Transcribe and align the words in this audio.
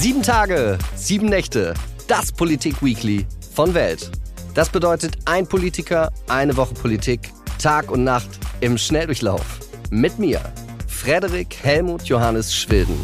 Sieben 0.00 0.22
Tage, 0.22 0.78
sieben 0.94 1.26
Nächte. 1.26 1.74
Das 2.06 2.30
Politik-Weekly 2.30 3.26
von 3.52 3.74
Welt. 3.74 4.12
Das 4.54 4.68
bedeutet 4.68 5.16
ein 5.24 5.44
Politiker, 5.44 6.12
eine 6.28 6.56
Woche 6.56 6.72
Politik, 6.72 7.32
Tag 7.60 7.90
und 7.90 8.04
Nacht 8.04 8.28
im 8.60 8.78
Schnelldurchlauf. 8.78 9.58
Mit 9.90 10.20
mir, 10.20 10.40
Frederik 10.86 11.56
Helmut 11.64 12.04
Johannes 12.04 12.54
Schwilden. 12.54 12.96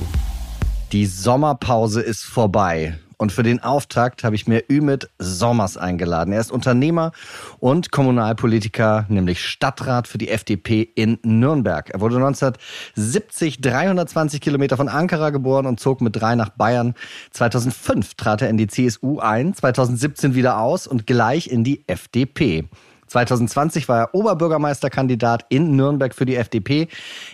Die 0.93 1.07
Sommerpause 1.07 2.01
ist 2.01 2.23
vorbei. 2.23 2.97
Und 3.25 3.33
für 3.33 3.43
den 3.43 3.63
Auftakt 3.63 4.23
habe 4.23 4.37
ich 4.37 4.47
mir 4.47 4.65
Ümit 4.71 5.09
Sommers 5.19 5.79
eingeladen. 5.79 6.35
Er 6.35 6.41
ist 6.41 6.53
Unternehmer 6.53 7.13
und 7.59 7.91
Kommunalpolitiker, 7.91 9.07
nämlich 9.09 9.43
Stadtrat 9.43 10.07
für 10.09 10.19
die 10.19 10.29
FDP 10.29 10.83
in 10.95 11.17
Nürnberg. 11.23 11.89
Er 11.89 12.03
wurde 12.03 12.17
1970 12.17 13.63
320 13.63 14.43
Kilometer 14.43 14.77
von 14.77 14.91
Ankara 14.91 15.31
geboren 15.31 15.65
und 15.65 15.81
zog 15.81 16.03
mit 16.03 16.17
drei 16.17 16.35
nach 16.35 16.51
Bayern. 16.51 16.93
2005 17.31 18.13
trat 18.13 18.43
er 18.43 18.51
in 18.51 18.59
die 18.59 18.67
CSU 18.67 19.21
ein, 19.21 19.55
2017 19.55 20.35
wieder 20.35 20.59
aus 20.59 20.87
und 20.87 21.07
gleich 21.07 21.47
in 21.47 21.65
die 21.65 21.83
FDP. 21.87 22.69
2020 23.15 23.89
war 23.89 23.99
er 24.01 24.15
Oberbürgermeisterkandidat 24.15 25.47
in 25.49 25.77
Nürnberg 25.77 26.15
für 26.15 26.27
die 26.27 26.35
FDP. 26.35 26.89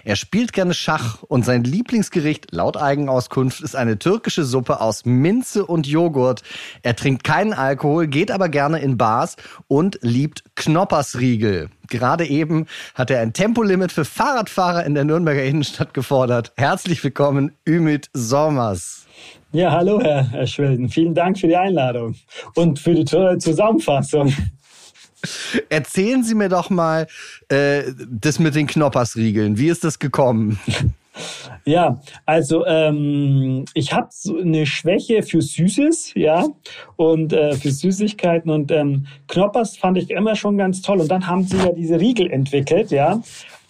Er 0.04 0.16
spielt 0.16 0.52
gerne 0.52 0.74
Schach 0.74 1.22
und 1.22 1.44
sein 1.44 1.64
Lieblingsgericht 1.64 2.52
laut 2.52 2.76
Eigenauskunft 2.76 3.62
ist 3.62 3.74
eine 3.74 3.98
türkische 3.98 4.44
Suppe 4.44 4.82
aus 4.82 5.06
Minze 5.06 5.64
und 5.64 5.86
Joghurt. 5.86 6.42
Er 6.82 6.96
trinkt 6.96 7.24
keinen 7.24 7.54
Alkohol, 7.54 8.08
geht 8.08 8.30
aber 8.30 8.50
gerne 8.50 8.80
in 8.80 8.98
Bars 8.98 9.36
und 9.68 9.98
liebt 10.02 10.44
Knoppersriegel. 10.54 11.70
Gerade 11.88 12.26
eben 12.26 12.66
hat 12.94 13.10
er 13.10 13.20
ein 13.20 13.32
Tempolimit 13.32 13.90
für 13.90 14.04
Fahrradfahrer 14.04 14.84
in 14.84 14.94
der 14.94 15.04
Nürnberger 15.04 15.42
Innenstadt 15.42 15.94
gefordert. 15.94 16.52
Herzlich 16.58 17.02
willkommen, 17.02 17.52
Ümit 17.66 18.10
Sommers. 18.12 19.06
Ja, 19.52 19.72
hallo, 19.72 20.00
Herr, 20.00 20.30
Herr 20.30 20.46
Schwilden. 20.46 20.90
Vielen 20.90 21.14
Dank 21.14 21.38
für 21.38 21.48
die 21.48 21.56
Einladung 21.56 22.14
und 22.54 22.78
für 22.78 22.94
die 22.94 23.04
tolle 23.04 23.38
Zusammenfassung. 23.38 24.32
Erzählen 25.68 26.22
Sie 26.24 26.34
mir 26.34 26.48
doch 26.48 26.70
mal 26.70 27.06
äh, 27.48 27.82
das 28.08 28.38
mit 28.38 28.54
den 28.54 28.66
Knoppersriegeln. 28.66 29.58
Wie 29.58 29.68
ist 29.68 29.84
das 29.84 29.98
gekommen? 29.98 30.58
Ja, 31.64 32.00
also 32.24 32.64
ähm, 32.66 33.64
ich 33.74 33.92
habe 33.92 34.08
so 34.10 34.38
eine 34.38 34.64
Schwäche 34.64 35.22
für 35.22 35.42
Süßes, 35.42 36.14
ja, 36.14 36.46
und 36.96 37.32
äh, 37.32 37.54
für 37.54 37.70
Süßigkeiten 37.70 38.50
und 38.50 38.70
ähm, 38.70 39.06
Knoppers 39.28 39.76
fand 39.76 39.98
ich 39.98 40.10
immer 40.10 40.36
schon 40.36 40.56
ganz 40.56 40.82
toll. 40.82 41.00
Und 41.00 41.10
dann 41.10 41.26
haben 41.26 41.44
sie 41.44 41.58
ja 41.58 41.72
diese 41.72 42.00
Riegel 42.00 42.30
entwickelt, 42.30 42.90
ja. 42.90 43.20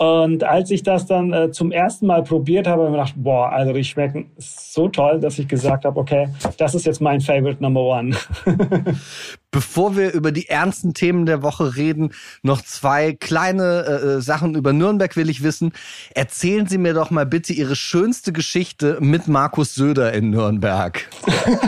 Und 0.00 0.44
als 0.44 0.70
ich 0.70 0.82
das 0.82 1.04
dann 1.04 1.30
äh, 1.34 1.50
zum 1.50 1.72
ersten 1.72 2.06
Mal 2.06 2.22
probiert 2.22 2.66
habe, 2.66 2.84
habe 2.84 2.90
ich 2.90 2.92
mir 2.92 3.04
gedacht, 3.04 3.22
boah, 3.22 3.52
also 3.52 3.74
die 3.74 3.84
schmecken 3.84 4.30
so 4.38 4.88
toll, 4.88 5.20
dass 5.20 5.38
ich 5.38 5.46
gesagt 5.46 5.84
habe, 5.84 6.00
okay, 6.00 6.28
das 6.56 6.74
ist 6.74 6.86
jetzt 6.86 7.02
mein 7.02 7.20
Favorite 7.20 7.62
Number 7.62 7.82
One. 7.82 8.16
Bevor 9.50 9.98
wir 9.98 10.14
über 10.14 10.32
die 10.32 10.48
ernsten 10.48 10.94
Themen 10.94 11.26
der 11.26 11.42
Woche 11.42 11.76
reden, 11.76 12.14
noch 12.42 12.62
zwei 12.62 13.12
kleine 13.12 13.84
äh, 13.86 13.92
äh, 13.92 14.20
Sachen 14.22 14.54
über 14.54 14.72
Nürnberg 14.72 15.14
will 15.16 15.28
ich 15.28 15.42
wissen. 15.42 15.72
Erzählen 16.14 16.66
Sie 16.66 16.78
mir 16.78 16.94
doch 16.94 17.10
mal 17.10 17.26
bitte 17.26 17.52
Ihre 17.52 17.76
schönste 17.76 18.32
Geschichte 18.32 18.96
mit 19.00 19.28
Markus 19.28 19.74
Söder 19.74 20.14
in 20.14 20.30
Nürnberg. 20.30 21.06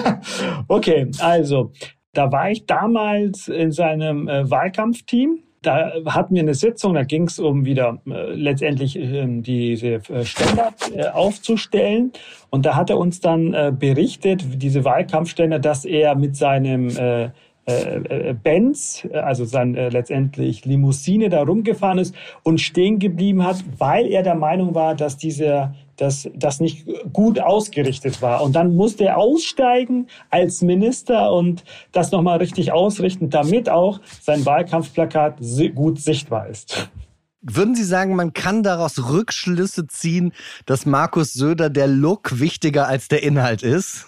okay, 0.68 1.10
also 1.18 1.72
da 2.14 2.32
war 2.32 2.50
ich 2.50 2.64
damals 2.64 3.48
in 3.48 3.72
seinem 3.72 4.26
äh, 4.26 4.50
Wahlkampfteam 4.50 5.42
da 5.62 5.92
hatten 6.06 6.34
wir 6.34 6.42
eine 6.42 6.54
Sitzung, 6.54 6.94
da 6.94 7.04
ging 7.04 7.24
es 7.24 7.38
um 7.38 7.64
wieder 7.64 7.98
äh, 8.06 8.32
letztendlich 8.34 8.98
äh, 8.98 9.26
diese 9.28 9.94
äh, 9.94 10.24
Ständer 10.24 10.74
äh, 10.94 11.08
aufzustellen. 11.08 12.12
Und 12.50 12.66
da 12.66 12.76
hat 12.76 12.90
er 12.90 12.98
uns 12.98 13.20
dann 13.20 13.54
äh, 13.54 13.72
berichtet, 13.76 14.44
diese 14.62 14.84
Wahlkampfständer, 14.84 15.58
dass 15.58 15.84
er 15.84 16.14
mit 16.14 16.36
seinem 16.36 16.88
äh, 16.88 17.24
äh, 17.24 17.30
äh 17.66 18.34
Benz, 18.34 19.06
also 19.12 19.44
sein 19.44 19.76
äh, 19.76 19.88
letztendlich 19.88 20.64
Limousine 20.64 21.28
da 21.28 21.42
rumgefahren 21.42 21.98
ist 21.98 22.14
und 22.42 22.60
stehen 22.60 22.98
geblieben 22.98 23.44
hat, 23.44 23.64
weil 23.78 24.06
er 24.06 24.22
der 24.22 24.34
Meinung 24.34 24.74
war, 24.74 24.96
dass 24.96 25.16
dieser 25.16 25.74
dass 25.96 26.28
das 26.34 26.60
nicht 26.60 26.86
gut 27.12 27.38
ausgerichtet 27.40 28.22
war. 28.22 28.42
Und 28.42 28.54
dann 28.54 28.74
musste 28.76 29.04
er 29.04 29.18
aussteigen 29.18 30.06
als 30.30 30.62
Minister 30.62 31.32
und 31.32 31.64
das 31.92 32.10
nochmal 32.10 32.38
richtig 32.38 32.72
ausrichten, 32.72 33.30
damit 33.30 33.68
auch 33.68 34.00
sein 34.20 34.44
Wahlkampfplakat 34.46 35.38
gut 35.74 36.00
sichtbar 36.00 36.48
ist. 36.48 36.90
Würden 37.42 37.74
Sie 37.74 37.84
sagen, 37.84 38.14
man 38.14 38.32
kann 38.32 38.62
daraus 38.62 39.10
Rückschlüsse 39.10 39.88
ziehen, 39.88 40.32
dass 40.64 40.86
Markus 40.86 41.32
Söder 41.32 41.70
der 41.70 41.88
Look 41.88 42.38
wichtiger 42.38 42.86
als 42.86 43.08
der 43.08 43.24
Inhalt 43.24 43.64
ist? 43.64 44.06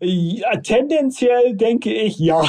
ja, 0.00 0.56
tendenziell 0.62 1.56
denke 1.56 1.92
ich 1.92 2.18
ja. 2.18 2.42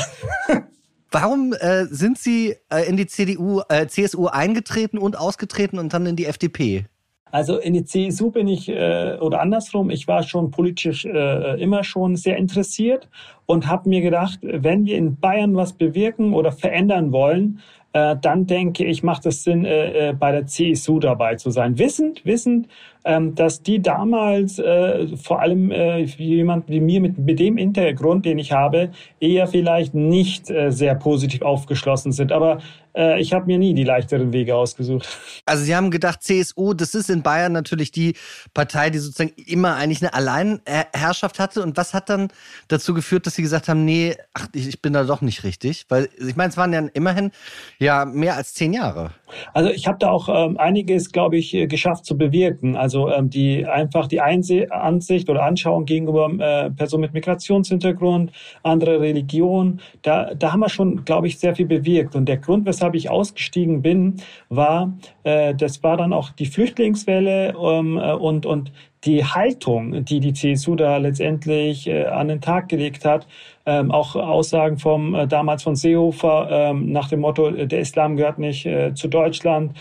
Warum 1.09 1.53
äh, 1.53 1.86
sind 1.86 2.18
Sie 2.18 2.56
äh, 2.69 2.88
in 2.88 2.97
die 2.97 3.07
CDU, 3.07 3.62
äh, 3.69 3.88
CSU 3.88 4.28
eingetreten 4.28 4.97
und 4.97 5.18
ausgetreten 5.18 5.80
und 5.80 5.94
dann 5.94 6.06
in 6.06 6.18
die 6.18 6.25
FDP? 6.25 6.86
Also 7.35 7.57
in 7.57 7.73
die 7.73 7.84
CSU 7.84 8.31
bin 8.31 8.47
ich, 8.47 8.69
äh, 8.69 9.18
oder 9.19 9.41
andersrum, 9.41 9.90
ich 9.90 10.07
war 10.07 10.23
schon 10.23 10.51
politisch 10.51 11.03
äh, 11.03 11.62
immer 11.62 11.84
schon 11.84 12.16
sehr 12.16 12.38
interessiert 12.38 13.09
und 13.46 13.68
habe 13.68 13.90
mir 13.90 14.00
gedacht, 14.00 14.40
wenn 14.41 14.85
wir 14.85 14.97
in 14.97 15.18
Bayern 15.18 15.53
was 15.53 15.74
bewirken 15.74 16.34
oder 16.34 16.53
verändern 16.53 17.12
wollen, 17.12 17.59
äh, 17.91 18.16
dann 18.22 18.45
denke 18.45 18.85
ich, 18.85 19.03
macht 19.03 19.25
es 19.25 19.44
Sinn, 19.44 19.66
äh, 19.66 20.12
äh, 20.12 20.13
bei 20.13 20.31
der 20.31 20.45
CSU 20.45 21.00
dabei 21.00 21.35
zu 21.35 21.50
sein. 21.50 21.78
Wissend, 21.78 22.25
wissend, 22.25 22.69
ähm, 23.03 23.35
dass 23.35 23.62
die 23.62 23.81
damals 23.81 24.57
äh, 24.57 25.07
vor 25.18 25.41
allem 25.41 25.72
äh, 25.72 26.03
jemand 26.03 26.69
wie 26.69 26.79
mir 26.79 27.01
mit, 27.01 27.18
mit 27.18 27.40
dem 27.40 27.57
Hintergrund, 27.57 28.25
den 28.25 28.38
ich 28.38 28.53
habe, 28.53 28.91
eher 29.19 29.47
vielleicht 29.47 29.94
nicht 29.94 30.50
äh, 30.50 30.72
sehr 30.72 30.95
positiv 30.95 31.41
aufgeschlossen 31.41 32.13
sind. 32.13 32.31
Aber 32.31 32.59
äh, 32.95 33.19
ich 33.19 33.33
habe 33.33 33.45
mir 33.45 33.57
nie 33.57 33.73
die 33.73 33.83
leichteren 33.83 34.33
Wege 34.33 34.56
ausgesucht. 34.56 35.07
Also 35.45 35.63
Sie 35.63 35.75
haben 35.75 35.91
gedacht, 35.91 36.23
CSU, 36.23 36.73
das 36.73 36.95
ist 36.95 37.09
in 37.09 37.22
Bayern 37.22 37.51
natürlich 37.51 37.91
die 37.91 38.16
Partei, 38.53 38.89
die 38.89 39.00
sozusagen 39.00 39.33
immer 39.45 39.75
eigentlich 39.75 40.01
eine 40.01 40.13
Alleinherrschaft 40.13 41.39
hatte. 41.39 41.61
Und 41.61 41.78
was 41.78 41.94
hat 41.94 42.09
dann 42.09 42.29
dazu 42.67 42.94
geführt, 42.94 43.25
dass 43.28 43.35
Sie 43.35 43.41
gesagt 43.41 43.67
haben, 43.67 43.85
nee, 43.85 44.16
ach, 44.33 44.47
ich 44.53 44.81
bin 44.81 44.94
da 44.94 45.03
doch 45.03 45.22
nicht 45.22 45.44
richtig? 45.44 45.85
Weil 45.89 46.09
ich 46.17 46.35
meine, 46.35 46.50
es 46.50 46.57
waren 46.57 46.73
ja 46.73 46.88
immerhin 46.94 47.31
ja 47.79 48.06
mehr 48.06 48.35
als 48.35 48.53
zehn 48.53 48.73
Jahre. 48.73 49.12
Also 49.53 49.69
ich 49.69 49.88
habe 49.88 49.97
da 50.00 50.12
auch 50.12 50.30
ähm, 50.30 50.58
einiges, 50.58 51.12
glaube 51.12 51.38
ich, 51.38 51.53
äh, 51.53 51.68
geschafft 51.68 52.06
zu 52.06 52.18
bewirken. 52.18 52.75
Also 52.75 53.09
ähm, 53.09 53.30
die 53.30 53.66
einfach 53.66 54.08
die 54.08 54.22
Einse 54.22 54.72
Ansicht 54.72 55.30
oder 55.30 55.44
Anschauung 55.44 55.86
gegenüber 55.86 56.30
äh, 56.40 56.69
Personen 56.72 57.02
mit 57.02 57.13
Migrationshintergrund, 57.13 58.31
andere 58.63 59.00
Religion, 59.00 59.80
da, 60.02 60.34
da 60.34 60.53
haben 60.53 60.59
wir 60.59 60.69
schon, 60.69 61.06
glaube 61.06 61.28
ich, 61.28 61.40
sehr 61.40 61.56
viel 61.56 61.66
bewirkt. 61.66 62.16
Und 62.16 62.28
der 62.28 62.38
Grund, 62.38 62.66
weshalb 62.66 62.96
ich 62.96 63.09
ausgestiegen 63.09 63.81
bin, 63.81 64.16
war, 64.50 64.94
äh, 65.24 65.56
das 65.56 65.84
war 65.84 65.97
dann 65.97 66.13
auch 66.13 66.31
die 66.31 66.46
Flüchtlingswelle 66.46 67.56
ähm, 67.59 67.97
äh, 67.97 68.13
und, 68.13 68.46
und 68.46 68.72
die 69.06 69.24
Haltung, 69.24 70.03
die 70.03 70.19
die 70.19 70.34
CSU 70.34 70.75
da 70.75 70.97
letztendlich 70.97 71.88
äh, 71.88 72.06
an 72.06 72.28
den 72.28 72.42
Tag 72.42 72.69
gelegt 72.69 73.06
hat, 73.06 73.28
ähm, 73.65 73.91
auch 73.91 74.15
Aussagen 74.15 74.77
vom 74.77 75.15
äh, 75.15 75.27
damals 75.27 75.63
von 75.63 75.75
Seehofer 75.75 76.47
ähm, 76.51 76.91
nach 76.91 77.09
dem 77.09 77.21
Motto, 77.21 77.47
äh, 77.47 77.67
der 77.67 77.79
Islam 77.79 78.15
gehört 78.15 78.39
nicht 78.39 78.65
äh, 78.65 78.93
zu 78.93 79.07
Deutschland 79.07 79.73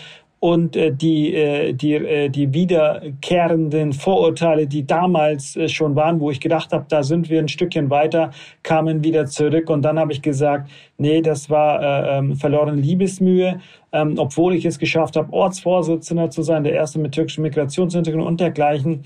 und 0.44 0.76
äh, 0.76 0.92
die, 0.92 1.34
äh, 1.34 1.72
die, 1.72 1.94
äh, 1.94 2.28
die 2.28 2.52
wiederkehrenden 2.52 3.94
Vorurteile, 3.94 4.66
die 4.66 4.86
damals 4.86 5.56
äh, 5.56 5.70
schon 5.70 5.96
waren, 5.96 6.20
wo 6.20 6.30
ich 6.30 6.38
gedacht 6.38 6.70
habe, 6.74 6.84
da 6.86 7.02
sind 7.02 7.30
wir 7.30 7.38
ein 7.38 7.48
Stückchen 7.48 7.88
weiter, 7.88 8.30
kamen 8.62 9.02
wieder 9.02 9.24
zurück. 9.24 9.70
Und 9.70 9.80
dann 9.80 9.98
habe 9.98 10.12
ich 10.12 10.20
gesagt, 10.20 10.68
nee, 10.98 11.22
das 11.22 11.48
war 11.48 11.82
äh, 11.82 12.18
ähm, 12.18 12.36
verlorene 12.36 12.78
Liebesmühe, 12.78 13.58
ähm, 13.92 14.16
obwohl 14.18 14.54
ich 14.54 14.66
es 14.66 14.78
geschafft 14.78 15.16
habe, 15.16 15.32
Ortsvorsitzender 15.32 16.28
zu 16.28 16.42
sein, 16.42 16.62
der 16.62 16.74
erste 16.74 16.98
mit 16.98 17.12
türkischem 17.12 17.44
Migrationshintergrund 17.44 18.26
und 18.26 18.38
dergleichen. 18.38 19.04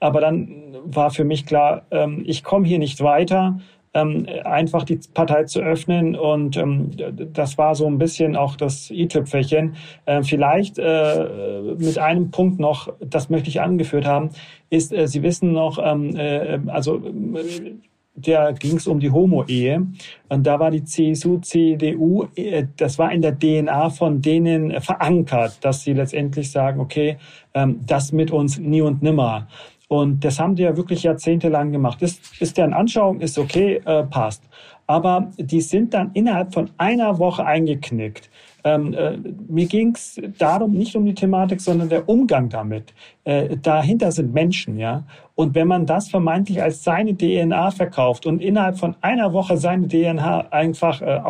Aber 0.00 0.20
dann 0.20 0.74
war 0.82 1.12
für 1.12 1.24
mich 1.24 1.46
klar, 1.46 1.82
ähm, 1.92 2.24
ich 2.26 2.42
komme 2.42 2.66
hier 2.66 2.80
nicht 2.80 3.00
weiter 3.00 3.60
ähm, 3.94 4.26
einfach 4.44 4.84
die 4.84 5.00
Partei 5.14 5.44
zu 5.44 5.60
öffnen. 5.60 6.14
Und 6.16 6.56
ähm, 6.56 6.90
das 7.32 7.58
war 7.58 7.74
so 7.74 7.86
ein 7.86 7.98
bisschen 7.98 8.36
auch 8.36 8.56
das 8.56 8.90
i-Tüpfelchen. 8.90 9.76
Äh, 10.06 10.22
vielleicht 10.22 10.78
äh, 10.78 11.74
mit 11.78 11.98
einem 11.98 12.30
Punkt 12.30 12.60
noch, 12.60 12.92
das 13.00 13.30
möchte 13.30 13.48
ich 13.48 13.60
angeführt 13.60 14.06
haben, 14.06 14.30
ist, 14.70 14.92
äh, 14.92 15.06
Sie 15.06 15.22
wissen 15.22 15.52
noch, 15.52 15.78
ähm, 15.82 16.14
äh, 16.16 16.60
also 16.68 16.96
äh, 16.96 17.74
da 18.16 18.52
ging 18.52 18.76
es 18.76 18.86
um 18.86 19.00
die 19.00 19.10
Homo-Ehe. 19.10 19.86
Und 20.28 20.46
da 20.46 20.58
war 20.58 20.70
die 20.70 20.84
CSU, 20.84 21.38
CDU, 21.38 22.26
äh, 22.34 22.66
das 22.76 22.98
war 22.98 23.12
in 23.12 23.22
der 23.22 23.38
DNA 23.38 23.90
von 23.90 24.20
denen 24.20 24.80
verankert, 24.80 25.64
dass 25.64 25.82
sie 25.82 25.92
letztendlich 25.92 26.50
sagen, 26.50 26.80
okay, 26.80 27.16
ähm, 27.54 27.80
das 27.86 28.12
mit 28.12 28.30
uns 28.30 28.58
nie 28.58 28.82
und 28.82 29.02
nimmer. 29.02 29.48
Und 29.92 30.24
das 30.24 30.38
haben 30.38 30.54
die 30.54 30.62
ja 30.62 30.76
wirklich 30.76 31.02
jahrzehntelang 31.02 31.72
gemacht. 31.72 32.00
Ist, 32.00 32.40
ist 32.40 32.56
deren 32.56 32.72
Anschauung, 32.72 33.20
ist 33.20 33.36
okay, 33.36 33.82
äh, 33.84 34.04
passt. 34.04 34.44
Aber 34.86 35.32
die 35.36 35.60
sind 35.60 35.94
dann 35.94 36.12
innerhalb 36.14 36.54
von 36.54 36.70
einer 36.78 37.18
Woche 37.18 37.44
eingeknickt. 37.44 38.30
ähm, 38.62 38.94
äh, 38.94 39.16
mir 39.48 39.66
ging 39.66 39.94
es 39.94 40.20
darum, 40.38 40.72
nicht 40.74 40.94
um 40.94 41.04
die 41.04 41.14
Thematik, 41.14 41.60
sondern 41.60 41.88
der 41.88 42.08
Umgang 42.08 42.48
damit. 42.48 42.94
Äh, 43.24 43.56
dahinter 43.56 44.12
sind 44.12 44.32
Menschen, 44.32 44.78
ja. 44.78 45.02
Und 45.34 45.54
wenn 45.54 45.66
man 45.66 45.86
das 45.86 46.08
vermeintlich 46.08 46.62
als 46.62 46.84
seine 46.84 47.16
DNA 47.16 47.70
verkauft 47.72 48.26
und 48.26 48.42
innerhalb 48.42 48.78
von 48.78 48.94
einer 49.00 49.32
Woche 49.32 49.56
seine 49.56 49.88
DNA 49.88 50.52
einfach 50.52 51.02
äh, 51.02 51.20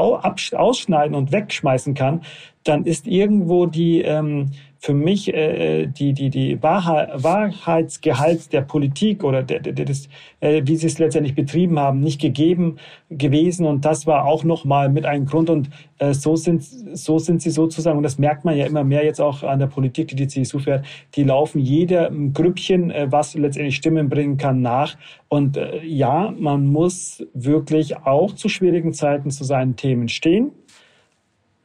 ausschneiden 0.57 1.15
und 1.15 1.33
wegschmeißen 1.33 1.95
kann, 1.95 2.23
dann 2.65 2.85
ist 2.85 3.07
irgendwo 3.07 3.67
die 3.67 4.03
ähm, 4.03 4.51
für 4.83 4.95
mich 4.95 5.33
äh, 5.33 5.87
die 5.87 6.15
die 6.15 6.31
die 6.31 6.63
Wahrheit, 6.63 7.11
Wahrheitsgehalt 7.23 8.53
der 8.53 8.63
Politik 8.63 9.25
oder 9.25 9.43
der, 9.43 9.61
der, 9.61 9.73
des, 9.73 10.09
äh, 10.41 10.63
wie 10.65 10.77
sie 10.77 10.87
es 10.87 10.99
letztendlich 10.99 11.35
betrieben 11.35 11.79
haben, 11.79 12.01
nicht 12.01 12.21
gegeben 12.21 12.77
gewesen. 13.11 13.67
Und 13.67 13.85
das 13.85 14.07
war 14.07 14.25
auch 14.25 14.43
noch 14.43 14.65
mal 14.65 14.89
mit 14.89 15.05
einem 15.05 15.27
Grund. 15.27 15.51
Und 15.51 15.71
äh, 15.99 16.15
so 16.15 16.37
sind 16.37 16.63
so 16.63 17.19
sind 17.19 17.43
sie 17.43 17.51
sozusagen 17.51 17.99
und 17.99 18.03
das 18.03 18.19
merkt 18.19 18.45
man 18.45 18.57
ja 18.57 18.67
immer 18.67 18.85
mehr 18.85 19.05
jetzt 19.05 19.21
auch 19.21 19.43
an 19.43 19.59
der 19.59 19.67
Politik, 19.67 20.09
die 20.09 20.17
die 20.17 20.29
CSU 20.29 20.59
fährt. 20.59 20.85
Die 21.15 21.25
laufen 21.25 21.61
jeder 21.61 22.11
Grüppchen, 22.11 22.91
äh, 22.91 23.07
was 23.11 23.35
letztendlich 23.35 23.77
Stimmen 23.77 24.09
bringen 24.09 24.37
kann, 24.39 24.63
nach. 24.63 24.97
Und 25.29 25.57
äh, 25.57 25.83
ja, 25.85 26.35
man 26.39 26.67
muss 26.67 27.27
wirklich 27.33 27.99
auch 27.99 28.35
zu 28.35 28.49
schwierigen 28.49 28.93
Zeiten 28.93 29.31
zu 29.31 29.45
seinen 29.45 29.77
Themen 29.77 30.09
stehen 30.09 30.53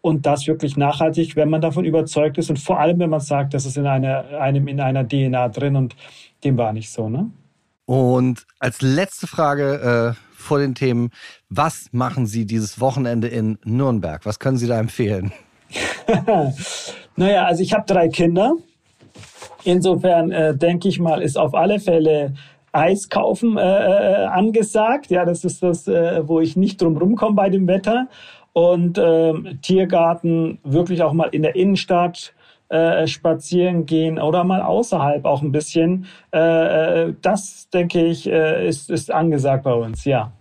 und 0.05 0.27
das 0.27 0.45
wirklich 0.45 0.77
nachhaltig, 0.77 1.35
wenn 1.35 1.49
man 1.49 1.61
davon 1.61 1.83
überzeugt 1.83 2.37
ist 2.37 2.51
und 2.51 2.59
vor 2.59 2.79
allem, 2.79 2.99
wenn 2.99 3.09
man 3.09 3.21
sagt, 3.21 3.55
das 3.55 3.65
ist 3.65 3.75
in 3.75 3.87
einer, 3.87 4.39
einem 4.39 4.67
in 4.67 4.79
einer 4.79 5.03
DNA 5.07 5.49
drin 5.49 5.75
und 5.75 5.95
dem 6.43 6.57
war 6.59 6.73
nicht 6.73 6.91
so, 6.91 7.09
ne? 7.09 7.31
Und 7.85 8.45
als 8.59 8.83
letzte 8.83 9.25
Frage 9.25 10.15
äh, 10.15 10.21
vor 10.35 10.59
den 10.59 10.75
Themen, 10.75 11.09
was 11.49 11.87
machen 11.91 12.27
Sie 12.27 12.45
dieses 12.45 12.79
Wochenende 12.79 13.29
in 13.29 13.57
Nürnberg? 13.63 14.27
Was 14.27 14.37
können 14.37 14.57
Sie 14.57 14.67
da 14.67 14.79
empfehlen? 14.79 15.31
naja, 17.15 17.45
also 17.45 17.63
ich 17.63 17.73
habe 17.73 17.85
drei 17.87 18.07
Kinder. 18.07 18.53
Insofern 19.63 20.31
äh, 20.31 20.55
denke 20.55 20.87
ich 20.87 20.99
mal, 20.99 21.23
ist 21.23 21.35
auf 21.35 21.55
alle 21.55 21.79
Fälle 21.79 22.35
Eis 22.71 23.09
kaufen 23.09 23.57
äh, 23.57 23.61
äh 23.61 24.25
angesagt. 24.25 25.09
Ja, 25.09 25.25
das 25.25 25.43
ist 25.43 25.63
das, 25.63 25.87
äh, 25.87 26.27
wo 26.27 26.41
ich 26.41 26.55
nicht 26.55 26.79
drum 26.79 26.95
rumkomme 26.95 27.35
bei 27.35 27.49
dem 27.49 27.67
Wetter 27.67 28.07
und 28.55 28.97
ähm, 28.97 29.59
Tiergarten 29.61 30.59
wirklich 30.63 31.03
auch 31.03 31.11
mal 31.11 31.27
in 31.27 31.41
der 31.41 31.57
Innenstadt 31.57 32.33
äh, 32.69 33.05
spazieren 33.05 33.85
gehen 33.85 34.17
oder 34.17 34.45
mal 34.45 34.61
außerhalb 34.61 35.25
auch 35.25 35.41
ein 35.41 35.51
bisschen. 35.51 36.05
Äh, 36.33 37.09
äh, 37.09 37.13
das, 37.21 37.69
denke 37.69 38.05
ich, 38.05 38.27
äh, 38.27 38.65
ist, 38.65 38.89
ist 38.89 39.11
angesagt 39.11 39.65
bei 39.65 39.73
uns, 39.73 40.05
ja. 40.05 40.31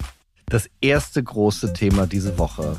Das 0.47 0.71
erste 0.81 1.25
große 1.25 1.73
Thema 1.73 2.07
diese 2.07 2.39
Woche. 2.39 2.77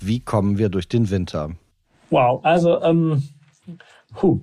Wie 0.00 0.18
kommen 0.18 0.56
wir 0.56 0.70
durch 0.70 0.88
den 0.88 1.10
Winter? 1.10 1.50
Wow, 2.08 2.40
also 2.42 2.80
ähm, 2.80 3.22
Puh. 4.14 4.40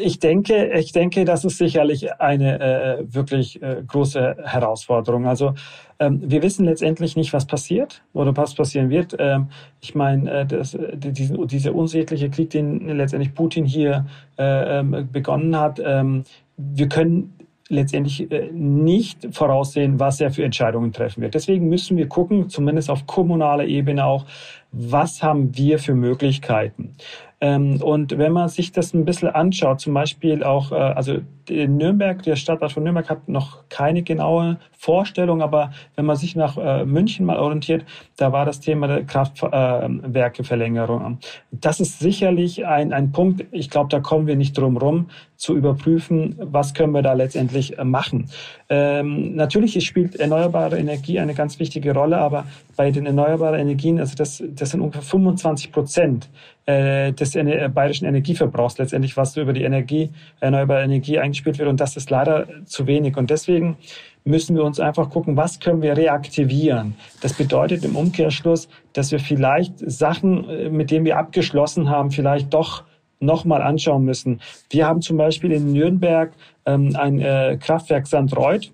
Ich 0.00 0.18
denke, 0.18 0.72
ich 0.78 0.92
denke, 0.92 1.24
das 1.24 1.44
ist 1.44 1.58
sicherlich 1.58 2.18
eine 2.20 2.60
äh, 2.60 3.04
wirklich 3.14 3.60
äh, 3.62 3.82
große 3.86 4.36
Herausforderung. 4.44 5.26
Also 5.26 5.54
ähm, 5.98 6.22
wir 6.24 6.42
wissen 6.42 6.64
letztendlich 6.64 7.16
nicht, 7.16 7.32
was 7.32 7.46
passiert 7.46 8.02
oder 8.14 8.34
was 8.36 8.54
passieren 8.54 8.88
wird. 8.88 9.14
Ähm, 9.18 9.48
ich 9.82 9.94
meine, 9.94 10.30
äh, 10.30 10.46
das, 10.46 10.76
diese, 10.94 11.46
dieser 11.46 11.74
unsägliche 11.74 12.30
Krieg, 12.30 12.50
den 12.50 12.88
letztendlich 12.96 13.34
Putin 13.34 13.66
hier 13.66 14.06
äh, 14.38 14.78
ähm, 14.78 15.08
begonnen 15.12 15.58
hat, 15.58 15.80
ähm, 15.84 16.24
wir 16.56 16.88
können 16.88 17.34
letztendlich 17.68 18.30
äh, 18.30 18.50
nicht 18.52 19.28
voraussehen, 19.32 19.98
was 20.00 20.20
er 20.20 20.30
für 20.30 20.44
Entscheidungen 20.44 20.92
treffen 20.92 21.22
wird. 21.22 21.34
Deswegen 21.34 21.68
müssen 21.68 21.96
wir 21.96 22.08
gucken, 22.08 22.48
zumindest 22.48 22.90
auf 22.90 23.06
kommunaler 23.06 23.64
Ebene 23.64 24.04
auch, 24.04 24.26
was 24.72 25.22
haben 25.22 25.56
wir 25.56 25.78
für 25.78 25.94
Möglichkeiten. 25.94 26.96
Ähm, 27.44 27.82
und 27.82 28.16
wenn 28.16 28.32
man 28.32 28.48
sich 28.48 28.72
das 28.72 28.94
ein 28.94 29.04
bisschen 29.04 29.28
anschaut, 29.28 29.78
zum 29.78 29.92
Beispiel 29.92 30.42
auch, 30.42 30.72
äh, 30.72 30.76
also 30.76 31.18
Nürnberg, 31.50 32.22
der 32.22 32.36
Stadtrat 32.36 32.72
von 32.72 32.82
Nürnberg 32.82 33.10
hat 33.10 33.28
noch 33.28 33.68
keine 33.68 34.02
genaue 34.02 34.58
Vorstellung, 34.72 35.42
aber 35.42 35.72
wenn 35.96 36.04
man 36.04 36.16
sich 36.16 36.36
nach 36.36 36.56
äh, 36.56 36.84
München 36.84 37.26
mal 37.26 37.38
orientiert, 37.38 37.84
da 38.16 38.32
war 38.32 38.44
das 38.44 38.60
Thema 38.60 38.86
der 38.86 39.04
Kraftwerkeverlängerung. 39.04 41.18
Das 41.50 41.80
ist 41.80 42.00
sicherlich 42.00 42.66
ein, 42.66 42.92
ein 42.92 43.12
Punkt, 43.12 43.46
ich 43.50 43.70
glaube, 43.70 43.88
da 43.88 44.00
kommen 44.00 44.26
wir 44.26 44.36
nicht 44.36 44.58
drum 44.58 44.76
rum, 44.76 45.06
zu 45.36 45.56
überprüfen, 45.56 46.36
was 46.38 46.74
können 46.74 46.92
wir 46.92 47.02
da 47.02 47.12
letztendlich 47.12 47.78
äh, 47.78 47.84
machen. 47.84 48.26
Ähm, 48.68 49.34
natürlich 49.34 49.84
spielt 49.84 50.16
erneuerbare 50.16 50.78
Energie 50.78 51.18
eine 51.18 51.34
ganz 51.34 51.58
wichtige 51.58 51.92
Rolle, 51.92 52.18
aber 52.18 52.46
bei 52.76 52.90
den 52.90 53.06
erneuerbaren 53.06 53.60
Energien, 53.60 53.98
also 53.98 54.14
das, 54.16 54.42
das 54.46 54.70
sind 54.70 54.80
ungefähr 54.80 55.02
25 55.02 55.72
Prozent 55.72 56.28
äh, 56.66 57.12
des 57.12 57.34
äh, 57.34 57.68
bayerischen 57.72 58.06
Energieverbrauchs 58.06 58.78
letztendlich, 58.78 59.16
was 59.16 59.36
über 59.36 59.52
die 59.52 59.64
Energie, 59.64 60.10
erneuerbare 60.40 60.84
Energie 60.84 61.18
eingespielt 61.34 61.58
wird. 61.58 61.68
Und 61.68 61.80
das 61.80 61.96
ist 61.96 62.10
leider 62.10 62.46
zu 62.64 62.86
wenig. 62.86 63.16
Und 63.16 63.30
deswegen 63.30 63.76
müssen 64.24 64.56
wir 64.56 64.64
uns 64.64 64.80
einfach 64.80 65.10
gucken, 65.10 65.36
was 65.36 65.60
können 65.60 65.82
wir 65.82 65.96
reaktivieren. 65.96 66.94
Das 67.20 67.34
bedeutet 67.34 67.84
im 67.84 67.96
Umkehrschluss, 67.96 68.68
dass 68.92 69.10
wir 69.10 69.18
vielleicht 69.18 69.78
Sachen, 69.78 70.48
äh, 70.48 70.70
mit 70.70 70.90
denen 70.90 71.04
wir 71.04 71.18
abgeschlossen 71.18 71.90
haben, 71.90 72.10
vielleicht 72.10 72.54
doch 72.54 72.84
nochmal 73.20 73.62
anschauen 73.62 74.04
müssen. 74.04 74.40
Wir 74.70 74.86
haben 74.86 75.00
zum 75.00 75.16
Beispiel 75.16 75.52
in 75.52 75.72
Nürnberg 75.72 76.32
ähm, 76.66 76.94
ein 76.96 77.20
äh, 77.20 77.58
Kraftwerk 77.60 78.06
St. 78.06 78.36
Reuth, 78.36 78.72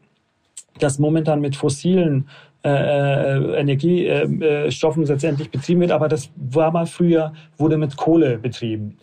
das 0.79 0.99
momentan 0.99 1.41
mit 1.41 1.57
fossilen 1.57 2.29
äh, 2.63 2.69
äh 2.69 3.61
Energiestoffen 3.61 5.05
äh, 5.05 5.07
letztendlich 5.07 5.51
betrieben 5.51 5.81
wird, 5.81 5.93
aber 5.93 6.09
das 6.09 6.31
war 6.37 6.71
mal 6.73 6.87
früher, 6.87 7.33
wurde 7.57 7.79
mit 7.79 7.97
Kohle 7.97 8.39
betrieben. 8.39 8.99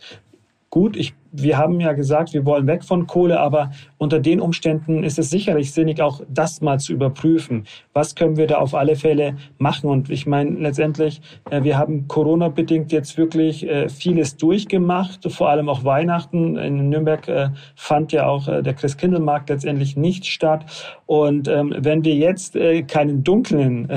Gut, 0.69 0.97
ich 0.97 1.13
wir 1.41 1.57
haben 1.57 1.79
ja 1.79 1.93
gesagt, 1.93 2.33
wir 2.33 2.45
wollen 2.45 2.67
weg 2.67 2.83
von 2.83 3.07
Kohle, 3.07 3.39
aber 3.39 3.71
unter 3.97 4.19
den 4.19 4.41
Umständen 4.41 5.03
ist 5.03 5.19
es 5.19 5.29
sicherlich 5.29 5.71
sinnig, 5.71 6.01
auch 6.01 6.21
das 6.29 6.61
mal 6.61 6.79
zu 6.79 6.93
überprüfen. 6.93 7.65
Was 7.93 8.15
können 8.15 8.37
wir 8.37 8.47
da 8.47 8.57
auf 8.57 8.73
alle 8.73 8.95
Fälle 8.95 9.37
machen? 9.57 9.89
Und 9.89 10.09
ich 10.09 10.25
meine, 10.25 10.51
letztendlich, 10.51 11.21
äh, 11.49 11.63
wir 11.63 11.77
haben 11.77 12.07
Corona-bedingt 12.07 12.91
jetzt 12.91 13.17
wirklich 13.17 13.67
äh, 13.67 13.89
vieles 13.89 14.37
durchgemacht, 14.37 15.31
vor 15.31 15.49
allem 15.49 15.69
auch 15.69 15.83
Weihnachten. 15.83 16.57
In 16.57 16.89
Nürnberg 16.89 17.27
äh, 17.27 17.49
fand 17.75 18.11
ja 18.11 18.27
auch 18.27 18.47
der 18.47 18.73
Christkindlmarkt 18.73 19.49
letztendlich 19.49 19.97
nicht 19.97 20.25
statt. 20.25 20.65
Und 21.05 21.47
ähm, 21.47 21.73
wenn 21.77 22.03
wir 22.03 22.15
jetzt 22.15 22.57
keinen 22.87 23.23
dunklen 23.23 23.87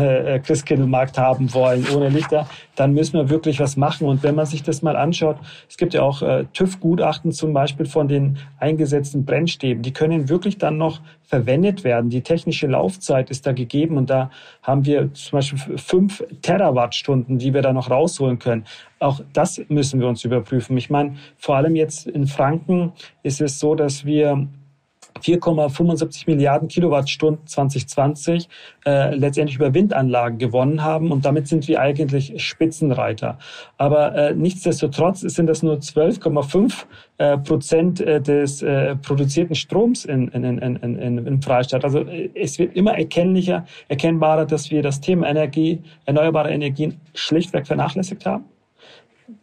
Christkindlmarkt 0.44 1.18
haben 1.18 1.52
wollen, 1.54 1.86
ohne 1.94 2.08
Lichter, 2.08 2.46
dann 2.80 2.92
müssen 2.92 3.14
wir 3.14 3.30
wirklich 3.30 3.60
was 3.60 3.76
machen. 3.76 4.08
Und 4.08 4.22
wenn 4.22 4.34
man 4.34 4.46
sich 4.46 4.62
das 4.62 4.82
mal 4.82 4.96
anschaut, 4.96 5.36
es 5.68 5.76
gibt 5.76 5.94
ja 5.94 6.02
auch 6.02 6.22
TÜV-Gutachten, 6.52 7.30
Daten 7.30 7.32
zum 7.32 7.52
Beispiel 7.52 7.86
von 7.86 8.08
den 8.08 8.38
eingesetzten 8.58 9.24
Brennstäben, 9.24 9.82
die 9.82 9.92
können 9.92 10.28
wirklich 10.28 10.58
dann 10.58 10.76
noch 10.76 11.00
verwendet 11.22 11.84
werden. 11.84 12.10
Die 12.10 12.22
technische 12.22 12.66
Laufzeit 12.66 13.30
ist 13.30 13.46
da 13.46 13.52
gegeben 13.52 13.96
und 13.96 14.10
da 14.10 14.30
haben 14.62 14.84
wir 14.84 15.12
zum 15.14 15.38
Beispiel 15.38 15.78
fünf 15.78 16.24
Terawattstunden, 16.42 17.38
die 17.38 17.54
wir 17.54 17.62
da 17.62 17.72
noch 17.72 17.90
rausholen 17.90 18.38
können. 18.38 18.64
Auch 18.98 19.20
das 19.32 19.60
müssen 19.68 20.00
wir 20.00 20.08
uns 20.08 20.24
überprüfen. 20.24 20.76
Ich 20.76 20.90
meine, 20.90 21.16
vor 21.36 21.56
allem 21.56 21.76
jetzt 21.76 22.06
in 22.06 22.26
Franken 22.26 22.92
ist 23.22 23.40
es 23.40 23.58
so, 23.58 23.74
dass 23.74 24.04
wir 24.04 24.48
4,75 25.22 26.24
Milliarden 26.26 26.68
Kilowattstunden 26.68 27.46
2020 27.46 28.48
äh, 28.86 29.14
letztendlich 29.14 29.56
über 29.56 29.74
Windanlagen 29.74 30.38
gewonnen 30.38 30.82
haben 30.82 31.12
und 31.12 31.24
damit 31.24 31.48
sind 31.48 31.68
wir 31.68 31.80
eigentlich 31.80 32.42
Spitzenreiter. 32.42 33.38
Aber 33.78 34.14
äh, 34.14 34.34
nichtsdestotrotz 34.34 35.20
sind 35.20 35.46
das 35.46 35.62
nur 35.62 35.76
12,5 35.76 36.84
äh, 37.18 37.38
Prozent 37.38 38.00
äh, 38.00 38.20
des 38.20 38.62
äh, 38.62 38.96
produzierten 38.96 39.54
Stroms 39.54 40.04
in, 40.04 40.28
in, 40.28 40.44
in, 40.44 40.58
in, 40.58 40.96
in, 40.96 41.26
in 41.26 41.42
Freistaat. 41.42 41.84
Also 41.84 42.00
äh, 42.00 42.30
es 42.34 42.58
wird 42.58 42.74
immer 42.76 42.96
erkennlicher, 42.96 43.64
erkennbarer, 43.88 44.46
dass 44.46 44.70
wir 44.70 44.82
das 44.82 45.00
Thema 45.00 45.28
Energie, 45.28 45.80
erneuerbare 46.06 46.50
Energien 46.50 47.00
schlichtweg 47.14 47.66
vernachlässigt 47.66 48.24
haben. 48.26 48.44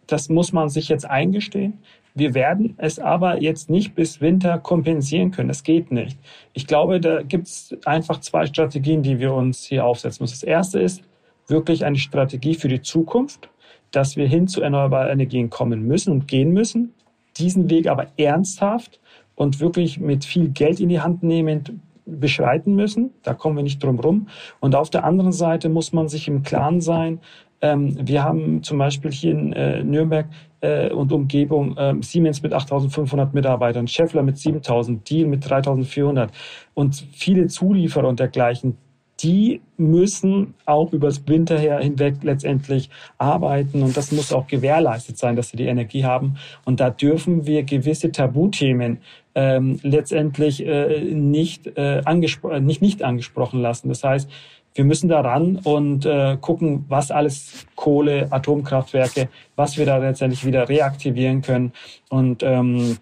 Das 0.08 0.30
muss 0.30 0.54
man 0.54 0.70
sich 0.70 0.90
jetzt 0.90 1.06
eingestehen. 1.10 1.80
Wir 2.18 2.34
werden 2.34 2.74
es 2.78 2.98
aber 2.98 3.44
jetzt 3.44 3.70
nicht 3.70 3.94
bis 3.94 4.22
Winter 4.22 4.58
kompensieren 4.58 5.30
können. 5.30 5.50
Das 5.50 5.62
geht 5.62 5.92
nicht. 5.92 6.18
Ich 6.54 6.66
glaube, 6.66 7.00
da 7.00 7.22
gibt 7.22 7.46
es 7.46 7.78
einfach 7.86 8.22
zwei 8.22 8.48
Strategien, 8.48 9.04
die 9.04 9.20
wir 9.20 9.36
uns 9.36 9.66
hier 9.66 9.86
aufsetzen 9.86 10.24
müssen. 10.24 10.34
Das 10.34 10.44
erste 10.44 10.80
ist 10.80 11.04
wirklich 11.46 11.86
eine 11.86 11.98
Strategie 11.98 12.56
für 12.56 12.70
die 12.70 12.82
Zukunft, 12.82 13.50
dass 13.92 14.16
wir 14.16 14.28
hin 14.28 14.48
zu 14.48 14.62
erneuerbaren 14.62 15.12
Energien 15.12 15.52
kommen 15.52 15.86
müssen 15.86 16.12
und 16.12 16.28
gehen 16.28 16.54
müssen. 16.54 16.92
Diesen 17.38 17.70
Weg 17.70 17.88
aber 17.88 18.08
ernsthaft 18.18 19.00
und 19.36 19.60
wirklich 19.60 20.00
mit 20.00 20.26
viel 20.26 20.50
Geld 20.50 20.80
in 20.80 20.90
die 20.90 21.02
Hand 21.02 21.22
nehmend 21.22 21.72
beschreiten 22.08 22.74
müssen. 22.74 23.12
Da 23.22 23.36
kommen 23.36 23.58
wir 23.58 23.64
nicht 23.64 23.84
drum 23.84 24.00
rum. 24.00 24.28
Und 24.60 24.74
auf 24.74 24.90
der 24.90 25.04
anderen 25.04 25.34
Seite 25.34 25.70
muss 25.70 25.94
man 25.94 26.08
sich 26.08 26.28
im 26.28 26.42
Klaren 26.42 26.82
sein, 26.82 27.20
ähm, 27.62 27.96
wir 28.00 28.24
haben 28.24 28.62
zum 28.64 28.78
Beispiel 28.78 29.12
hier 29.12 29.32
in 29.32 29.54
äh, 29.54 29.84
Nürnberg 29.84 30.28
äh, 30.62 30.90
und 30.90 31.12
Umgebung 31.12 31.76
äh, 31.78 31.96
Siemens 32.02 32.42
mit 32.42 32.54
8.500 32.54 33.30
Mitarbeitern, 33.34 33.88
Scheffler 33.88 34.24
mit 34.24 34.38
7.000, 34.38 35.04
Deal 35.04 35.28
mit 35.28 35.46
3.400 35.46 36.30
und 36.74 36.96
viele 37.12 37.48
Zulieferer 37.48 38.08
und 38.08 38.20
dergleichen. 38.20 38.78
die 39.20 39.62
müssen 39.78 40.54
auch 40.66 40.94
übers 40.94 41.28
Winter 41.28 41.58
her 41.58 41.80
hinweg 41.80 42.18
letztendlich 42.22 42.90
arbeiten 43.18 43.82
und 43.82 43.98
das 43.98 44.12
muss 44.12 44.32
auch 44.32 44.46
gewährleistet 44.46 45.18
sein, 45.18 45.36
dass 45.36 45.50
sie 45.50 45.58
die 45.58 45.66
Energie 45.66 46.04
haben. 46.04 46.38
Und 46.66 46.80
da 46.80 46.92
dürfen 46.92 47.48
wir 47.48 47.64
gewisse 47.64 48.12
Tabuthemen 48.12 49.00
ähm, 49.34 49.80
letztendlich 49.84 50.66
äh, 50.66 51.02
nicht, 51.14 51.68
äh, 51.78 52.02
angespro 52.06 52.60
nicht, 52.60 52.82
nicht 52.82 53.04
angesprochen 53.04 53.62
lassen. 53.62 53.90
Das 53.90 54.04
heißt, 54.04 54.30
wir 54.78 54.86
müssen 54.86 55.10
da 55.10 55.22
ran 55.22 55.58
und 55.64 56.06
äh, 56.06 56.38
gucken, 56.40 56.86
was 56.88 57.10
alles 57.10 57.66
Kohle, 57.76 58.28
Atomkraftwerke, 58.32 59.28
was 59.56 59.78
wir 59.78 59.86
da 59.88 59.98
letztendlich 59.98 60.46
wieder 60.46 60.70
reaktivieren 60.70 61.42
können. 61.42 61.74
Und 62.10 62.44
ähm, 62.44 62.98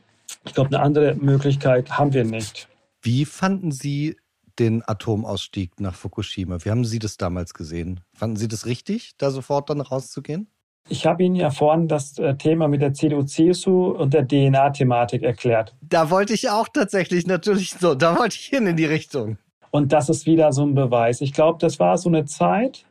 ich 0.46 0.54
glaube, 0.54 0.70
eine 0.70 0.80
andere 0.80 1.16
Möglichkeit 1.16 1.92
haben 1.92 2.14
wir 2.14 2.24
nicht. 2.24 2.70
Wie 3.02 3.26
fanden 3.26 3.72
Sie 3.72 4.16
den 4.58 4.88
Atomausstieg 4.88 5.80
nach 5.82 5.96
Fukushima? 5.96 6.64
Wie 6.64 6.72
haben 6.72 6.86
Sie 6.86 7.00
das 7.00 7.18
damals 7.18 7.54
gesehen? 7.54 8.00
Fanden 8.14 8.38
Sie 8.38 8.48
das 8.48 8.66
richtig, 8.66 9.12
da 9.18 9.30
sofort 9.30 9.70
dann 9.70 9.82
rauszugehen? 9.82 10.48
Ich 10.88 11.06
habe 11.06 11.24
Ihnen 11.24 11.36
ja 11.36 11.50
vorhin 11.50 11.88
das 11.88 12.18
äh, 12.20 12.36
Thema 12.36 12.68
mit 12.68 12.82
der 12.82 12.94
CDU-CSU 12.94 13.88
und 13.88 14.14
der 14.14 14.28
DNA-Thematik 14.28 15.24
erklärt. 15.24 15.76
Da 15.82 16.10
wollte 16.10 16.34
ich 16.34 16.50
auch 16.50 16.70
tatsächlich 16.70 17.26
natürlich 17.28 17.72
so, 17.72 17.96
da 17.96 18.18
wollte 18.18 18.36
ich 18.36 18.46
hin 18.46 18.68
in 18.68 18.78
die 18.78 18.86
Richtung. 18.86 19.38
Und 19.76 19.92
das 19.92 20.08
ist 20.08 20.26
wieder 20.26 20.54
so 20.54 20.64
ein 20.64 20.74
Beweis. 20.74 21.20
Ich 21.20 21.34
glaube, 21.34 21.58
das 21.60 21.82
war 21.82 21.98
so 21.98 22.08
eine 22.08 22.24
Zeit, 22.24 22.86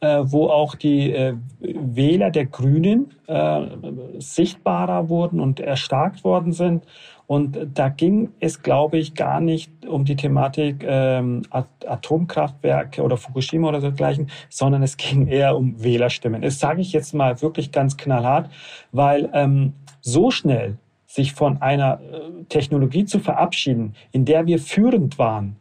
äh, 0.00 0.18
wo 0.24 0.48
auch 0.48 0.74
die 0.74 1.10
äh, 1.10 1.32
Wähler 1.58 2.30
der 2.30 2.44
Grünen 2.44 3.14
äh, 3.26 3.62
sichtbarer 4.18 5.08
wurden 5.08 5.40
und 5.40 5.58
erstarkt 5.58 6.24
worden 6.24 6.52
sind. 6.52 6.84
Und 7.26 7.58
da 7.72 7.88
ging 7.88 8.28
es, 8.40 8.62
glaube 8.62 8.98
ich, 8.98 9.14
gar 9.14 9.40
nicht 9.40 9.72
um 9.86 10.04
die 10.04 10.16
Thematik 10.16 10.84
ähm, 10.86 11.44
Atomkraftwerke 11.50 13.02
oder 13.02 13.16
Fukushima 13.16 13.66
oder 13.70 13.80
dergleichen, 13.80 14.28
sondern 14.50 14.82
es 14.82 14.98
ging 14.98 15.28
eher 15.28 15.56
um 15.56 15.82
Wählerstimmen. 15.82 16.42
Das 16.42 16.58
sage 16.58 16.82
ich 16.82 16.92
jetzt 16.92 17.14
mal 17.14 17.40
wirklich 17.40 17.72
ganz 17.72 17.96
knallhart, 17.96 18.50
weil 18.92 19.30
ähm, 19.32 19.72
so 20.02 20.30
schnell 20.30 20.76
sich 21.06 21.32
von 21.32 21.62
einer 21.62 22.00
äh, 22.02 22.44
Technologie 22.50 23.06
zu 23.06 23.18
verabschieden, 23.18 23.94
in 24.12 24.26
der 24.26 24.46
wir 24.46 24.58
führend 24.58 25.18
waren, 25.18 25.56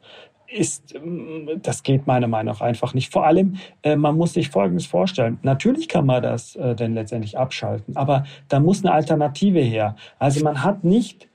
ist, 0.47 0.95
ähm, 0.95 1.49
das 1.61 1.83
geht 1.83 2.07
meiner 2.07 2.27
Meinung 2.27 2.53
nach 2.53 2.61
einfach 2.61 2.93
nicht. 2.93 3.11
Vor 3.11 3.25
allem, 3.25 3.55
äh, 3.83 3.95
man 3.95 4.17
muss 4.17 4.33
sich 4.33 4.49
Folgendes 4.49 4.85
vorstellen. 4.85 5.39
Natürlich 5.43 5.87
kann 5.87 6.05
man 6.05 6.23
das 6.23 6.55
äh, 6.55 6.75
denn 6.75 6.93
letztendlich 6.93 7.37
abschalten, 7.37 7.95
aber 7.95 8.25
da 8.47 8.59
muss 8.59 8.83
eine 8.83 8.93
Alternative 8.93 9.59
her. 9.59 9.95
Also 10.19 10.43
man 10.43 10.63
hat 10.63 10.83
nicht 10.83 11.27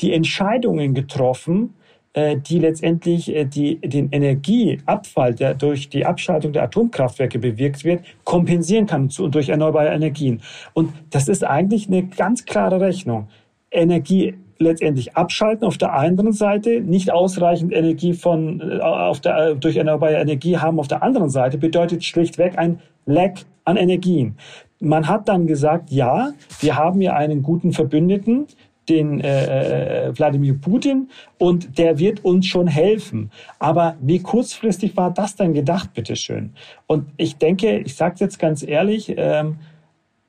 die 0.00 0.12
Entscheidungen 0.12 0.94
getroffen, 0.94 1.74
äh, 2.12 2.36
die 2.36 2.58
letztendlich 2.58 3.32
die, 3.48 3.76
den 3.80 4.10
Energieabfall, 4.10 5.34
der 5.34 5.54
durch 5.54 5.88
die 5.88 6.06
Abschaltung 6.06 6.52
der 6.52 6.64
Atomkraftwerke 6.64 7.38
bewirkt 7.38 7.84
wird, 7.84 8.04
kompensieren 8.24 8.86
kann 8.86 9.08
durch 9.08 9.48
erneuerbare 9.48 9.88
Energien. 9.88 10.40
Und 10.72 10.92
das 11.10 11.28
ist 11.28 11.44
eigentlich 11.44 11.88
eine 11.88 12.04
ganz 12.06 12.44
klare 12.44 12.80
Rechnung. 12.80 13.28
Energie 13.70 14.34
letztendlich 14.58 15.16
abschalten 15.16 15.66
auf 15.66 15.78
der 15.78 15.92
anderen 15.92 16.32
Seite, 16.32 16.80
nicht 16.80 17.12
ausreichend 17.12 17.72
Energie 17.72 18.12
von, 18.12 18.60
äh, 18.60 18.80
auf 18.80 19.20
der, 19.20 19.38
äh, 19.38 19.56
durch 19.56 19.76
erneuerbare 19.76 20.16
Energie 20.16 20.58
haben 20.58 20.78
auf 20.80 20.88
der 20.88 21.02
anderen 21.02 21.30
Seite, 21.30 21.58
bedeutet 21.58 22.04
schlichtweg 22.04 22.58
ein 22.58 22.80
Lack 23.06 23.44
an 23.64 23.76
Energien. 23.76 24.36
Man 24.80 25.08
hat 25.08 25.28
dann 25.28 25.46
gesagt, 25.46 25.90
ja, 25.90 26.32
wir 26.60 26.76
haben 26.76 27.00
ja 27.00 27.14
einen 27.14 27.42
guten 27.42 27.72
Verbündeten, 27.72 28.46
den 28.88 29.20
äh, 29.20 30.06
äh, 30.06 30.18
Wladimir 30.18 30.54
Putin 30.54 31.08
und 31.38 31.78
der 31.78 31.98
wird 31.98 32.24
uns 32.24 32.46
schon 32.46 32.66
helfen. 32.66 33.30
Aber 33.58 33.96
wie 34.00 34.20
kurzfristig 34.20 34.96
war 34.96 35.12
das 35.12 35.36
dann 35.36 35.52
gedacht, 35.52 35.92
bitteschön? 35.94 36.54
Und 36.86 37.06
ich 37.16 37.36
denke, 37.36 37.78
ich 37.78 37.94
sage 37.94 38.16
jetzt 38.20 38.38
ganz 38.38 38.62
ehrlich, 38.66 39.14
ähm, 39.16 39.58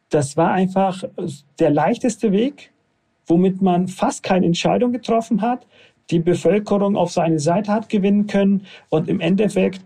das 0.09 0.35
war 0.37 0.51
einfach 0.51 1.03
der 1.59 1.69
leichteste 1.69 2.31
Weg, 2.31 2.71
womit 3.29 3.61
man 3.61 3.87
fast 3.87 4.23
keine 4.23 4.45
Entscheidung 4.45 4.91
getroffen 4.91 5.41
hat, 5.41 5.65
die 6.09 6.19
Bevölkerung 6.19 6.97
auf 6.97 7.11
seine 7.11 7.39
Seite 7.39 7.71
hat 7.71 7.87
gewinnen 7.87 8.27
können 8.27 8.65
und 8.89 9.07
im 9.07 9.19
Endeffekt 9.19 9.81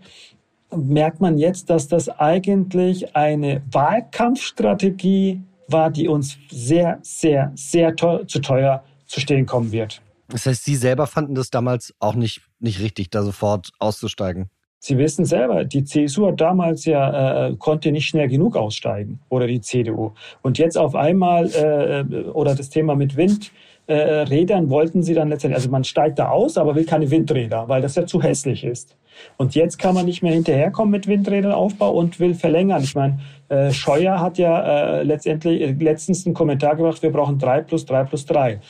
merkt 0.74 1.20
man 1.20 1.38
jetzt, 1.38 1.70
dass 1.70 1.86
das 1.86 2.08
eigentlich 2.08 3.14
eine 3.14 3.62
Wahlkampfstrategie 3.70 5.42
war, 5.68 5.90
die 5.90 6.08
uns 6.08 6.38
sehr, 6.50 6.98
sehr, 7.02 7.52
sehr 7.54 7.94
teuer, 7.94 8.26
zu 8.26 8.40
teuer 8.40 8.82
zu 9.06 9.20
stehen 9.20 9.46
kommen 9.46 9.70
wird. 9.70 10.02
Das 10.28 10.46
heißt, 10.46 10.64
Sie 10.64 10.76
selber 10.76 11.06
fanden 11.06 11.34
das 11.34 11.50
damals 11.50 11.94
auch 12.00 12.14
nicht, 12.14 12.42
nicht 12.58 12.80
richtig, 12.80 13.10
da 13.10 13.22
sofort 13.22 13.70
auszusteigen? 13.78 14.50
Sie 14.86 14.98
wissen 14.98 15.24
selber, 15.24 15.64
die 15.64 15.82
CSU 15.82 16.26
hat 16.26 16.42
damals 16.42 16.84
ja 16.84 17.46
äh, 17.46 17.56
konnte 17.56 17.90
nicht 17.90 18.06
schnell 18.06 18.28
genug 18.28 18.54
aussteigen 18.54 19.18
oder 19.30 19.46
die 19.46 19.62
CDU. 19.62 20.12
Und 20.42 20.58
jetzt 20.58 20.76
auf 20.76 20.94
einmal 20.94 21.46
äh, 21.54 22.28
oder 22.28 22.54
das 22.54 22.68
Thema 22.68 22.94
mit 22.94 23.16
Windrädern 23.16 24.66
äh, 24.66 24.68
wollten 24.68 25.02
sie 25.02 25.14
dann 25.14 25.30
letztendlich, 25.30 25.56
also 25.56 25.70
man 25.70 25.84
steigt 25.84 26.18
da 26.18 26.28
aus, 26.28 26.58
aber 26.58 26.74
will 26.74 26.84
keine 26.84 27.10
Windräder, 27.10 27.66
weil 27.66 27.80
das 27.80 27.94
ja 27.94 28.04
zu 28.04 28.22
hässlich 28.22 28.62
ist. 28.62 28.94
Und 29.38 29.54
jetzt 29.54 29.78
kann 29.78 29.94
man 29.94 30.04
nicht 30.04 30.22
mehr 30.22 30.34
hinterherkommen 30.34 30.90
mit 30.90 31.06
Windräderaufbau 31.06 31.90
und 31.90 32.20
will 32.20 32.34
verlängern. 32.34 32.82
Ich 32.82 32.94
meine, 32.94 33.20
äh, 33.48 33.72
Scheuer 33.72 34.20
hat 34.20 34.36
ja 34.36 34.98
äh, 34.98 35.02
letztendlich 35.02 35.62
äh, 35.62 35.72
letztens 35.72 36.26
einen 36.26 36.34
Kommentar 36.34 36.76
gemacht, 36.76 37.02
wir 37.02 37.10
brauchen 37.10 37.38
drei 37.38 37.62
plus 37.62 37.86
drei 37.86 38.04
plus 38.04 38.26
drei. 38.26 38.60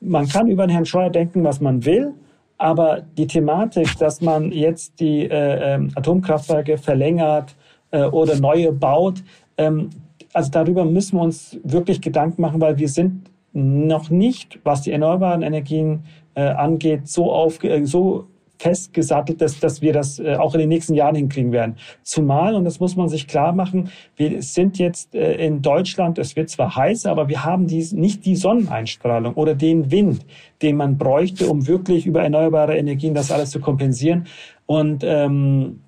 Man 0.00 0.26
kann 0.26 0.48
über 0.48 0.66
den 0.66 0.70
Herrn 0.70 0.86
Scheuer 0.86 1.10
denken, 1.10 1.44
was 1.44 1.60
man 1.60 1.84
will. 1.84 2.14
Aber 2.62 3.02
die 3.18 3.26
Thematik, 3.26 3.98
dass 3.98 4.20
man 4.20 4.52
jetzt 4.52 5.00
die 5.00 5.28
äh, 5.28 5.74
ähm, 5.74 5.90
Atomkraftwerke 5.96 6.78
verlängert 6.78 7.56
äh, 7.90 8.04
oder 8.04 8.38
neue 8.38 8.70
baut, 8.70 9.24
ähm, 9.58 9.90
also 10.32 10.48
darüber 10.48 10.84
müssen 10.84 11.18
wir 11.18 11.22
uns 11.22 11.58
wirklich 11.64 12.00
Gedanken 12.00 12.40
machen, 12.40 12.60
weil 12.60 12.78
wir 12.78 12.88
sind 12.88 13.28
noch 13.52 14.10
nicht, 14.10 14.60
was 14.62 14.82
die 14.82 14.92
erneuerbaren 14.92 15.42
Energien 15.42 16.04
äh, 16.36 16.42
angeht, 16.42 17.08
so, 17.08 17.32
auf, 17.32 17.58
so 17.82 18.28
festgesattelt, 18.62 19.40
dass, 19.40 19.58
dass 19.58 19.82
wir 19.82 19.92
das 19.92 20.20
äh, 20.20 20.36
auch 20.36 20.54
in 20.54 20.60
den 20.60 20.68
nächsten 20.68 20.94
Jahren 20.94 21.16
hinkriegen 21.16 21.50
werden. 21.50 21.76
Zumal, 22.04 22.54
und 22.54 22.64
das 22.64 22.78
muss 22.78 22.94
man 22.94 23.08
sich 23.08 23.26
klar 23.26 23.52
machen, 23.52 23.90
wir 24.16 24.40
sind 24.40 24.78
jetzt 24.78 25.16
äh, 25.16 25.34
in 25.44 25.62
Deutschland, 25.62 26.18
es 26.18 26.36
wird 26.36 26.48
zwar 26.48 26.76
heiß, 26.76 27.06
aber 27.06 27.28
wir 27.28 27.44
haben 27.44 27.66
dies, 27.66 27.92
nicht 27.92 28.24
die 28.24 28.36
Sonneneinstrahlung 28.36 29.34
oder 29.34 29.56
den 29.56 29.90
Wind, 29.90 30.24
den 30.62 30.76
man 30.76 30.96
bräuchte, 30.96 31.48
um 31.48 31.66
wirklich 31.66 32.06
über 32.06 32.22
erneuerbare 32.22 32.76
Energien 32.76 33.14
das 33.14 33.32
alles 33.32 33.50
zu 33.50 33.58
kompensieren. 33.58 34.26
Und 34.66 35.02
ähm, 35.04 35.80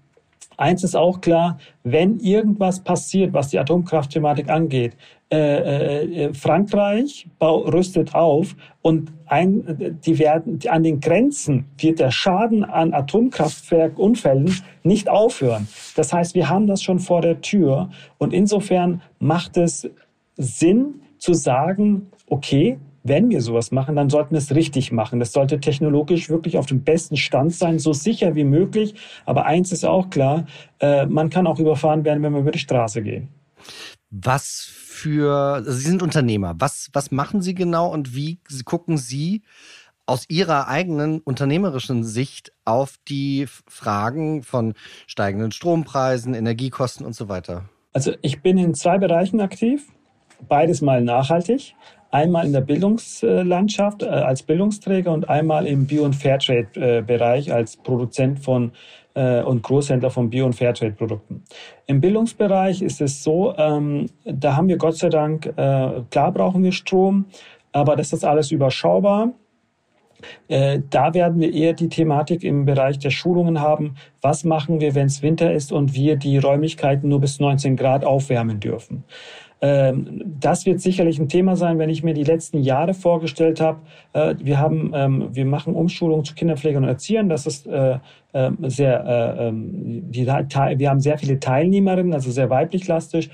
Eins 0.56 0.84
ist 0.84 0.96
auch 0.96 1.20
klar, 1.20 1.58
wenn 1.82 2.18
irgendwas 2.18 2.80
passiert, 2.80 3.32
was 3.32 3.49
die 3.49 3.58
Atomkraftthematik 3.58 4.49
angeht, 4.49 4.96
äh, 5.32 6.26
äh, 6.26 6.34
Frankreich 6.34 7.26
bau, 7.38 7.61
rüstet 7.61 8.14
auf 8.14 8.54
und 8.82 9.12
ein, 9.26 9.99
die 10.04 10.18
werden 10.18 10.61
an 10.68 10.82
den 10.82 11.00
Grenzen 11.00 11.64
wird 11.78 11.99
der 11.99 12.11
Schaden 12.11 12.62
an 12.62 12.92
Atomkraftwerkunfällen 12.92 14.54
nicht 14.82 15.08
aufhören. 15.08 15.66
Das 15.96 16.12
heißt, 16.12 16.34
wir 16.34 16.49
haben 16.49 16.66
das 16.66 16.82
schon 16.82 17.00
vor 17.00 17.20
der 17.20 17.40
Tür 17.40 17.90
und 18.18 18.32
insofern 18.32 19.00
macht 19.18 19.56
es 19.56 19.88
Sinn 20.37 21.00
zu 21.18 21.34
sagen, 21.34 22.11
okay, 22.28 22.78
wenn 23.04 23.28
wir 23.28 23.42
sowas 23.42 23.70
machen, 23.70 23.96
dann 23.96 24.08
sollten 24.08 24.32
wir 24.32 24.38
es 24.38 24.54
richtig 24.54 24.90
machen. 24.90 25.20
Das 25.20 25.32
sollte 25.32 25.61
technologisch 25.61 26.30
wirklich 26.30 26.56
auf 26.56 26.66
dem 26.66 26.82
besten 26.82 27.16
Stand 27.16 27.54
sein, 27.54 27.78
so 27.78 27.92
sicher 27.92 28.34
wie 28.34 28.44
möglich. 28.44 28.94
Aber 29.26 29.44
eins 29.44 29.73
ist 29.73 29.84
auch 29.84 30.08
klar, 30.08 30.46
äh, 30.80 31.04
man 31.06 31.28
kann 31.28 31.46
auch 31.46 31.58
überfahren 31.58 32.04
werden, 32.04 32.23
wenn 32.23 32.32
wir 32.32 32.40
über 32.40 32.50
die 32.50 32.58
Straße 32.58 33.02
gehen. 33.02 33.28
Was 34.11 34.66
für, 34.70 35.34
also 35.34 35.70
Sie 35.70 35.87
sind 35.87 36.02
Unternehmer. 36.02 36.54
Was, 36.58 36.88
was 36.94 37.11
machen 37.11 37.42
Sie 37.42 37.54
genau 37.54 37.92
und 37.92 38.14
wie 38.14 38.38
gucken 38.64 38.96
Sie 38.96 39.42
aus 40.06 40.25
Ihrer 40.28 40.68
eigenen 40.68 41.20
unternehmerischen 41.20 42.04
Sicht 42.04 42.52
auf 42.64 42.96
die 43.06 43.46
Fragen 43.68 44.42
von 44.42 44.73
steigenden 45.06 45.52
Strompreisen, 45.52 46.32
Energiekosten 46.32 47.04
und 47.04 47.14
so 47.14 47.28
weiter? 47.28 47.68
Also 47.92 48.12
ich 48.23 48.40
bin 48.40 48.56
in 48.56 48.75
zwei 48.75 48.99
Bereichen 48.99 49.40
aktiv, 49.40 49.92
beides 50.49 50.80
mal 50.80 51.02
nachhaltig. 51.02 51.75
Einmal 52.14 52.47
in 52.47 52.52
der 52.52 52.61
Bildungslandschaft 52.61 54.04
äh, 54.04 54.06
als 54.06 54.44
Bildungsträger 54.44 55.12
und 55.12 55.28
einmal 55.28 55.66
im 55.66 55.88
Bio- 55.88 56.04
und 56.04 56.14
Fairtrade-Bereich 56.14 57.52
als 57.52 57.76
Produzent 57.76 58.38
von 58.38 58.71
äh, 59.14 59.42
und 59.42 59.64
Großhändler 59.64 60.11
von 60.11 60.30
Bio- 60.30 60.47
und 60.47 60.52
Fairtrade-Produkten. 60.52 61.42
Im 61.87 62.00
Bildungsbereich 62.00 62.83
ist 62.83 63.00
es 63.00 63.25
so, 63.25 63.52
ähm, 63.56 64.06
da 64.25 64.54
haben 64.54 64.68
wir 64.68 64.76
Gott 64.76 64.97
sei 64.97 65.09
Dank, 65.09 65.47
äh, 65.56 66.02
klar 66.09 66.30
brauchen 66.30 66.62
wir 66.62 66.71
Strom, 66.71 67.25
aber 67.73 67.97
das 67.97 68.12
ist 68.12 68.25
alles 68.25 68.52
überschaubar. 68.52 69.33
Äh, 70.47 70.83
da 70.90 71.14
werden 71.14 71.40
wir 71.40 71.52
eher 71.52 71.73
die 71.73 71.88
Thematik 71.88 72.44
im 72.44 72.64
Bereich 72.64 73.00
der 73.00 73.11
Schulungen 73.11 73.61
haben. 73.61 73.97
Was 74.23 74.44
machen 74.44 74.78
wir, 74.78 74.94
wenn 74.94 75.06
es 75.06 75.21
Winter 75.21 75.52
ist 75.52 75.73
und 75.73 75.94
wir 75.94 76.14
die 76.14 76.38
Räumlichkeiten 76.38 77.09
nur 77.09 77.21
bis 77.21 77.40
19 77.40 77.75
Grad 77.75 78.04
aufwärmen 78.04 78.61
dürfen? 78.61 79.02
Ähm, 79.64 80.21
das 80.40 80.66
wird 80.66 80.83
sicherlich 80.83 81.18
ein 81.18 81.30
Thema 81.30 81.56
sein, 81.56 81.78
wenn 81.78 81.88
ich 81.88 82.02
mir 82.02 82.12
die 82.12 82.25
letzten 82.25 82.59
Jahre 82.59 82.92
vorgestellt 82.92 83.62
habe. 83.62 83.78
Äh, 84.12 84.35
wir 84.38 84.59
haben, 84.59 84.92
ähm, 84.94 85.30
wir 85.33 85.47
machen 85.47 85.75
Umschulung 85.75 86.23
zu 86.23 86.35
Kinderpflegern 86.35 86.83
und 86.83 86.90
Erziehern. 86.90 87.30
Das 87.30 87.47
ist 87.47 87.66
äh, 87.66 87.99
ähm, 88.35 88.59
sehr, 88.61 89.06
äh, 89.06 89.52
wir 89.54 90.90
haben 90.90 91.00
sehr 91.00 91.16
viele 91.16 91.40
Teilnehmerinnen, 91.40 92.12
also 92.12 92.30
sehr 92.30 92.50
weiblich 92.50 92.87
lastig 92.88 93.30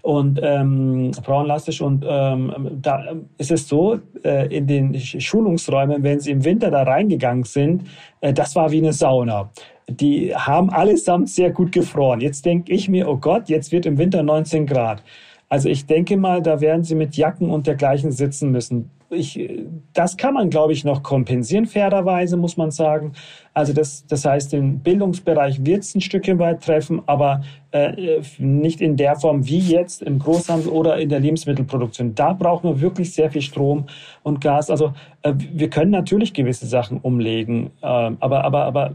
und 0.00 0.40
ähm, 0.42 1.12
frauenlastig. 1.12 1.82
Und 1.82 2.02
ähm, 2.08 2.78
da 2.80 3.04
ist 3.36 3.50
es 3.50 3.68
so, 3.68 3.98
in 4.22 4.66
den 4.66 4.98
Schulungsräumen, 4.98 6.02
wenn 6.02 6.18
sie 6.18 6.30
im 6.30 6.44
Winter 6.46 6.70
da 6.70 6.82
reingegangen 6.84 7.44
sind, 7.44 7.84
das 8.20 8.56
war 8.56 8.72
wie 8.72 8.78
eine 8.78 8.94
Sauna. 8.94 9.50
Die 9.88 10.34
haben 10.34 10.70
allesamt 10.70 11.28
sehr 11.28 11.50
gut 11.50 11.72
gefroren. 11.72 12.22
Jetzt 12.22 12.46
denke 12.46 12.72
ich 12.72 12.88
mir, 12.88 13.06
oh 13.06 13.18
Gott, 13.18 13.50
jetzt 13.50 13.70
wird 13.70 13.84
im 13.84 13.98
Winter 13.98 14.22
19 14.22 14.66
Grad. 14.66 15.02
Also 15.48 15.68
ich 15.68 15.86
denke 15.86 16.16
mal, 16.16 16.42
da 16.42 16.60
werden 16.60 16.84
sie 16.84 16.94
mit 16.94 17.16
Jacken 17.16 17.50
und 17.50 17.66
dergleichen 17.66 18.12
sitzen 18.12 18.50
müssen 18.50 18.90
ich, 19.14 19.40
das 19.92 20.16
kann 20.16 20.34
man, 20.34 20.50
glaube 20.50 20.72
ich, 20.72 20.84
noch 20.84 21.02
kompensieren, 21.02 21.66
fairerweise, 21.66 22.36
muss 22.36 22.56
man 22.56 22.70
sagen. 22.70 23.12
Also 23.52 23.72
das, 23.72 24.04
das 24.06 24.24
heißt, 24.24 24.52
den 24.52 24.80
Bildungsbereich 24.80 25.64
wird 25.64 25.84
es 25.84 25.94
ein 25.94 26.00
Stückchen 26.00 26.40
weit 26.40 26.64
treffen, 26.64 27.02
aber 27.06 27.42
äh, 27.70 28.20
nicht 28.38 28.80
in 28.80 28.96
der 28.96 29.16
Form 29.16 29.46
wie 29.46 29.58
jetzt 29.58 30.02
im 30.02 30.18
Großhandel 30.18 30.70
oder 30.70 30.98
in 30.98 31.08
der 31.08 31.20
Lebensmittelproduktion. 31.20 32.14
Da 32.14 32.32
brauchen 32.32 32.68
wir 32.68 32.80
wirklich 32.80 33.14
sehr 33.14 33.30
viel 33.30 33.42
Strom 33.42 33.86
und 34.24 34.40
Gas. 34.40 34.70
Also 34.70 34.92
äh, 35.22 35.32
wir 35.36 35.70
können 35.70 35.92
natürlich 35.92 36.34
gewisse 36.34 36.66
Sachen 36.66 36.98
umlegen, 36.98 37.70
äh, 37.80 37.86
aber, 37.86 38.44
aber, 38.44 38.64
aber 38.64 38.94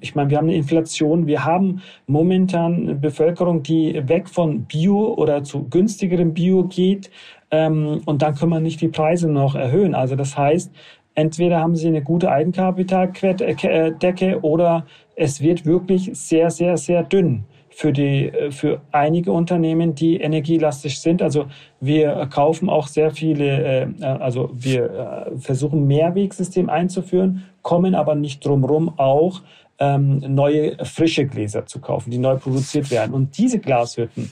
ich 0.00 0.14
meine, 0.14 0.30
wir 0.30 0.38
haben 0.38 0.48
eine 0.48 0.56
Inflation. 0.56 1.26
Wir 1.26 1.44
haben 1.44 1.82
momentan 2.06 2.74
eine 2.76 2.94
Bevölkerung, 2.94 3.62
die 3.62 4.08
weg 4.08 4.28
von 4.28 4.64
Bio 4.64 5.14
oder 5.14 5.44
zu 5.44 5.68
günstigerem 5.68 6.32
Bio 6.32 6.64
geht 6.64 7.10
ähm, 7.50 8.02
und 8.04 8.22
dann 8.22 8.34
können 8.34 8.52
wir 8.52 8.60
nicht 8.60 8.80
die 8.80 8.88
Preise 8.88 9.28
noch 9.28 9.54
erhöhen. 9.54 9.94
Also 9.94 10.16
das 10.16 10.36
heißt, 10.36 10.70
entweder 11.14 11.60
haben 11.60 11.76
sie 11.76 11.88
eine 11.88 12.02
gute 12.02 12.30
Eigenkapitaldecke 12.30 14.40
oder 14.42 14.86
es 15.16 15.40
wird 15.40 15.66
wirklich 15.66 16.10
sehr, 16.14 16.50
sehr, 16.50 16.76
sehr 16.76 17.02
dünn 17.02 17.44
für 17.70 17.92
die 17.92 18.26
äh, 18.26 18.50
für 18.50 18.80
einige 18.92 19.32
Unternehmen, 19.32 19.94
die 19.94 20.20
energielastig 20.20 21.00
sind. 21.00 21.22
Also 21.22 21.46
wir 21.80 22.28
kaufen 22.30 22.68
auch 22.68 22.86
sehr 22.86 23.10
viele, 23.10 23.94
äh, 24.00 24.04
also 24.04 24.50
wir 24.52 25.30
äh, 25.32 25.38
versuchen 25.38 25.86
Mehrwegsystem 25.86 26.68
einzuführen, 26.68 27.44
kommen 27.62 27.94
aber 27.94 28.14
nicht 28.14 28.44
drumherum 28.44 28.98
auch 28.98 29.42
ähm, 29.78 30.22
neue 30.28 30.84
frische 30.84 31.26
Gläser 31.26 31.64
zu 31.64 31.80
kaufen, 31.80 32.10
die 32.10 32.18
neu 32.18 32.36
produziert 32.36 32.90
werden. 32.90 33.14
Und 33.14 33.38
diese 33.38 33.58
Glashütten, 33.58 34.24
äh, 34.24 34.28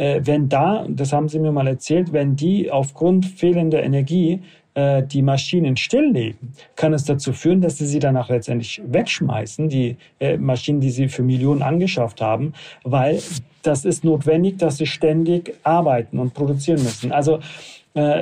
wenn 0.00 0.48
da, 0.48 0.86
das 0.88 1.12
haben 1.12 1.28
Sie 1.28 1.38
mir 1.38 1.52
mal 1.52 1.66
erzählt, 1.66 2.12
wenn 2.14 2.34
die 2.34 2.70
aufgrund 2.70 3.26
fehlender 3.26 3.82
Energie 3.82 4.40
äh, 4.74 5.02
die 5.02 5.22
Maschinen 5.22 5.76
stilllegen, 5.76 6.52
kann 6.76 6.94
es 6.94 7.04
dazu 7.04 7.32
führen, 7.32 7.60
dass 7.60 7.78
sie 7.78 7.86
sie 7.86 7.98
danach 7.98 8.28
letztendlich 8.28 8.80
wegschmeißen, 8.86 9.68
die 9.68 9.96
äh, 10.20 10.36
Maschinen, 10.36 10.80
die 10.80 10.90
sie 10.90 11.08
für 11.08 11.22
Millionen 11.24 11.62
angeschafft 11.62 12.20
haben, 12.20 12.52
weil 12.84 13.20
das 13.62 13.84
ist 13.84 14.04
notwendig, 14.04 14.58
dass 14.58 14.76
sie 14.78 14.86
ständig 14.86 15.54
arbeiten 15.64 16.18
und 16.18 16.34
produzieren 16.34 16.82
müssen. 16.82 17.10
Also 17.10 17.36
äh, 17.36 17.40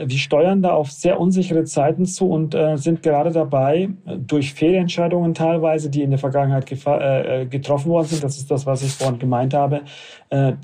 wir 0.06 0.18
steuern 0.18 0.62
da 0.62 0.72
auf 0.72 0.90
sehr 0.90 1.20
unsichere 1.20 1.64
Zeiten 1.64 2.06
zu 2.06 2.28
und 2.28 2.54
äh, 2.54 2.76
sind 2.76 3.02
gerade 3.02 3.30
dabei, 3.30 3.90
durch 4.04 4.54
Fehlentscheidungen 4.54 5.34
teilweise, 5.34 5.90
die 5.90 6.02
in 6.02 6.10
der 6.10 6.18
Vergangenheit 6.18 6.70
äh, 6.70 7.46
getroffen 7.46 7.90
worden 7.90 8.06
sind, 8.06 8.24
das 8.24 8.36
ist 8.36 8.50
das, 8.50 8.66
was 8.66 8.82
ich 8.82 8.92
vorhin 8.92 9.18
gemeint 9.18 9.54
habe, 9.54 9.82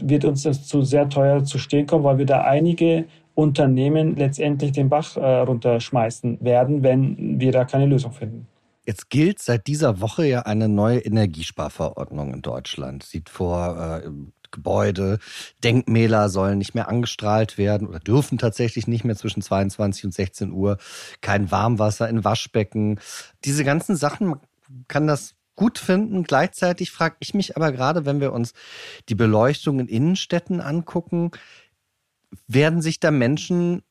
wird 0.02 0.26
uns 0.26 0.42
das 0.42 0.66
zu 0.66 0.82
sehr 0.82 1.08
teuer 1.08 1.42
zu 1.42 1.58
stehen 1.58 1.86
kommen, 1.86 2.04
weil 2.04 2.18
wir 2.18 2.26
da 2.26 2.42
einige 2.42 3.06
Unternehmen 3.34 4.14
letztendlich 4.14 4.72
den 4.72 4.90
Bach 4.90 5.16
runterschmeißen 5.16 6.38
werden, 6.42 6.82
wenn 6.82 7.40
wir 7.40 7.50
da 7.50 7.64
keine 7.64 7.86
Lösung 7.86 8.12
finden. 8.12 8.46
Jetzt 8.86 9.08
gilt 9.08 9.38
seit 9.38 9.66
dieser 9.66 10.02
Woche 10.02 10.26
ja 10.26 10.40
eine 10.40 10.68
neue 10.68 10.98
Energiesparverordnung 10.98 12.34
in 12.34 12.42
Deutschland. 12.42 13.02
Sieht 13.02 13.30
vor, 13.30 14.02
äh, 14.04 14.10
Gebäude, 14.54 15.18
Denkmäler 15.62 16.30
sollen 16.30 16.56
nicht 16.58 16.74
mehr 16.74 16.88
angestrahlt 16.88 17.58
werden 17.58 17.86
oder 17.86 17.98
dürfen 17.98 18.38
tatsächlich 18.38 18.86
nicht 18.86 19.04
mehr 19.04 19.16
zwischen 19.16 19.42
22 19.42 20.06
und 20.06 20.14
16 20.14 20.52
Uhr. 20.52 20.78
Kein 21.20 21.50
Warmwasser 21.50 22.08
in 22.08 22.24
Waschbecken. 22.24 22.98
Diese 23.44 23.64
ganzen 23.64 23.96
Sachen 23.96 24.36
kann 24.88 25.06
das 25.06 25.34
gut 25.56 25.78
finden. 25.78 26.24
Gleichzeitig 26.24 26.90
frage 26.90 27.16
ich 27.20 27.34
mich 27.34 27.56
aber 27.56 27.72
gerade, 27.72 28.06
wenn 28.06 28.20
wir 28.20 28.32
uns 28.32 28.54
die 29.08 29.14
Beleuchtung 29.14 29.80
in 29.80 29.88
Innenstädten 29.88 30.60
angucken, 30.60 31.30
werden 32.46 32.82
sich 32.82 33.00
da 33.00 33.10
Menschen 33.10 33.82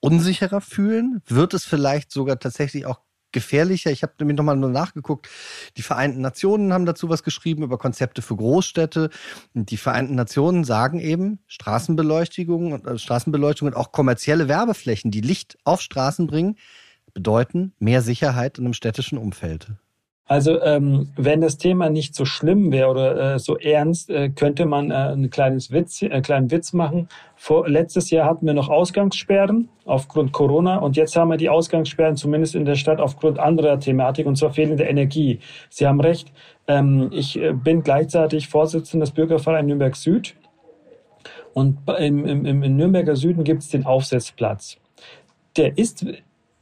unsicherer 0.00 0.60
fühlen? 0.60 1.22
Wird 1.26 1.54
es 1.54 1.64
vielleicht 1.64 2.10
sogar 2.10 2.38
tatsächlich 2.38 2.86
auch 2.86 3.00
gefährlicher. 3.32 3.90
Ich 3.90 4.02
habe 4.02 4.12
nämlich 4.18 4.36
nochmal 4.36 4.56
nur 4.56 4.70
nachgeguckt. 4.70 5.28
Die 5.76 5.82
Vereinten 5.82 6.20
Nationen 6.20 6.72
haben 6.72 6.86
dazu 6.86 7.08
was 7.08 7.22
geschrieben 7.22 7.62
über 7.62 7.78
Konzepte 7.78 8.22
für 8.22 8.36
Großstädte. 8.36 9.10
Die 9.54 9.76
Vereinten 9.76 10.14
Nationen 10.14 10.64
sagen 10.64 11.00
eben, 11.00 11.40
Straßenbeleuchtung 11.46 12.72
und 12.72 12.86
äh, 12.86 12.98
Straßenbeleuchtung 12.98 13.68
und 13.68 13.76
auch 13.76 13.92
kommerzielle 13.92 14.48
Werbeflächen, 14.48 15.10
die 15.10 15.20
Licht 15.20 15.58
auf 15.64 15.80
Straßen 15.80 16.26
bringen, 16.26 16.56
bedeuten 17.14 17.72
mehr 17.78 18.02
Sicherheit 18.02 18.58
in 18.58 18.64
einem 18.64 18.74
städtischen 18.74 19.18
Umfeld. 19.18 19.68
Also 20.26 20.62
ähm, 20.62 21.08
wenn 21.16 21.40
das 21.40 21.58
Thema 21.58 21.90
nicht 21.90 22.14
so 22.14 22.24
schlimm 22.24 22.70
wäre 22.70 22.88
oder 22.88 23.34
äh, 23.34 23.38
so 23.38 23.58
ernst, 23.58 24.08
äh, 24.08 24.30
könnte 24.30 24.66
man 24.66 24.90
äh, 24.90 25.12
ein 25.12 25.30
kleines 25.30 25.72
Witz, 25.72 26.00
äh, 26.00 26.20
kleinen 26.20 26.50
Witz 26.50 26.72
machen. 26.72 27.08
Vor, 27.34 27.68
letztes 27.68 28.10
Jahr 28.10 28.28
hatten 28.28 28.46
wir 28.46 28.54
noch 28.54 28.68
Ausgangssperren 28.68 29.68
aufgrund 29.84 30.32
Corona 30.32 30.78
und 30.78 30.96
jetzt 30.96 31.16
haben 31.16 31.28
wir 31.28 31.36
die 31.36 31.48
Ausgangssperren 31.48 32.16
zumindest 32.16 32.54
in 32.54 32.64
der 32.64 32.76
Stadt 32.76 33.00
aufgrund 33.00 33.40
anderer 33.40 33.80
Thematik 33.80 34.26
und 34.26 34.36
zwar 34.36 34.52
fehlende 34.52 34.84
Energie. 34.84 35.40
Sie 35.68 35.86
haben 35.86 36.00
recht. 36.00 36.32
Ähm, 36.68 37.10
ich 37.12 37.38
äh, 37.38 37.52
bin 37.52 37.82
gleichzeitig 37.82 38.48
Vorsitzender 38.48 39.04
des 39.04 39.14
Bürgervereins 39.14 39.66
Nürnberg 39.66 39.96
Süd 39.96 40.36
und 41.52 41.78
im, 41.98 42.24
im, 42.24 42.62
im 42.62 42.76
Nürnberger 42.76 43.16
Süden 43.16 43.44
gibt 43.44 43.62
es 43.62 43.68
den 43.68 43.84
Aufsetzplatz. 43.84 44.78
Der 45.56 45.76
ist 45.76 46.06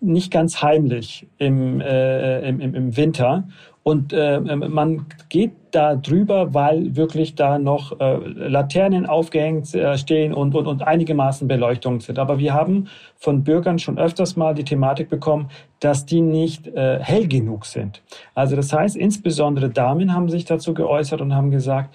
nicht 0.01 0.33
ganz 0.33 0.63
heimlich 0.63 1.27
im, 1.39 1.81
äh, 1.81 2.49
im, 2.49 2.61
im 2.61 2.97
Winter. 2.97 3.45
Und 3.83 4.13
äh, 4.13 4.39
man 4.41 5.07
geht 5.31 5.53
da 5.71 5.95
drüber, 5.97 6.53
weil 6.53 6.97
wirklich 6.97 7.35
da 7.35 7.59
noch 7.59 7.99
äh, 7.99 8.17
Laternen 8.27 9.07
aufgehängt 9.07 9.75
äh, 9.75 9.97
stehen 9.97 10.35
und, 10.35 10.55
und, 10.55 10.67
und 10.67 10.83
einigermaßen 10.83 11.49
Beleuchtung 11.49 12.01
sind. 12.01 12.19
Aber 12.19 12.39
wir 12.39 12.53
haben 12.53 12.89
von 13.17 13.43
Bürgern 13.43 13.79
schon 13.79 13.99
öfters 13.99 14.37
mal 14.37 14.55
die 14.55 14.65
Thematik 14.65 15.09
bekommen, 15.09 15.49
dass 15.81 16.05
die 16.05 16.21
nicht 16.21 16.67
äh, 16.67 16.99
hell 17.01 17.27
genug 17.27 17.65
sind. 17.65 18.03
Also 18.35 18.55
das 18.55 18.71
heißt, 18.73 18.97
insbesondere 18.97 19.71
Damen 19.71 20.15
haben 20.15 20.29
sich 20.29 20.45
dazu 20.45 20.75
geäußert 20.75 21.23
und 21.23 21.35
haben 21.35 21.51
gesagt, 21.51 21.95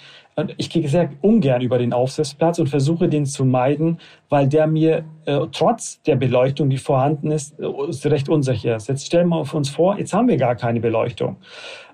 ich 0.58 0.70
gehe 0.70 0.88
sehr 0.90 1.12
ungern 1.22 1.62
über 1.62 1.78
den 1.78 1.94
Aufsichtsplatz 1.94 2.60
und 2.60 2.68
versuche 2.68 3.08
den 3.08 3.26
zu 3.26 3.46
meiden, 3.46 4.00
weil 4.30 4.48
der 4.48 4.68
mir 4.68 5.06
äh, 5.26 5.40
trotz 5.52 6.02
der 6.04 6.18
Beleuchtung, 6.18 6.70
die 6.70 6.78
vorhanden 6.78 7.32
ist, 7.32 7.58
äh, 7.60 8.08
recht 8.08 8.28
unsicher 8.28 8.76
ist. 8.76 8.90
Jetzt 8.90 9.06
stellen 9.06 9.30
wir 9.30 9.54
uns 9.54 9.70
vor, 9.70 9.98
jetzt 9.98 10.14
haben 10.14 10.28
wir 10.28 10.38
gar 10.38 10.56
keine 10.56 10.82
Beleuchtung. 10.82 11.38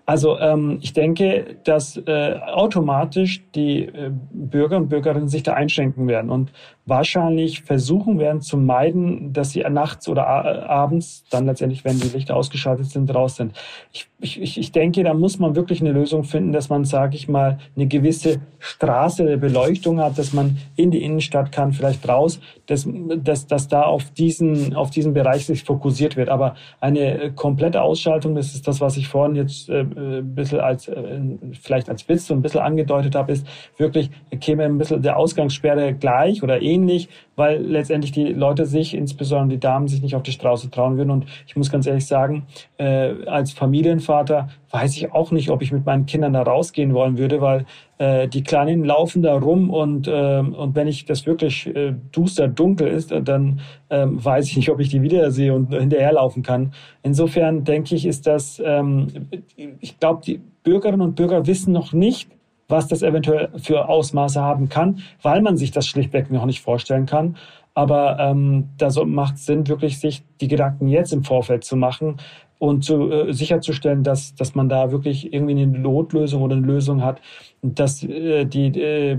Also 0.07 0.39
ähm, 0.39 0.79
ich 0.81 0.93
denke, 0.93 1.57
dass 1.63 1.95
äh, 1.95 2.39
automatisch 2.47 3.43
die 3.53 3.83
äh, 3.83 4.11
Bürger 4.31 4.77
und 4.77 4.89
Bürgerinnen 4.89 5.29
sich 5.29 5.43
da 5.43 5.53
einschränken 5.53 6.07
werden 6.07 6.31
und 6.31 6.51
wahrscheinlich 6.85 7.61
versuchen 7.61 8.19
werden 8.19 8.41
zu 8.41 8.57
meiden, 8.57 9.33
dass 9.33 9.51
sie 9.51 9.61
nachts 9.61 10.07
oder 10.09 10.27
abends 10.27 11.23
dann 11.29 11.45
letztendlich, 11.45 11.85
wenn 11.85 11.99
die 11.99 12.07
Lichter 12.07 12.35
ausgeschaltet 12.35 12.87
sind, 12.87 13.13
raus 13.13 13.35
sind. 13.35 13.53
Ich, 13.91 14.07
ich, 14.19 14.57
ich 14.57 14.71
denke, 14.71 15.03
da 15.03 15.13
muss 15.13 15.39
man 15.39 15.55
wirklich 15.55 15.81
eine 15.81 15.91
Lösung 15.91 16.23
finden, 16.23 16.51
dass 16.51 16.69
man, 16.69 16.85
sage 16.85 17.15
ich 17.15 17.27
mal, 17.27 17.59
eine 17.75 17.87
gewisse 17.87 18.39
Straße 18.59 19.25
der 19.25 19.37
Beleuchtung 19.37 19.99
hat, 19.99 20.17
dass 20.17 20.33
man 20.33 20.57
in 20.75 20.91
die 20.91 21.03
Innenstadt 21.03 21.51
kann, 21.51 21.71
vielleicht 21.71 22.07
raus, 22.07 22.39
dass, 22.65 22.87
dass, 23.17 23.47
dass 23.47 23.67
da 23.67 23.83
auf 23.83 24.11
diesen, 24.11 24.75
auf 24.75 24.89
diesen 24.89 25.13
Bereich 25.13 25.45
sich 25.45 25.63
fokussiert 25.63 26.17
wird. 26.17 26.29
Aber 26.29 26.55
eine 26.79 27.31
komplette 27.33 27.81
Ausschaltung, 27.81 28.35
das 28.35 28.53
ist 28.53 28.67
das, 28.67 28.81
was 28.81 28.97
ich 28.97 29.07
vorhin 29.07 29.35
jetzt 29.35 29.69
äh, 29.69 29.81
ein 29.81 30.35
bisschen 30.35 30.59
als, 30.59 30.87
äh, 30.87 31.19
vielleicht 31.59 31.89
als 31.89 32.07
Witz 32.07 32.27
so 32.27 32.33
ein 32.33 32.41
bisschen 32.41 32.61
angedeutet 32.61 33.15
habe, 33.15 33.31
ist 33.31 33.45
wirklich, 33.77 34.09
käme 34.39 34.63
ein 34.63 34.77
bisschen 34.77 35.01
der 35.01 35.17
Ausgangssperre 35.17 35.93
gleich 35.93 36.43
oder 36.43 36.61
ähnlich, 36.71 37.09
weil 37.35 37.61
letztendlich 37.61 38.11
die 38.11 38.27
Leute 38.27 38.65
sich, 38.65 38.93
insbesondere 38.93 39.57
die 39.57 39.59
Damen, 39.59 39.87
sich 39.87 40.01
nicht 40.01 40.15
auf 40.15 40.23
die 40.23 40.31
Straße 40.31 40.69
trauen 40.69 40.97
würden. 40.97 41.11
Und 41.11 41.25
ich 41.47 41.55
muss 41.55 41.71
ganz 41.71 41.87
ehrlich 41.87 42.05
sagen, 42.05 42.45
äh, 42.77 43.25
als 43.25 43.51
Familienvater 43.51 44.49
weiß 44.71 44.95
ich 44.95 45.11
auch 45.11 45.31
nicht, 45.31 45.49
ob 45.49 45.61
ich 45.61 45.71
mit 45.71 45.85
meinen 45.85 46.05
Kindern 46.05 46.33
da 46.33 46.43
rausgehen 46.43 46.93
wollen 46.93 47.17
würde, 47.17 47.41
weil 47.41 47.65
äh, 47.97 48.27
die 48.27 48.43
Kleinen 48.43 48.83
laufen 48.83 49.21
da 49.21 49.37
rum 49.37 49.69
und, 49.69 50.07
äh, 50.07 50.39
und 50.39 50.75
wenn 50.75 50.87
ich 50.87 51.05
das 51.05 51.25
wirklich 51.25 51.67
äh, 51.67 51.93
duster 52.11 52.47
dunkel 52.47 52.87
ist, 52.87 53.11
dann 53.11 53.59
äh, 53.89 54.05
weiß 54.07 54.47
ich 54.47 54.57
nicht, 54.57 54.69
ob 54.69 54.79
ich 54.79 54.89
die 54.89 55.01
wiedersehe 55.01 55.53
und 55.53 55.73
hinterherlaufen 55.73 56.43
kann. 56.43 56.73
Insofern 57.03 57.63
denke 57.63 57.95
ich, 57.95 58.05
ist 58.05 58.27
das, 58.27 58.61
ähm, 58.65 59.07
ich 59.55 59.99
glaube, 59.99 60.21
die 60.25 60.41
Bürgerinnen 60.63 61.01
und 61.01 61.15
Bürger 61.15 61.45
wissen 61.47 61.73
noch 61.73 61.93
nicht, 61.93 62.29
was 62.71 62.87
das 62.87 63.01
eventuell 63.01 63.49
für 63.57 63.87
Ausmaße 63.89 64.41
haben 64.41 64.69
kann, 64.69 65.01
weil 65.21 65.41
man 65.41 65.57
sich 65.57 65.71
das 65.71 65.87
schlichtweg 65.87 66.31
noch 66.31 66.45
nicht 66.45 66.61
vorstellen 66.61 67.05
kann. 67.05 67.37
Aber 67.73 68.19
ähm, 68.19 68.69
da 68.77 68.89
so 68.89 69.05
macht 69.05 69.35
es 69.35 69.45
Sinn, 69.45 69.67
wirklich 69.67 69.99
sich 69.99 70.23
die 70.41 70.47
Gedanken 70.47 70.87
jetzt 70.87 71.13
im 71.13 71.23
Vorfeld 71.23 71.63
zu 71.63 71.75
machen 71.75 72.17
und 72.59 72.83
zu, 72.83 73.09
äh, 73.09 73.33
sicherzustellen, 73.33 74.03
dass, 74.03 74.35
dass 74.35 74.55
man 74.55 74.69
da 74.69 74.91
wirklich 74.91 75.33
irgendwie 75.33 75.53
eine 75.53 75.67
Notlösung 75.67 76.43
oder 76.43 76.55
eine 76.55 76.65
Lösung 76.65 77.01
hat, 77.01 77.21
dass 77.61 78.03
äh, 78.03 78.45
die, 78.45 78.67
äh, 78.79 79.17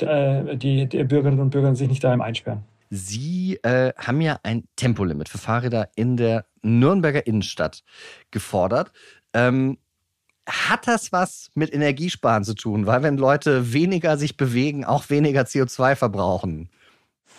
äh 0.00 0.56
die, 0.56 0.86
die 0.88 1.04
Bürgerinnen 1.04 1.40
und 1.40 1.50
Bürger 1.50 1.74
sich 1.74 1.88
nicht 1.88 2.04
daheim 2.04 2.20
einsperren. 2.20 2.62
Sie 2.88 3.58
äh, 3.62 3.92
haben 3.96 4.20
ja 4.20 4.38
ein 4.42 4.64
Tempolimit 4.76 5.28
für 5.28 5.38
Fahrräder 5.38 5.88
in 5.96 6.16
der 6.16 6.44
Nürnberger 6.62 7.26
Innenstadt 7.26 7.82
gefordert. 8.30 8.92
Ähm, 9.34 9.78
hat 10.48 10.88
das 10.88 11.12
was 11.12 11.50
mit 11.54 11.72
Energiesparen 11.72 12.44
zu 12.44 12.54
tun? 12.54 12.86
Weil 12.86 13.02
wenn 13.02 13.16
Leute 13.16 13.72
weniger 13.72 14.16
sich 14.16 14.36
bewegen, 14.36 14.84
auch 14.84 15.10
weniger 15.10 15.42
CO2 15.42 15.96
verbrauchen. 15.96 16.68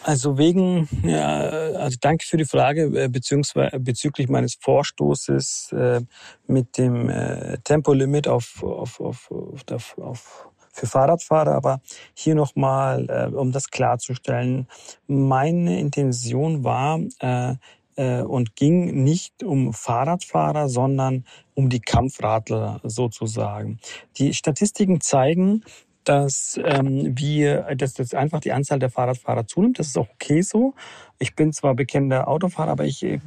Also 0.03 0.37
wegen, 0.37 0.89
ja, 1.03 1.39
also 1.79 1.97
danke 2.01 2.25
für 2.25 2.37
die 2.37 2.45
Frage 2.45 2.83
äh, 3.03 3.07
beziehungsweise 3.07 3.79
bezüglich 3.79 4.27
meines 4.27 4.55
Vorstoßes 4.55 5.71
äh, 5.71 6.01
mit 6.45 6.77
dem 6.77 7.09
äh, 7.09 7.57
Tempolimit 7.63 8.27
auf, 8.27 8.61
auf, 8.63 8.99
auf, 8.99 9.31
auf, 9.31 9.97
auf 9.97 10.49
für 10.73 10.87
Fahrradfahrer. 10.87 11.53
Aber 11.53 11.81
hier 12.13 12.35
nochmal, 12.35 13.07
äh, 13.09 13.33
um 13.33 13.51
das 13.51 13.69
klarzustellen, 13.69 14.67
meine 15.07 15.79
Intention 15.79 16.63
war 16.63 16.99
äh, 17.19 17.55
und 17.95 18.55
ging 18.55 19.03
nicht 19.03 19.43
um 19.43 19.73
Fahrradfahrer, 19.73 20.69
sondern 20.69 21.25
um 21.53 21.69
die 21.69 21.79
Kampfradler 21.79 22.81
sozusagen. 22.83 23.79
Die 24.17 24.33
Statistiken 24.33 25.01
zeigen, 25.01 25.63
dass 26.03 26.59
ähm, 26.63 27.17
wir, 27.17 27.75
dass 27.75 27.93
das 27.93 28.13
einfach 28.13 28.39
die 28.39 28.51
Anzahl 28.51 28.79
der 28.79 28.89
Fahrradfahrer 28.89 29.47
zunimmt. 29.47 29.79
Das 29.79 29.87
ist 29.87 29.97
auch 29.97 30.09
okay 30.13 30.41
so. 30.41 30.73
Ich 31.19 31.35
bin 31.35 31.53
zwar 31.53 31.73
bekennender 31.75 32.27
Autofahrer, 32.27 32.71
aber 32.71 32.85
ich 32.85 33.03
äh, 33.03 33.19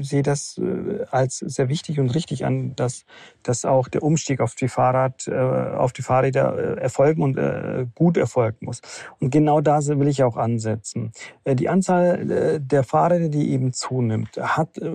sehe 0.00 0.22
das 0.22 0.58
äh, 0.58 1.04
als 1.10 1.38
sehr 1.38 1.68
wichtig 1.68 2.00
und 2.00 2.10
richtig 2.14 2.44
an, 2.44 2.74
dass, 2.74 3.04
dass 3.42 3.64
auch 3.64 3.88
der 3.88 4.02
Umstieg 4.02 4.40
auf 4.40 4.54
die 4.54 4.68
Fahrrad, 4.68 5.28
äh, 5.28 5.34
auf 5.34 5.92
die 5.92 6.02
Fahrräder 6.02 6.78
äh, 6.78 6.80
erfolgen 6.80 7.22
und 7.22 7.36
äh, 7.36 7.86
gut 7.94 8.16
erfolgen 8.16 8.66
muss. 8.66 8.80
Und 9.20 9.30
genau 9.30 9.60
da 9.60 9.78
will 9.86 10.08
ich 10.08 10.22
auch 10.22 10.36
ansetzen. 10.36 11.12
Äh, 11.44 11.54
die 11.54 11.68
Anzahl 11.68 12.30
äh, 12.30 12.60
der 12.60 12.82
Fahrräder, 12.82 13.28
die 13.28 13.50
eben 13.50 13.72
zunimmt, 13.72 14.36
hat 14.36 14.78
äh, 14.78 14.90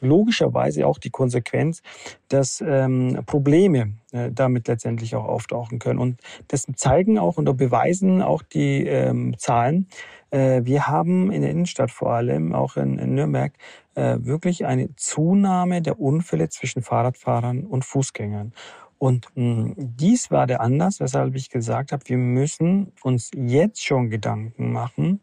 logischerweise 0.00 0.86
auch 0.86 0.98
die 0.98 1.10
Konsequenz, 1.10 1.82
dass 2.28 2.62
ähm, 2.66 3.22
Probleme 3.26 3.94
äh, 4.12 4.30
damit 4.32 4.68
letztendlich 4.68 5.14
auch 5.16 5.24
auftauchen 5.24 5.78
können. 5.78 5.98
Und 5.98 6.20
das 6.48 6.66
zeigen 6.76 7.18
auch 7.18 7.36
und 7.36 7.56
beweisen 7.56 8.22
auch 8.22 8.42
die 8.42 8.86
ähm, 8.86 9.34
Zahlen. 9.38 9.88
Äh, 10.30 10.62
wir 10.64 10.88
haben 10.88 11.30
in 11.30 11.42
der 11.42 11.50
Innenstadt 11.50 11.90
vor 11.90 12.12
allem, 12.12 12.54
auch 12.54 12.76
in, 12.76 12.98
in 12.98 13.14
Nürnberg, 13.14 13.52
äh, 13.94 14.18
wirklich 14.20 14.64
eine 14.64 14.94
Zunahme 14.96 15.82
der 15.82 16.00
Unfälle 16.00 16.48
zwischen 16.48 16.82
Fahrradfahrern 16.82 17.64
und 17.64 17.84
Fußgängern. 17.84 18.52
Und 18.98 19.26
mh, 19.34 19.74
dies 19.76 20.30
war 20.30 20.46
der 20.46 20.60
Anlass, 20.60 21.00
weshalb 21.00 21.34
ich 21.34 21.50
gesagt 21.50 21.90
habe, 21.90 22.04
wir 22.06 22.18
müssen 22.18 22.92
uns 23.02 23.30
jetzt 23.34 23.84
schon 23.84 24.10
Gedanken 24.10 24.72
machen, 24.72 25.20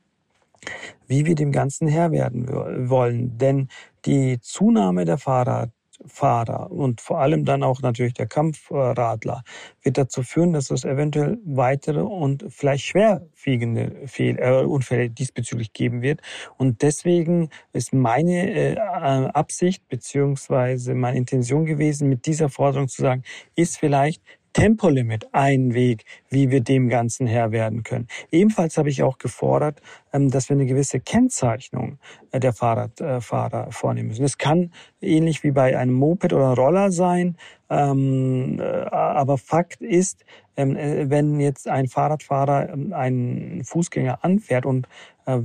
wie 1.08 1.25
wir 1.25 1.36
dem 1.36 1.51
Ganzen 1.51 1.88
Herr 1.88 2.12
werden 2.12 2.47
wollen. 2.89 3.38
Denn 3.38 3.67
die 4.05 4.39
Zunahme 4.41 5.05
der 5.05 5.17
Fahrradfahrer 5.17 6.71
und 6.71 7.01
vor 7.01 7.19
allem 7.19 7.45
dann 7.45 7.63
auch 7.63 7.82
natürlich 7.82 8.13
der 8.13 8.27
Kampfradler 8.27 9.43
wird 9.82 9.97
dazu 9.97 10.23
führen, 10.23 10.53
dass 10.53 10.71
es 10.71 10.86
eventuell 10.86 11.38
weitere 11.45 12.01
und 12.01 12.45
vielleicht 12.49 12.86
schwerwiegende 12.86 14.08
Fehl 14.08 14.38
äh, 14.39 14.63
Unfälle 14.63 15.10
diesbezüglich 15.10 15.73
geben 15.73 16.01
wird. 16.01 16.21
Und 16.58 16.82
deswegen 16.82 17.49
ist 17.73 17.93
meine 17.93 18.51
äh, 18.51 18.77
Absicht 18.77 19.88
beziehungsweise 19.88 20.93
meine 20.95 21.17
Intention 21.17 21.65
gewesen, 21.65 22.10
mit 22.10 22.25
dieser 22.25 22.49
Forderung 22.49 22.88
zu 22.88 23.01
sagen, 23.01 23.23
ist 23.55 23.77
vielleicht 23.77 24.21
Tempolimit 24.53 25.27
ein 25.33 25.73
Weg, 25.73 26.05
wie 26.29 26.51
wir 26.51 26.62
dem 26.62 26.89
Ganzen 26.89 27.27
Herr 27.27 27.51
werden 27.51 27.83
können. 27.83 28.07
Ebenfalls 28.31 28.77
habe 28.77 28.89
ich 28.89 29.03
auch 29.03 29.17
gefordert, 29.17 29.81
ähm, 30.13 30.29
dass 30.29 30.49
wir 30.49 30.55
eine 30.55 30.65
gewisse 30.65 30.99
Kennzeichnung 30.99 31.99
äh, 32.31 32.39
der 32.39 32.53
Fahrradfahrer 32.53 33.71
vornehmen 33.71 34.09
müssen. 34.09 34.25
Es 34.25 34.38
kann 34.38 34.71
ähnlich 35.01 35.43
wie 35.43 35.51
bei 35.51 35.77
einem 35.77 35.93
Moped 35.93 36.33
oder 36.33 36.53
Roller 36.53 36.91
sein, 36.91 37.38
ähm, 37.69 38.59
äh, 38.59 38.63
aber 38.63 39.38
Fakt 39.38 39.81
ist, 39.81 40.25
ähm, 40.57 40.75
äh, 40.75 41.09
wenn 41.09 41.39
jetzt 41.39 41.67
ein 41.67 41.88
Fahrradfahrer 41.88 42.73
einen 42.91 43.63
Fußgänger 43.63 44.23
anfährt 44.23 44.65
und 44.65 44.88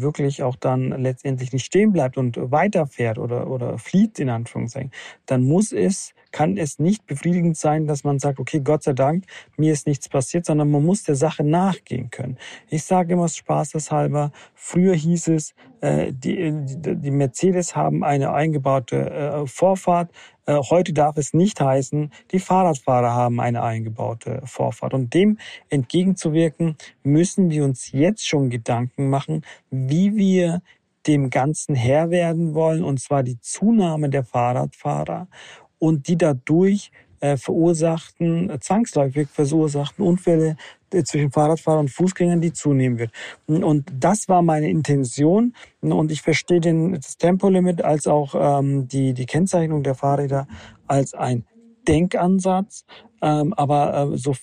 wirklich 0.00 0.42
auch 0.42 0.56
dann 0.56 0.90
letztendlich 1.02 1.52
nicht 1.52 1.64
stehen 1.64 1.92
bleibt 1.92 2.16
und 2.16 2.38
weiterfährt 2.38 3.18
oder, 3.18 3.48
oder 3.48 3.78
flieht 3.78 4.18
in 4.18 4.28
Anführungszeichen, 4.28 4.90
dann 5.26 5.44
muss 5.44 5.72
es 5.72 6.14
kann 6.34 6.56
es 6.56 6.80
nicht 6.80 7.06
befriedigend 7.06 7.56
sein, 7.56 7.86
dass 7.86 8.02
man 8.02 8.18
sagt, 8.18 8.40
okay, 8.40 8.60
Gott 8.60 8.82
sei 8.82 8.92
Dank, 8.92 9.24
mir 9.56 9.72
ist 9.72 9.86
nichts 9.86 10.08
passiert, 10.08 10.44
sondern 10.44 10.68
man 10.68 10.84
muss 10.84 11.04
der 11.04 11.14
Sache 11.14 11.44
nachgehen 11.44 12.10
können. 12.10 12.38
Ich 12.70 12.82
sage 12.82 13.12
immer 13.12 13.28
spaßeshalber, 13.28 14.32
früher 14.52 14.96
hieß 14.96 15.28
es, 15.28 15.50
äh, 15.50 15.54
die, 16.12 16.52
die 16.96 17.10
Mercedes 17.10 17.76
haben 17.76 18.04
eine 18.04 18.32
eingebaute 18.32 19.10
äh, 19.10 19.46
Vorfahrt, 19.46 20.10
äh, 20.46 20.56
Heute 20.70 20.92
darf 20.92 21.16
es 21.16 21.32
nicht 21.32 21.60
heißen, 21.60 22.10
die 22.30 22.38
Fahrradfahrer 22.38 23.12
haben 23.12 23.40
eine 23.40 23.62
eingebaute 23.62 24.42
Vorfahrt. 24.44 24.94
Und 24.94 25.14
dem 25.14 25.38
entgegenzuwirken, 25.70 26.76
müssen 27.02 27.50
wir 27.50 27.64
uns 27.64 27.92
jetzt 27.92 28.26
schon 28.26 28.50
Gedanken 28.50 29.08
machen, 29.08 29.42
wie 29.70 30.16
wir 30.16 30.60
dem 31.06 31.30
Ganzen 31.30 31.74
Herr 31.74 32.10
werden 32.10 32.54
wollen, 32.54 32.82
und 32.82 33.00
zwar 33.00 33.22
die 33.22 33.38
Zunahme 33.40 34.08
der 34.08 34.24
Fahrradfahrer 34.24 35.28
und 35.78 36.08
die 36.08 36.16
dadurch 36.16 36.90
äh, 36.92 37.03
verursachten, 37.36 38.50
äh, 38.50 38.58
zwangsläufig 38.60 39.28
verursachten 39.30 40.04
Unfälle 40.04 40.56
äh, 40.92 41.02
zwischen 41.04 41.30
Fahrradfahrern 41.30 41.80
und 41.80 41.90
Fußgängern, 41.90 42.40
die 42.40 42.52
zunehmen 42.52 42.98
wird. 42.98 43.10
Und 43.46 43.90
das 43.98 44.28
war 44.28 44.42
meine 44.42 44.68
Intention. 44.68 45.54
Und 45.80 46.12
ich 46.12 46.22
verstehe 46.22 46.60
den, 46.60 46.94
das 46.94 47.16
Tempolimit 47.16 47.82
als 47.82 48.06
auch 48.06 48.34
ähm, 48.36 48.88
die, 48.88 49.14
die 49.14 49.26
Kennzeichnung 49.26 49.82
der 49.82 49.94
Fahrräder 49.94 50.46
als 50.86 51.14
ein 51.14 51.44
Denkansatz, 51.86 52.84
ähm, 53.24 53.54
aber 53.54 54.12
äh, 54.12 54.18
so, 54.18 54.34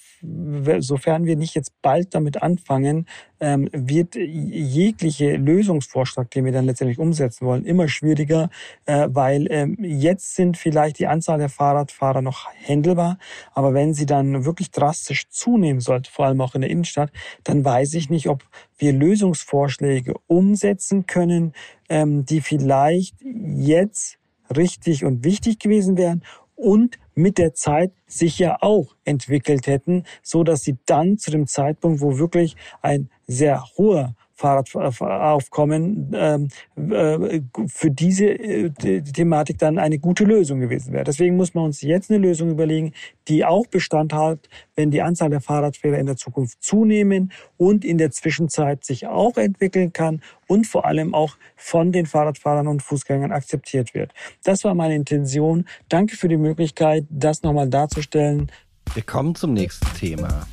sofern 0.80 1.25
wir 1.25 1.36
nicht 1.36 1.54
jetzt 1.54 1.71
bald 1.84 2.15
damit 2.15 2.41
anfangen, 2.41 3.06
ähm, 3.39 3.69
wird 3.71 4.15
jegliche 4.15 5.36
Lösungsvorschlag, 5.36 6.32
den 6.32 6.45
wir 6.45 6.51
dann 6.51 6.65
letztendlich 6.65 6.97
umsetzen 6.97 7.45
wollen, 7.45 7.63
immer 7.63 7.88
schwieriger, 7.88 8.49
äh, 8.88 9.08
weil 9.12 9.45
ähm, 9.51 9.77
jetzt 9.82 10.36
sind 10.36 10.58
vielleicht 10.58 10.97
die 10.97 11.06
Anzahl 11.06 11.38
der 11.38 11.49
Fahrradfahrer 11.49 12.23
noch 12.23 12.47
händelbar, 12.54 13.19
aber 13.54 13.75
wenn 13.75 13.93
sie 13.93 14.08
dann 14.08 14.45
wirklich 14.45 14.71
drastisch 14.71 15.30
zunehmen 15.30 15.80
sollte, 15.80 16.10
vor 16.10 16.25
allem 16.25 16.41
auch 16.41 16.56
in 16.56 16.62
der 16.62 16.71
Innenstadt, 16.71 17.12
dann 17.43 17.63
weiß 17.63 17.93
ich 17.93 18.10
nicht, 18.10 18.30
ob 18.30 18.43
wir 18.80 18.93
Lösungsvorschläge 18.93 20.15
umsetzen 20.25 21.06
können, 21.06 21.54
ähm, 21.88 22.25
die 22.25 22.41
vielleicht 22.41 23.15
jetzt 23.21 24.17
richtig 24.56 25.06
und 25.06 25.23
wichtig 25.23 25.60
gewesen 25.60 25.97
wären 25.97 26.23
und 26.62 27.00
mit 27.15 27.38
der 27.38 27.54
Zeit 27.54 27.91
sich 28.06 28.39
ja 28.39 28.58
auch 28.62 28.95
entwickelt 29.04 29.67
hätten, 29.67 30.04
so 30.21 30.43
dass 30.43 30.62
sie 30.62 30.78
dann 30.86 31.17
zu 31.17 31.32
dem 31.32 31.47
Zeitpunkt, 31.47 32.02
wo 32.02 32.19
wirklich 32.19 32.56
ein 32.82 33.10
sehr 33.28 33.63
hoher 33.78 34.15
Fahrradaufkommen 34.41 36.12
ähm, 36.13 36.47
äh, 36.75 37.41
für 37.67 37.91
diese 37.91 38.25
äh, 38.25 38.71
Thematik 39.01 39.60
dann 39.60 39.77
eine 39.77 39.99
gute 39.99 40.23
Lösung 40.23 40.60
gewesen 40.60 40.93
wäre. 40.93 41.04
Deswegen 41.04 41.36
muss 41.38 41.54
man 41.54 41.65
uns 41.65 41.82
jetzt 41.82 42.10
eine 42.10 42.19
Lösung 42.19 42.49
überlegen, 42.49 42.93
die 43.27 43.45
auch 43.45 43.67
Bestand 43.67 44.13
hat, 44.13 44.49
wenn 44.75 44.91
die 44.91 45.01
Anzahl 45.01 45.30
der 45.30 45.41
Fahrradfahrer 45.41 45.99
in 45.99 46.08
der 46.08 46.17
Zukunft 46.17 46.63
zunehmen 46.63 47.32
und 47.58 47.86
in 47.86 47.97
der 47.97 48.12
Zwischenzeit 48.12 48.84
sich 48.84 49.08
auch 49.08 49.38
entwickeln 49.38 49.93
kann 49.93 50.21
und 50.47 50.65
vor 50.67 50.86
allem 50.86 51.13
auch 51.13 51.38
von 51.56 51.91
den 51.91 52.06
Fahrradfahrern 52.08 52.67
und 52.67 52.82
Fußgängern 52.82 53.32
akzeptiert 53.32 53.93
wird. 53.93 54.13
Das 54.43 54.63
war 54.63 54.73
meine 54.73 54.95
Intention. 54.95 55.65
Danke 55.88 56.17
für 56.17 56.27
die 56.27 56.38
Möglichkeit, 56.38 57.06
das 57.10 57.43
nochmal 57.43 57.69
darzustellen. 57.69 58.51
Wir 58.93 59.04
kommen 59.04 59.36
zum 59.36 59.54
nächsten 59.54 59.88
Thema. 59.97 60.47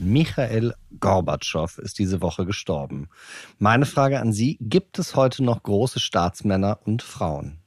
Michael 0.00 0.74
Gorbatschow 0.98 1.78
ist 1.78 1.98
diese 1.98 2.20
Woche 2.22 2.46
gestorben. 2.46 3.08
Meine 3.58 3.86
Frage 3.86 4.18
an 4.18 4.32
Sie, 4.32 4.56
gibt 4.60 4.98
es 4.98 5.14
heute 5.14 5.44
noch 5.44 5.62
große 5.62 6.00
Staatsmänner 6.00 6.78
und 6.84 7.02
Frauen? 7.02 7.58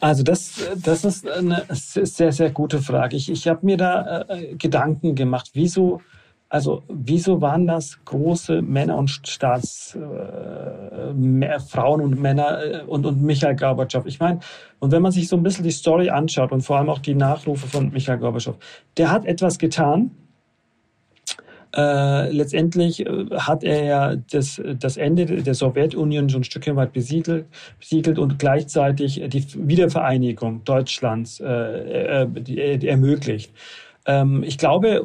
Also 0.00 0.22
das, 0.22 0.60
das 0.76 1.04
ist 1.04 1.28
eine 1.28 1.66
sehr, 1.70 2.32
sehr 2.32 2.50
gute 2.50 2.80
Frage. 2.82 3.16
Ich, 3.16 3.30
ich 3.30 3.46
habe 3.48 3.64
mir 3.64 3.76
da 3.76 4.22
äh, 4.28 4.56
Gedanken 4.56 5.14
gemacht, 5.14 5.50
wieso 5.54 6.00
Also 6.48 6.82
wieso 6.88 7.40
waren 7.40 7.66
das 7.66 7.98
große 8.04 8.60
Männer 8.60 8.96
und 8.96 9.08
Staats 9.08 9.94
äh, 9.94 11.60
Frauen 11.60 12.00
und 12.00 12.20
Männer 12.20 12.62
äh, 12.62 12.82
und, 12.82 13.06
und 13.06 13.22
Michael 13.22 13.54
Gorbatschow? 13.54 14.04
Ich 14.06 14.18
meine, 14.18 14.40
und 14.80 14.90
wenn 14.90 15.02
man 15.02 15.12
sich 15.12 15.28
so 15.28 15.36
ein 15.36 15.44
bisschen 15.44 15.64
die 15.64 15.70
Story 15.70 16.10
anschaut 16.10 16.50
und 16.50 16.62
vor 16.62 16.78
allem 16.78 16.88
auch 16.88 16.98
die 16.98 17.14
Nachrufe 17.14 17.68
von 17.68 17.92
Michael 17.92 18.18
Gorbatschow, 18.18 18.56
der 18.96 19.12
hat 19.12 19.26
etwas 19.26 19.58
getan, 19.58 20.10
äh, 21.76 22.30
letztendlich 22.32 23.06
äh, 23.06 23.26
hat 23.36 23.62
er 23.62 23.84
ja 23.84 24.16
das, 24.16 24.60
das 24.78 24.96
Ende 24.96 25.26
der 25.26 25.54
Sowjetunion 25.54 26.28
schon 26.28 26.40
ein 26.40 26.44
Stückchen 26.44 26.76
weit 26.76 26.92
besiegelt, 26.92 27.46
besiegelt 27.78 28.18
und 28.18 28.38
gleichzeitig 28.38 29.22
die 29.28 29.44
Wiedervereinigung 29.54 30.64
Deutschlands 30.64 31.40
äh, 31.40 32.22
äh, 32.22 32.26
die, 32.28 32.88
ermöglicht. 32.88 33.52
Ähm, 34.06 34.42
ich 34.42 34.58
glaube, 34.58 35.04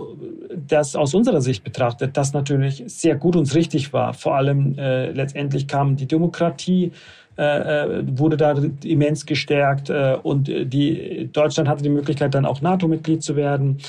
dass 0.67 0.95
aus 0.95 1.13
unserer 1.13 1.41
Sicht 1.41 1.63
betrachtet 1.63 2.17
das 2.17 2.33
natürlich 2.33 2.83
sehr 2.87 3.15
gut 3.15 3.35
und 3.35 3.53
richtig 3.53 3.93
war. 3.93 4.13
Vor 4.13 4.35
allem 4.35 4.75
äh, 4.77 5.11
letztendlich 5.11 5.67
kam 5.67 5.95
die 5.95 6.07
Demokratie 6.07 6.91
äh, 7.37 8.03
wurde 8.17 8.37
da 8.37 8.55
immens 8.85 9.25
gestärkt 9.25 9.89
äh, 9.89 10.17
und 10.23 10.47
die 10.47 11.29
Deutschland 11.33 11.67
hatte 11.67 11.83
die 11.83 11.89
Möglichkeit 11.89 12.33
dann 12.33 12.45
auch 12.45 12.61
NATO-Mitglied 12.61 13.21
zu 13.21 13.35
werden 13.35 13.79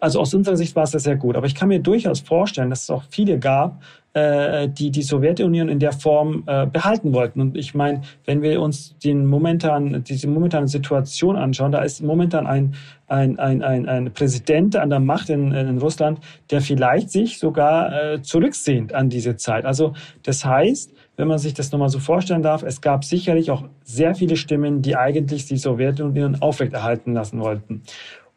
also 0.00 0.20
aus 0.20 0.32
unserer 0.34 0.56
Sicht 0.56 0.76
war 0.76 0.84
es 0.84 0.92
das 0.92 1.02
sehr 1.02 1.16
gut. 1.16 1.36
Aber 1.36 1.46
ich 1.46 1.54
kann 1.54 1.68
mir 1.68 1.80
durchaus 1.80 2.20
vorstellen, 2.20 2.70
dass 2.70 2.84
es 2.84 2.90
auch 2.90 3.02
viele 3.10 3.38
gab, 3.38 3.82
äh, 4.12 4.68
die 4.68 4.90
die 4.90 5.02
Sowjetunion 5.02 5.68
in 5.68 5.80
der 5.80 5.92
Form 5.92 6.44
äh, 6.46 6.66
behalten 6.66 7.12
wollten. 7.12 7.40
Und 7.40 7.56
ich 7.56 7.74
meine, 7.74 8.02
wenn 8.24 8.42
wir 8.42 8.60
uns 8.60 8.96
den 8.98 9.26
momentan, 9.26 10.04
diese 10.04 10.28
momentane 10.28 10.68
Situation 10.68 11.36
anschauen, 11.36 11.72
da 11.72 11.82
ist 11.82 12.02
momentan 12.02 12.46
ein, 12.46 12.74
ein, 13.08 13.38
ein, 13.38 13.62
ein, 13.62 13.88
ein 13.88 14.12
Präsident 14.12 14.76
an 14.76 14.90
der 14.90 15.00
Macht 15.00 15.30
in, 15.30 15.50
in 15.50 15.78
Russland, 15.78 16.20
der 16.50 16.60
vielleicht 16.60 17.10
sich 17.10 17.38
sogar 17.38 18.12
äh, 18.12 18.22
zurücksehnt 18.22 18.94
an 18.94 19.08
diese 19.08 19.36
Zeit. 19.36 19.64
Also 19.64 19.94
das 20.22 20.44
heißt, 20.44 20.92
wenn 21.16 21.28
man 21.28 21.38
sich 21.38 21.54
das 21.54 21.72
nochmal 21.72 21.88
so 21.88 21.98
vorstellen 21.98 22.42
darf, 22.42 22.62
es 22.62 22.80
gab 22.80 23.04
sicherlich 23.04 23.50
auch 23.50 23.64
sehr 23.82 24.14
viele 24.14 24.36
Stimmen, 24.36 24.82
die 24.82 24.96
eigentlich 24.96 25.46
die 25.46 25.56
Sowjetunion 25.56 26.40
aufrechterhalten 26.40 27.14
lassen 27.14 27.40
wollten. 27.40 27.82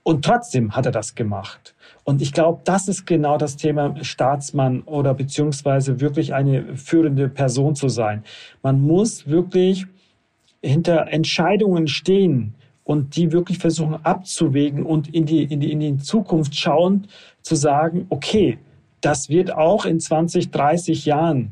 Und 0.08 0.24
trotzdem 0.24 0.74
hat 0.74 0.86
er 0.86 0.94
das 0.94 1.16
gemacht. 1.16 1.76
Und 2.06 2.22
ich 2.22 2.32
glaube, 2.32 2.62
das 2.64 2.88
ist 2.88 3.06
genau 3.06 3.38
das 3.38 3.58
Thema 3.58 3.94
Staatsmann 4.06 4.84
oder 4.84 5.14
beziehungsweise 5.14 6.00
wirklich 6.00 6.34
eine 6.34 6.78
führende 6.78 7.28
Person 7.28 7.76
zu 7.76 7.90
sein. 7.90 8.24
Man 8.64 8.80
muss 8.80 9.28
wirklich 9.28 9.86
hinter 10.64 11.10
Entscheidungen 11.10 11.90
stehen 11.90 12.54
und 12.86 13.18
die 13.18 13.34
wirklich 13.34 13.58
versuchen 13.58 13.98
abzuwägen 14.06 14.86
und 14.86 15.14
in 15.14 15.26
die, 15.26 15.44
in 15.44 15.60
die, 15.60 15.74
in 15.74 15.82
die 15.82 15.98
Zukunft 15.98 16.56
schauen, 16.56 17.08
zu 17.42 17.56
sagen, 17.56 18.06
okay, 18.08 18.60
das 19.02 19.28
wird 19.28 19.52
auch 19.52 19.84
in 19.84 20.00
20, 20.00 20.52
30 20.52 21.04
Jahren 21.04 21.52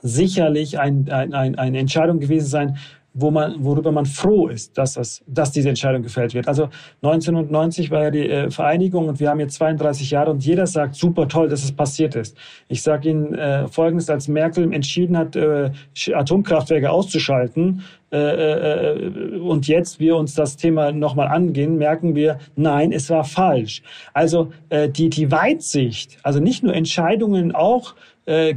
sicherlich 0.00 0.78
ein, 0.78 1.10
ein, 1.10 1.34
ein, 1.34 1.58
eine 1.58 1.78
Entscheidung 1.80 2.18
gewesen 2.18 2.46
sein, 2.46 2.78
wo 3.14 3.30
man, 3.30 3.64
worüber 3.64 3.92
man 3.92 4.06
froh 4.06 4.48
ist, 4.48 4.76
dass, 4.76 4.94
das, 4.94 5.22
dass 5.26 5.52
diese 5.52 5.68
Entscheidung 5.68 6.02
gefällt 6.02 6.34
wird. 6.34 6.48
Also 6.48 6.68
1990 7.02 7.92
war 7.92 8.02
ja 8.02 8.10
die 8.10 8.28
äh, 8.28 8.50
Vereinigung 8.50 9.08
und 9.08 9.20
wir 9.20 9.30
haben 9.30 9.38
jetzt 9.38 9.54
32 9.54 10.10
Jahre 10.10 10.32
und 10.32 10.44
jeder 10.44 10.66
sagt, 10.66 10.96
super 10.96 11.28
toll, 11.28 11.48
dass 11.48 11.62
es 11.62 11.72
passiert 11.72 12.16
ist. 12.16 12.36
Ich 12.68 12.82
sage 12.82 13.08
Ihnen 13.08 13.34
äh, 13.34 13.68
Folgendes, 13.68 14.10
als 14.10 14.26
Merkel 14.26 14.72
entschieden 14.72 15.16
hat, 15.16 15.36
äh, 15.36 15.70
Atomkraftwerke 16.12 16.90
auszuschalten 16.90 17.84
äh, 18.14 18.18
äh, 18.18 19.38
und 19.38 19.66
jetzt 19.66 19.98
wir 19.98 20.16
uns 20.16 20.34
das 20.34 20.56
Thema 20.56 20.92
nochmal 20.92 21.26
angehen, 21.26 21.78
merken 21.78 22.14
wir, 22.14 22.38
nein, 22.54 22.92
es 22.92 23.10
war 23.10 23.24
falsch. 23.24 23.82
Also 24.12 24.52
äh, 24.68 24.88
die, 24.88 25.10
die 25.10 25.32
Weitsicht, 25.32 26.18
also 26.22 26.38
nicht 26.38 26.62
nur 26.62 26.74
Entscheidungen 26.74 27.52
auch 27.54 27.96
äh, 28.26 28.54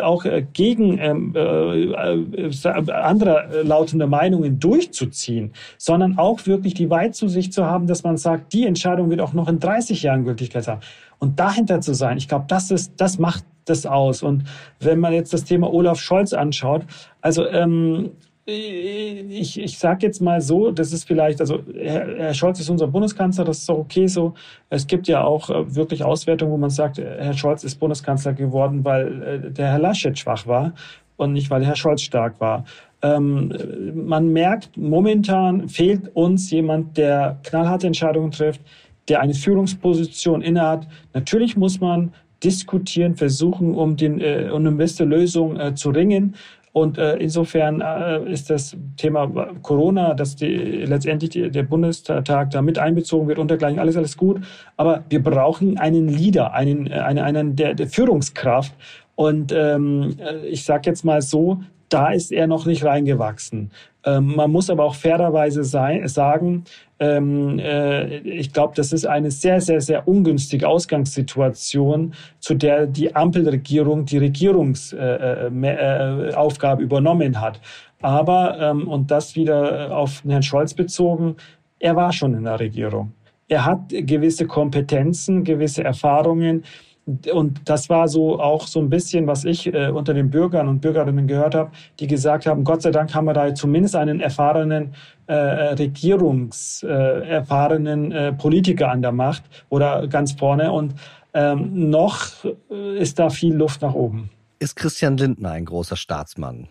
auch 0.00 0.24
äh, 0.24 0.46
gegen 0.52 0.98
ähm, 0.98 1.32
äh, 1.34 1.84
äh, 1.84 2.92
andere 2.92 3.62
lautende 3.64 4.06
Meinungen 4.06 4.60
durchzuziehen, 4.60 5.52
sondern 5.78 6.18
auch 6.18 6.46
wirklich 6.46 6.74
die 6.74 6.90
Weitzusicht 6.90 7.52
zu 7.52 7.64
haben, 7.64 7.86
dass 7.86 8.04
man 8.04 8.16
sagt, 8.16 8.52
die 8.52 8.66
Entscheidung 8.66 9.10
wird 9.10 9.20
auch 9.20 9.32
noch 9.32 9.48
in 9.48 9.58
30 9.58 10.02
Jahren 10.02 10.24
Gültigkeit 10.24 10.68
haben. 10.68 10.80
Und 11.18 11.40
dahinter 11.40 11.80
zu 11.80 11.94
sein, 11.94 12.18
ich 12.18 12.28
glaube, 12.28 12.44
das 12.48 12.70
ist, 12.70 12.92
das 12.96 13.18
macht 13.18 13.44
das 13.64 13.86
aus. 13.86 14.22
Und 14.22 14.44
wenn 14.80 15.00
man 15.00 15.12
jetzt 15.12 15.32
das 15.32 15.44
Thema 15.44 15.72
Olaf 15.72 15.98
Scholz 15.98 16.32
anschaut, 16.32 16.82
also 17.20 17.46
ähm, 17.48 18.10
ich, 18.46 19.58
ich 19.58 19.78
sage 19.78 20.06
jetzt 20.06 20.20
mal 20.20 20.40
so, 20.40 20.70
das 20.70 20.92
ist 20.92 21.04
vielleicht, 21.04 21.40
also 21.40 21.60
Herr, 21.74 22.06
Herr 22.16 22.34
Scholz 22.34 22.60
ist 22.60 22.68
unser 22.68 22.86
Bundeskanzler, 22.88 23.44
das 23.44 23.58
ist 23.58 23.70
auch 23.70 23.78
okay 23.78 24.06
so. 24.06 24.34
Es 24.68 24.86
gibt 24.86 25.08
ja 25.08 25.24
auch 25.24 25.48
äh, 25.48 25.74
wirklich 25.74 26.04
Auswertungen, 26.04 26.52
wo 26.52 26.58
man 26.58 26.70
sagt, 26.70 26.98
Herr 26.98 27.32
Scholz 27.32 27.64
ist 27.64 27.76
Bundeskanzler 27.80 28.34
geworden, 28.34 28.84
weil 28.84 29.22
äh, 29.22 29.50
der 29.50 29.68
Herr 29.68 29.78
Laschet 29.78 30.18
schwach 30.18 30.46
war 30.46 30.74
und 31.16 31.32
nicht, 31.32 31.48
weil 31.50 31.64
Herr 31.64 31.76
Scholz 31.76 32.02
stark 32.02 32.38
war. 32.40 32.64
Ähm, 33.00 33.52
man 33.94 34.32
merkt, 34.32 34.76
momentan 34.76 35.68
fehlt 35.68 36.14
uns 36.14 36.50
jemand, 36.50 36.98
der 36.98 37.38
knallharte 37.44 37.86
Entscheidungen 37.86 38.30
trifft, 38.30 38.60
der 39.08 39.20
eine 39.20 39.34
Führungsposition 39.34 40.42
innehat. 40.42 40.86
Natürlich 41.14 41.56
muss 41.56 41.80
man 41.80 42.12
diskutieren, 42.42 43.14
versuchen, 43.14 43.74
um, 43.74 43.96
den, 43.96 44.20
äh, 44.20 44.50
um 44.52 44.66
eine 44.66 44.72
beste 44.72 45.04
Lösung 45.04 45.58
äh, 45.58 45.74
zu 45.74 45.90
ringen. 45.90 46.34
Und 46.74 46.98
äh, 46.98 47.14
insofern 47.18 47.80
äh, 47.80 48.28
ist 48.32 48.50
das 48.50 48.76
Thema 48.96 49.28
Corona, 49.62 50.12
dass 50.12 50.34
die, 50.34 50.56
letztendlich 50.84 51.30
die, 51.30 51.48
der 51.48 51.62
Bundestag 51.62 52.50
da 52.50 52.62
mit 52.62 52.80
einbezogen 52.80 53.28
wird 53.28 53.38
und 53.38 53.48
dergleichen, 53.48 53.78
alles, 53.78 53.96
alles 53.96 54.16
gut. 54.16 54.40
Aber 54.76 55.04
wir 55.08 55.22
brauchen 55.22 55.78
einen 55.78 56.08
Leader, 56.08 56.52
einen, 56.52 56.88
äh, 56.88 56.94
einen, 56.94 57.20
einen 57.20 57.54
der, 57.54 57.74
der 57.74 57.86
Führungskraft. 57.86 58.74
Und 59.14 59.52
ähm, 59.52 60.16
äh, 60.18 60.48
ich 60.48 60.64
sage 60.64 60.90
jetzt 60.90 61.04
mal 61.04 61.22
so, 61.22 61.60
da 61.90 62.08
ist 62.08 62.32
er 62.32 62.48
noch 62.48 62.66
nicht 62.66 62.84
reingewachsen. 62.84 63.70
Ähm, 64.04 64.34
man 64.34 64.50
muss 64.50 64.68
aber 64.68 64.82
auch 64.82 64.96
fairerweise 64.96 65.62
sein, 65.62 66.08
sagen, 66.08 66.64
ähm, 67.04 67.58
äh, 67.58 68.18
ich 68.18 68.52
glaube, 68.52 68.74
das 68.76 68.92
ist 68.92 69.06
eine 69.06 69.30
sehr, 69.30 69.60
sehr, 69.60 69.80
sehr 69.80 70.08
ungünstige 70.08 70.68
Ausgangssituation, 70.68 72.14
zu 72.40 72.54
der 72.54 72.86
die 72.86 73.14
Ampelregierung 73.14 74.04
die 74.04 74.18
Regierungsaufgabe 74.18 76.34
äh, 76.34 76.34
äh, 76.34 76.80
äh 76.80 76.82
übernommen 76.82 77.40
hat. 77.40 77.60
Aber, 78.00 78.58
ähm, 78.60 78.88
und 78.88 79.10
das 79.10 79.36
wieder 79.36 79.96
auf 79.96 80.22
Herrn 80.26 80.42
Scholz 80.42 80.74
bezogen, 80.74 81.36
er 81.78 81.96
war 81.96 82.12
schon 82.12 82.34
in 82.34 82.44
der 82.44 82.60
Regierung. 82.60 83.12
Er 83.48 83.64
hat 83.64 83.88
gewisse 83.88 84.46
Kompetenzen, 84.46 85.44
gewisse 85.44 85.84
Erfahrungen 85.84 86.64
und 87.06 87.68
das 87.68 87.90
war 87.90 88.08
so 88.08 88.40
auch 88.40 88.66
so 88.66 88.80
ein 88.80 88.88
bisschen, 88.88 89.26
was 89.26 89.44
ich 89.44 89.66
äh, 89.66 89.90
unter 89.90 90.14
den 90.14 90.30
Bürgern 90.30 90.68
und 90.68 90.80
Bürgerinnen 90.80 91.26
gehört 91.26 91.54
habe, 91.54 91.70
die 92.00 92.06
gesagt 92.06 92.46
haben, 92.46 92.64
Gott 92.64 92.80
sei 92.80 92.92
Dank 92.92 93.14
haben 93.14 93.26
wir 93.26 93.34
da 93.34 93.54
zumindest 93.54 93.94
einen 93.94 94.20
erfahrenen 94.20 94.94
äh, 95.26 95.34
regierungserfahrenen 95.34 98.12
äh, 98.12 98.28
äh, 98.28 98.32
Politiker 98.32 98.90
an 98.90 99.02
der 99.02 99.12
Macht 99.12 99.42
oder 99.68 100.08
ganz 100.08 100.32
vorne. 100.32 100.72
Und 100.72 100.94
ähm, 101.34 101.90
noch 101.90 102.24
äh, 102.70 102.98
ist 102.98 103.18
da 103.18 103.28
viel 103.28 103.54
Luft 103.54 103.82
nach 103.82 103.92
oben. 103.94 104.30
Ist 104.58 104.76
Christian 104.76 105.18
Lindner 105.18 105.50
ein 105.50 105.66
großer 105.66 105.96
Staatsmann? 105.96 106.68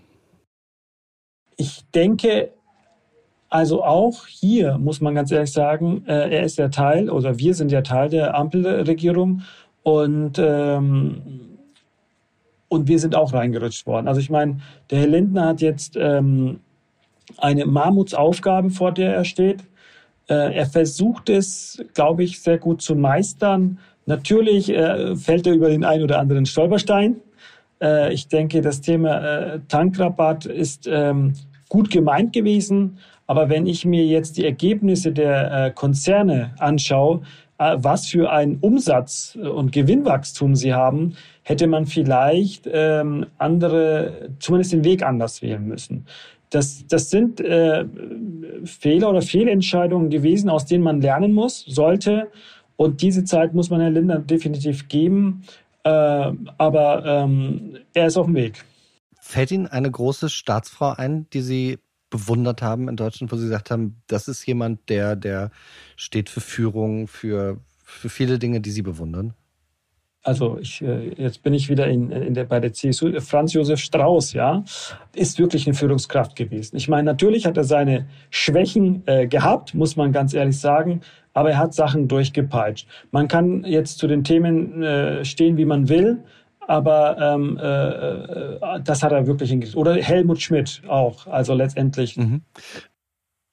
Ich 1.58 1.84
denke, 1.93 2.50
also 3.54 3.84
auch 3.84 4.26
hier 4.26 4.80
muss 4.80 5.00
man 5.00 5.13
ganz 5.13 5.32
ehrlich 5.32 5.52
sagen, 5.52 6.04
äh, 6.08 6.38
er 6.38 6.43
ist 6.43 6.58
der 6.58 6.72
Teil 6.72 7.12
oder 7.12 7.38
wir 7.38 7.54
sind 7.54 7.72
der 7.72 7.84
Teil 7.84 8.10
der 8.10 8.36
Ampelregierung 8.36 9.43
und, 9.84 10.39
ähm, 10.39 11.22
und 12.69 12.88
wir 12.88 13.00
sind 13.00 13.15
auch 13.15 13.34
reingerutscht 13.34 13.86
worden. 13.86 14.08
Also 14.08 14.19
ich 14.19 14.30
meine, 14.30 14.58
der 14.89 15.00
Herr 15.00 15.08
Lindner 15.08 15.48
hat 15.48 15.62
jetzt 15.62 15.96
ähm, 15.98 16.62
eine 17.38 17.65
Mammutsaufgabe, 17.65 18.69
vor 18.69 18.91
der 18.91 19.13
er 19.13 19.26
steht. 19.26 19.63
Äh, 20.30 20.56
er 20.56 20.65
versucht 20.65 21.30
es, 21.30 21.84
glaube 21.93 22.24
ich, 22.24 22.41
sehr 22.41 22.58
gut 22.58 22.82
zu 22.82 22.96
meistern. 22.96 23.80
Natürlich 24.06 24.69
äh, 24.69 25.15
fällt 25.15 25.48
er 25.48 25.54
über 25.54 25.69
den 25.69 25.84
einen 25.84 26.04
oder 26.04 26.19
anderen 26.19 26.46
Stolperstein. 26.46 27.17
Äh, 27.82 28.13
ich 28.13 28.28
denke, 28.28 28.62
das 28.62 28.82
Thema 28.82 29.17
äh, 29.17 29.60
Tankrabatt 29.67 30.46
ist 30.46 30.88
ähm, 30.88 31.34
gut 31.69 31.91
gemeint 31.91 32.34
gewesen. 32.34 32.98
Aber 33.28 33.50
wenn 33.50 33.67
ich 33.67 33.86
mir 33.86 34.06
jetzt 34.06 34.38
die 34.38 34.46
Ergebnisse 34.46 35.12
der 35.12 35.52
äh, 35.52 35.72
Konzerne 35.72 36.54
anschaue, 36.60 37.22
was 37.78 38.08
für 38.08 38.32
ein 38.32 38.58
Umsatz 38.62 39.36
und 39.36 39.71
Gewinnwachstum 39.71 40.56
sie 40.56 40.73
haben, 40.73 41.15
hätte 41.43 41.67
man 41.67 41.86
vielleicht 41.86 42.67
ähm, 42.71 43.26
andere, 43.38 44.30
zumindest 44.39 44.73
den 44.73 44.84
Weg 44.84 45.04
anders 45.04 45.41
wählen 45.41 45.67
müssen. 45.67 46.06
Das, 46.49 46.86
das 46.88 47.10
sind 47.10 47.41
äh, 47.41 47.86
Fehler 48.63 49.10
oder 49.10 49.21
Fehlentscheidungen 49.21 50.10
gewesen, 50.10 50.49
aus 50.49 50.65
denen 50.65 50.84
man 50.84 51.02
lernen 51.02 51.34
muss, 51.34 51.65
sollte. 51.65 52.30
Und 52.76 53.02
diese 53.02 53.23
Zeit 53.23 53.54
muss 53.54 53.69
man 53.69 53.82
Herrn 53.82 53.93
Lindner 53.93 54.19
definitiv 54.19 54.88
geben. 54.88 55.43
Äh, 55.84 55.89
aber 55.89 57.06
ähm, 57.06 57.78
er 57.93 58.08
ist 58.08 58.17
auf 58.17 58.28
dem 58.28 58.36
Weg. 58.36 58.63
Fällt 59.19 59.52
Ihnen 59.52 59.67
eine 59.67 59.89
große 59.89 60.30
Staatsfrau 60.30 60.93
ein, 60.95 61.28
die 61.34 61.41
Sie 61.41 61.80
bewundert 62.13 62.62
haben 62.62 62.88
in 62.88 62.95
Deutschland, 62.95 63.32
wo 63.32 63.36
Sie 63.36 63.45
gesagt 63.45 63.71
haben, 63.71 64.02
das 64.08 64.28
ist 64.28 64.45
jemand, 64.45 64.88
der, 64.89 65.15
der 65.15 65.49
steht 65.95 66.30
für 66.30 66.41
Führung, 66.41 67.08
für, 67.08 67.58
für 67.84 68.10
viele 68.10 68.38
Dinge, 68.38 68.62
die 68.62 68.71
Sie 68.71 68.84
bewundern? 68.84 69.34
also 70.23 70.58
ich, 70.60 70.82
äh, 70.82 71.10
jetzt 71.17 71.43
bin 71.43 71.54
ich 71.54 71.69
wieder 71.69 71.88
in, 71.88 72.10
in 72.10 72.34
der, 72.34 72.45
bei 72.45 72.60
der 72.60 72.73
CSU, 72.73 73.12
Franz 73.19 73.54
Josef 73.54 73.80
Strauß, 73.80 74.34
ja, 74.34 74.63
ist 75.13 75.38
wirklich 75.38 75.67
eine 75.67 75.76
Führungskraft 75.76 76.36
gewesen. 76.36 76.78
Ich 76.78 76.88
meine, 76.88 77.04
natürlich 77.04 77.45
hat 77.45 77.58
er 77.58 77.65
seine 77.65 78.08
Schwächen 78.30 79.04
äh, 79.06 79.28
gehabt, 79.28 79.73
muss 79.73 79.95
man 79.95 80.12
ganz 80.12 80.34
ehrlich 80.34 80.58
sagen, 80.58 81.02
aber 81.34 81.52
er 81.52 81.58
hat 81.58 81.73
Sachen 81.73 82.08
durchgepeitscht. 82.08 82.88
Man 83.12 83.28
kann 83.28 83.65
jetzt 83.65 83.97
zu 83.97 84.08
den 84.08 84.23
Themen 84.23 84.82
äh, 84.82 85.26
stehen, 85.26 85.58
wie 85.58 85.65
man 85.65 85.89
will, 85.89 86.23
aber 86.67 87.17
ähm, 87.19 87.58
äh, 87.58 87.65
äh 87.65 88.82
das 88.84 89.04
hat 89.04 89.12
er 89.12 89.28
wirklich 89.28 89.49
hingekriegt. 89.49 89.78
Oder 89.78 89.95
Helmut 89.95 90.41
Schmidt 90.41 90.82
auch, 90.88 91.28
also 91.28 91.54
letztendlich. 91.54 92.17
Mhm. 92.17 92.41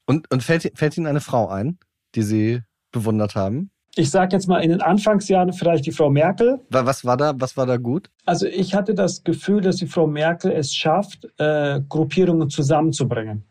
Und, 0.07 0.31
und 0.31 0.43
fällt, 0.43 0.71
fällt 0.75 0.97
Ihnen 0.97 1.07
eine 1.07 1.21
Frau 1.21 1.49
ein, 1.49 1.79
die 2.15 2.23
Sie 2.23 2.63
bewundert 2.93 3.35
haben? 3.35 3.71
ich 3.97 4.11
sage 4.11 4.37
jetzt 4.37 4.47
mal 4.47 4.61
in 4.61 4.71
den 4.71 4.83
Anfangsjahren 4.83 5.53
vielleicht 5.53 5.87
die 5.87 5.91
Frau 5.91 6.11
Merkel. 6.11 6.61
Was 6.71 7.05
war 7.05 7.17
da, 7.17 7.35
was 7.37 7.57
war 7.57 7.67
da 7.67 7.77
gut? 7.77 8.11
Also 8.25 8.47
ich 8.47 8.75
hatte 8.75 8.95
das 8.95 9.25
Gefühl, 9.25 9.61
dass 9.61 9.77
die 9.77 9.87
Frau 9.87 10.07
Merkel 10.07 10.53
es 10.53 10.75
schafft, 10.75 11.29
äh, 11.39 11.81
Gruppierungen 11.89 12.49
zusammenzubringen. 12.49 13.45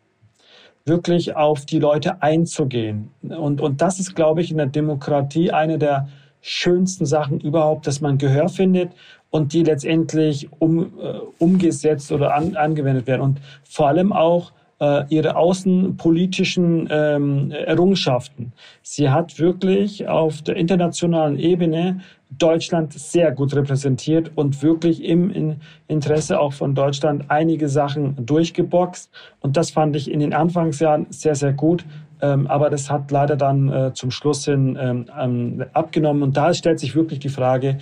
Wirklich 0.86 1.36
auf 1.36 1.66
die 1.66 1.80
Leute 1.80 2.22
einzugehen. 2.22 3.12
Und, 3.22 3.60
und 3.62 3.82
das 3.82 4.00
ist, 4.00 4.16
glaube 4.16 4.42
ich, 4.42 4.50
in 4.50 4.58
der 4.58 4.68
Demokratie 4.68 5.52
eine 5.52 5.78
der 5.78 6.08
schönsten 6.42 7.06
Sachen 7.06 7.42
überhaupt, 7.42 7.86
dass 7.86 8.00
man 8.00 8.18
Gehör 8.18 8.48
findet 8.48 8.94
und 9.30 9.54
die 9.54 9.64
letztendlich 9.64 10.50
um, 10.60 10.94
äh, 11.02 11.20
umgesetzt 11.38 12.12
oder 12.12 12.34
an, 12.34 12.56
angewendet 12.56 13.08
werden. 13.08 13.22
Und 13.22 13.42
vor 13.64 13.88
allem 13.88 14.12
auch 14.12 14.52
äh, 14.80 15.04
ihre 15.10 15.36
außenpolitischen 15.36 16.88
ähm, 16.92 17.52
Errungenschaften. 17.52 18.54
Sie 18.82 19.10
hat 19.10 19.40
wirklich 19.40 20.08
auf 20.08 20.42
der 20.42 20.56
internationalen 20.56 21.38
Ebene 21.38 22.00
Deutschland 22.38 22.94
sehr 22.94 23.32
gut 23.32 23.56
repräsentiert 23.56 24.32
und 24.36 24.62
wirklich 24.62 25.04
im 25.04 25.58
Interesse 25.88 26.40
auch 26.40 26.54
von 26.54 26.76
Deutschland 26.76 27.26
einige 27.28 27.68
Sachen 27.70 28.26
durchgeboxt. 28.26 29.10
Und 29.42 29.58
das 29.58 29.72
fand 29.72 29.96
ich 29.96 30.12
in 30.12 30.20
den 30.20 30.34
Anfangsjahren 30.34 31.08
sehr, 31.10 31.36
sehr 31.36 31.54
gut. 31.54 31.86
Ähm, 32.22 32.48
aber 32.48 32.70
das 32.70 32.92
hat 32.92 33.12
leider 33.12 33.36
dann 33.36 33.72
äh, 33.72 33.94
zum 33.94 34.12
Schluss 34.12 34.46
hin 34.46 34.78
ähm, 34.80 35.06
ähm, 35.18 35.66
abgenommen. 35.74 36.22
Und 36.22 36.38
da 36.38 36.54
stellt 36.54 36.80
sich 36.80 36.96
wirklich 36.96 37.20
die 37.20 37.30
Frage, 37.30 37.78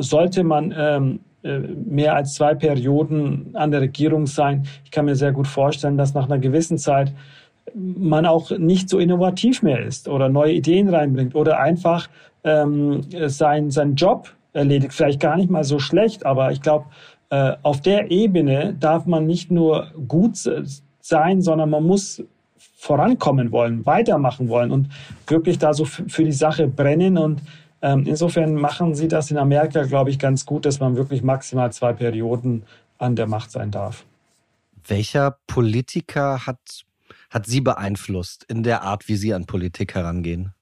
sollte 0.00 0.44
man 0.44 0.72
ähm, 0.76 1.20
äh, 1.44 1.58
mehr 1.58 2.14
als 2.14 2.34
zwei 2.34 2.54
Perioden 2.54 3.50
an 3.52 3.70
der 3.70 3.82
Regierung 3.82 4.26
sein. 4.26 4.66
Ich 4.84 4.90
kann 4.90 5.04
mir 5.04 5.14
sehr 5.14 5.32
gut 5.32 5.46
vorstellen, 5.46 5.98
dass 5.98 6.14
nach 6.14 6.24
einer 6.24 6.38
gewissen 6.38 6.78
Zeit 6.78 7.12
man 7.74 8.24
auch 8.24 8.50
nicht 8.50 8.88
so 8.88 8.98
innovativ 8.98 9.62
mehr 9.62 9.84
ist 9.84 10.08
oder 10.08 10.30
neue 10.30 10.54
Ideen 10.54 10.88
reinbringt 10.88 11.34
oder 11.34 11.60
einfach 11.60 12.08
ähm, 12.44 13.02
sein, 13.26 13.70
seinen 13.70 13.94
Job 13.94 14.32
erledigt. 14.54 14.94
Vielleicht 14.94 15.20
gar 15.20 15.36
nicht 15.36 15.50
mal 15.50 15.64
so 15.64 15.78
schlecht, 15.78 16.24
aber 16.24 16.50
ich 16.50 16.62
glaube, 16.62 16.86
äh, 17.28 17.52
auf 17.62 17.82
der 17.82 18.10
Ebene 18.10 18.74
darf 18.80 19.04
man 19.04 19.26
nicht 19.26 19.50
nur 19.50 19.88
gut 20.08 20.36
sein, 21.00 21.42
sondern 21.42 21.68
man 21.68 21.84
muss 21.84 22.22
vorankommen 22.76 23.52
wollen, 23.52 23.84
weitermachen 23.84 24.48
wollen 24.48 24.70
und 24.70 24.88
wirklich 25.26 25.58
da 25.58 25.74
so 25.74 25.84
für 25.84 26.24
die 26.24 26.32
Sache 26.32 26.68
brennen 26.68 27.18
und 27.18 27.42
insofern 27.92 28.54
machen 28.54 28.94
sie 28.94 29.08
das 29.08 29.30
in 29.30 29.36
Amerika, 29.36 29.84
glaube 29.84 30.10
ich, 30.10 30.18
ganz 30.18 30.46
gut, 30.46 30.64
dass 30.64 30.80
man 30.80 30.96
wirklich 30.96 31.22
maximal 31.22 31.70
zwei 31.72 31.92
Perioden 31.92 32.64
an 32.98 33.16
der 33.16 33.26
Macht 33.26 33.50
sein 33.50 33.70
darf. 33.70 34.04
Welcher 34.86 35.38
Politiker 35.46 36.46
hat, 36.46 36.84
hat 37.30 37.46
Sie 37.46 37.60
beeinflusst 37.60 38.44
in 38.48 38.62
der 38.62 38.82
Art, 38.82 39.08
wie 39.08 39.16
Sie 39.16 39.34
an 39.34 39.46
Politik 39.46 39.94
herangehen? 39.94 40.52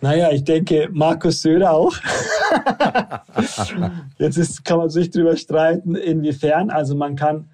Naja, 0.00 0.30
ich 0.32 0.42
denke, 0.42 0.88
Markus 0.92 1.42
Söder 1.42 1.72
auch. 1.72 1.94
Jetzt 4.18 4.36
ist, 4.36 4.64
kann 4.64 4.78
man 4.78 4.90
sich 4.90 5.10
darüber 5.10 5.36
streiten, 5.36 5.94
inwiefern. 5.94 6.70
Also 6.70 6.96
man 6.96 7.14
kann 7.14 7.48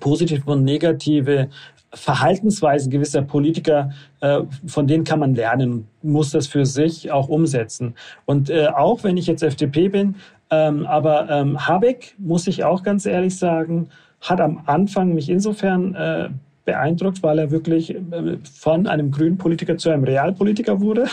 positive 0.00 0.50
und 0.50 0.64
negative 0.64 1.48
Verhaltensweisen 1.94 2.90
gewisser 2.90 3.22
Politiker, 3.22 3.90
äh, 4.20 4.40
von 4.66 4.86
denen 4.86 5.04
kann 5.04 5.18
man 5.20 5.34
lernen, 5.34 5.86
muss 6.02 6.30
das 6.30 6.46
für 6.46 6.64
sich 6.64 7.10
auch 7.10 7.28
umsetzen. 7.28 7.94
Und 8.24 8.48
äh, 8.48 8.68
auch 8.68 9.04
wenn 9.04 9.16
ich 9.16 9.26
jetzt 9.26 9.42
FDP 9.42 9.88
bin, 9.88 10.16
ähm, 10.50 10.86
aber 10.86 11.28
ähm, 11.30 11.66
Habeck, 11.66 12.14
muss 12.18 12.46
ich 12.46 12.64
auch 12.64 12.82
ganz 12.82 13.04
ehrlich 13.04 13.36
sagen, 13.38 13.88
hat 14.20 14.40
am 14.40 14.62
Anfang 14.66 15.14
mich 15.14 15.28
insofern 15.28 15.94
äh, 15.94 16.28
beeindruckt, 16.64 17.22
weil 17.22 17.38
er 17.40 17.50
wirklich 17.50 17.96
von 18.54 18.86
einem 18.86 19.10
grünen 19.10 19.36
Politiker 19.36 19.76
zu 19.76 19.90
einem 19.90 20.04
Realpolitiker 20.04 20.80
wurde. 20.80 21.06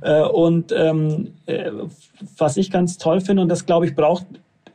Und 0.32 0.72
ähm, 0.74 1.32
äh, 1.44 1.70
was 2.38 2.56
ich 2.56 2.70
ganz 2.70 2.96
toll 2.96 3.20
finde, 3.20 3.42
und 3.42 3.50
das 3.50 3.66
glaube 3.66 3.84
ich 3.84 3.94
braucht, 3.94 4.24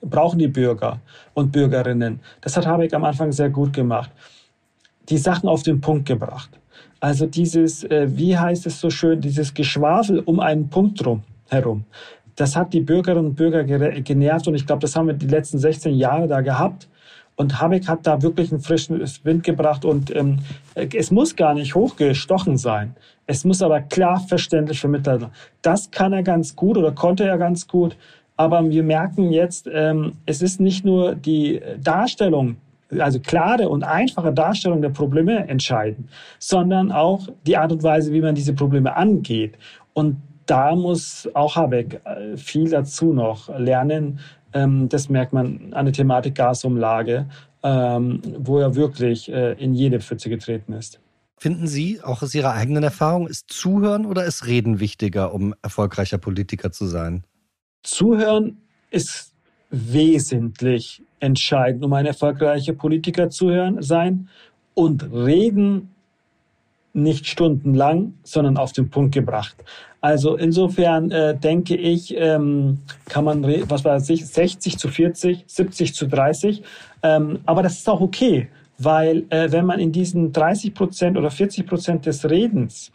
brauchen 0.01 0.37
die 0.37 0.47
Bürger 0.47 0.99
und 1.33 1.51
Bürgerinnen, 1.51 2.19
das 2.41 2.57
hat 2.57 2.67
Habeck 2.67 2.93
am 2.93 3.03
Anfang 3.03 3.31
sehr 3.31 3.49
gut 3.49 3.73
gemacht 3.73 4.11
die 5.11 5.17
Sachen 5.17 5.47
auf 5.47 5.63
den 5.63 5.81
Punkt 5.81 6.07
gebracht. 6.07 6.49
Also 6.99 7.25
dieses, 7.25 7.83
äh, 7.83 8.07
wie 8.09 8.37
heißt 8.37 8.65
es 8.65 8.79
so 8.79 8.89
schön, 8.89 9.21
dieses 9.21 9.53
Geschwafel 9.53 10.19
um 10.19 10.39
einen 10.39 10.69
Punkt 10.69 11.03
drum, 11.03 11.23
herum. 11.49 11.83
Das 12.35 12.55
hat 12.55 12.73
die 12.73 12.81
Bürgerinnen 12.81 13.27
und 13.27 13.35
Bürger 13.35 13.63
genervt 13.63 14.47
und 14.47 14.55
ich 14.55 14.65
glaube, 14.65 14.79
das 14.81 14.95
haben 14.95 15.07
wir 15.07 15.13
die 15.13 15.27
letzten 15.27 15.59
16 15.59 15.95
Jahre 15.95 16.27
da 16.27 16.41
gehabt. 16.41 16.87
Und 17.35 17.59
Habeck 17.59 17.87
hat 17.87 18.05
da 18.05 18.21
wirklich 18.21 18.51
einen 18.51 18.61
frischen 18.61 19.01
Wind 19.23 19.43
gebracht 19.43 19.83
und 19.83 20.15
ähm, 20.15 20.39
es 20.75 21.11
muss 21.11 21.35
gar 21.35 21.53
nicht 21.53 21.75
hochgestochen 21.75 22.57
sein. 22.57 22.95
Es 23.25 23.45
muss 23.45 23.61
aber 23.61 23.81
klar 23.81 24.19
verständlich 24.19 24.79
vermittelt 24.79 25.21
sein. 25.21 25.31
Das 25.61 25.91
kann 25.91 26.13
er 26.13 26.23
ganz 26.23 26.55
gut 26.55 26.77
oder 26.77 26.91
konnte 26.91 27.25
er 27.25 27.37
ganz 27.37 27.67
gut. 27.67 27.97
Aber 28.37 28.69
wir 28.69 28.83
merken 28.83 29.31
jetzt, 29.31 29.69
ähm, 29.71 30.13
es 30.25 30.41
ist 30.41 30.59
nicht 30.59 30.85
nur 30.85 31.15
die 31.15 31.61
Darstellung 31.81 32.57
also 32.99 33.19
klare 33.19 33.69
und 33.69 33.83
einfache 33.83 34.33
Darstellung 34.33 34.81
der 34.81 34.89
Probleme 34.89 35.47
entscheiden, 35.47 36.09
sondern 36.39 36.91
auch 36.91 37.27
die 37.45 37.57
Art 37.57 37.71
und 37.71 37.83
Weise, 37.83 38.11
wie 38.13 38.21
man 38.21 38.35
diese 38.35 38.53
Probleme 38.53 38.95
angeht. 38.95 39.57
Und 39.93 40.17
da 40.45 40.75
muss 40.75 41.29
auch 41.33 41.55
Habeck 41.55 42.01
äh, 42.05 42.35
viel 42.37 42.69
dazu 42.69 43.13
noch 43.13 43.49
lernen. 43.57 44.19
Ähm, 44.53 44.89
das 44.89 45.09
merkt 45.09 45.33
man 45.33 45.73
an 45.73 45.85
der 45.85 45.93
Thematik 45.93 46.35
Gasumlage, 46.35 47.27
ähm, 47.63 48.21
wo 48.39 48.59
er 48.59 48.75
wirklich 48.75 49.31
äh, 49.31 49.53
in 49.53 49.73
jede 49.73 49.99
Pfütze 49.99 50.29
getreten 50.29 50.73
ist. 50.73 50.99
Finden 51.37 51.67
Sie, 51.67 52.01
auch 52.03 52.21
aus 52.21 52.35
Ihrer 52.35 52.53
eigenen 52.53 52.83
Erfahrung, 52.83 53.27
ist 53.27 53.51
Zuhören 53.51 54.05
oder 54.05 54.25
ist 54.25 54.45
Reden 54.45 54.79
wichtiger, 54.79 55.33
um 55.33 55.55
erfolgreicher 55.63 56.19
Politiker 56.19 56.71
zu 56.71 56.85
sein? 56.85 57.23
Zuhören 57.81 58.57
ist 58.91 59.30
wesentlich 59.71 61.01
entscheidend, 61.19 61.83
um 61.83 61.93
ein 61.93 62.05
erfolgreicher 62.05 62.73
Politiker 62.73 63.29
zu 63.29 63.49
hören, 63.49 63.81
sein 63.81 64.27
und 64.73 65.11
reden 65.11 65.89
nicht 66.93 67.25
stundenlang, 67.25 68.13
sondern 68.23 68.57
auf 68.57 68.73
den 68.73 68.89
Punkt 68.89 69.13
gebracht. 69.13 69.55
Also 70.01 70.35
insofern 70.35 71.11
äh, 71.11 71.37
denke 71.37 71.75
ich, 71.75 72.15
ähm, 72.17 72.79
kann 73.07 73.23
man, 73.23 73.43
was 73.69 73.85
weiß 73.85 74.09
ich, 74.09 74.25
60 74.25 74.77
zu 74.77 74.89
40, 74.89 75.43
70 75.47 75.93
zu 75.93 76.07
30. 76.07 76.63
Ähm, 77.03 77.39
aber 77.45 77.63
das 77.63 77.73
ist 77.73 77.89
auch 77.89 78.01
okay, 78.01 78.49
weil 78.77 79.25
äh, 79.29 79.51
wenn 79.51 79.65
man 79.65 79.79
in 79.79 79.91
diesen 79.91 80.33
30 80.33 80.73
Prozent 80.73 81.17
oder 81.17 81.29
40 81.29 81.67
Prozent 81.67 82.05
des 82.07 82.29
Redens 82.29 82.91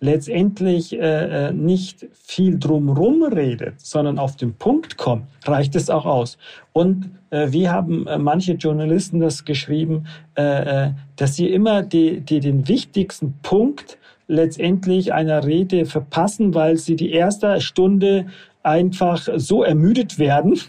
letztendlich 0.00 0.92
äh, 0.92 1.48
äh, 1.48 1.52
nicht 1.52 2.06
viel 2.12 2.58
drumrum 2.58 3.22
redet, 3.22 3.80
sondern 3.80 4.18
auf 4.18 4.36
den 4.36 4.54
Punkt 4.54 4.96
kommt, 4.96 5.26
reicht 5.44 5.74
es 5.74 5.90
auch 5.90 6.06
aus. 6.06 6.38
Und 6.72 7.10
äh, 7.30 7.48
wie 7.50 7.68
haben 7.68 8.06
äh, 8.06 8.18
manche 8.18 8.52
Journalisten 8.52 9.20
das 9.20 9.44
geschrieben, 9.44 10.06
äh, 10.36 10.86
äh, 10.86 10.90
dass 11.16 11.36
sie 11.36 11.48
immer 11.48 11.82
die, 11.82 12.20
die 12.20 12.40
den 12.40 12.68
wichtigsten 12.68 13.34
Punkt 13.42 13.98
letztendlich 14.28 15.12
einer 15.12 15.44
Rede 15.44 15.86
verpassen, 15.86 16.54
weil 16.54 16.76
sie 16.76 16.96
die 16.96 17.12
erste 17.12 17.60
Stunde 17.60 18.26
einfach 18.62 19.28
so 19.36 19.62
ermüdet 19.62 20.18
werden 20.18 20.60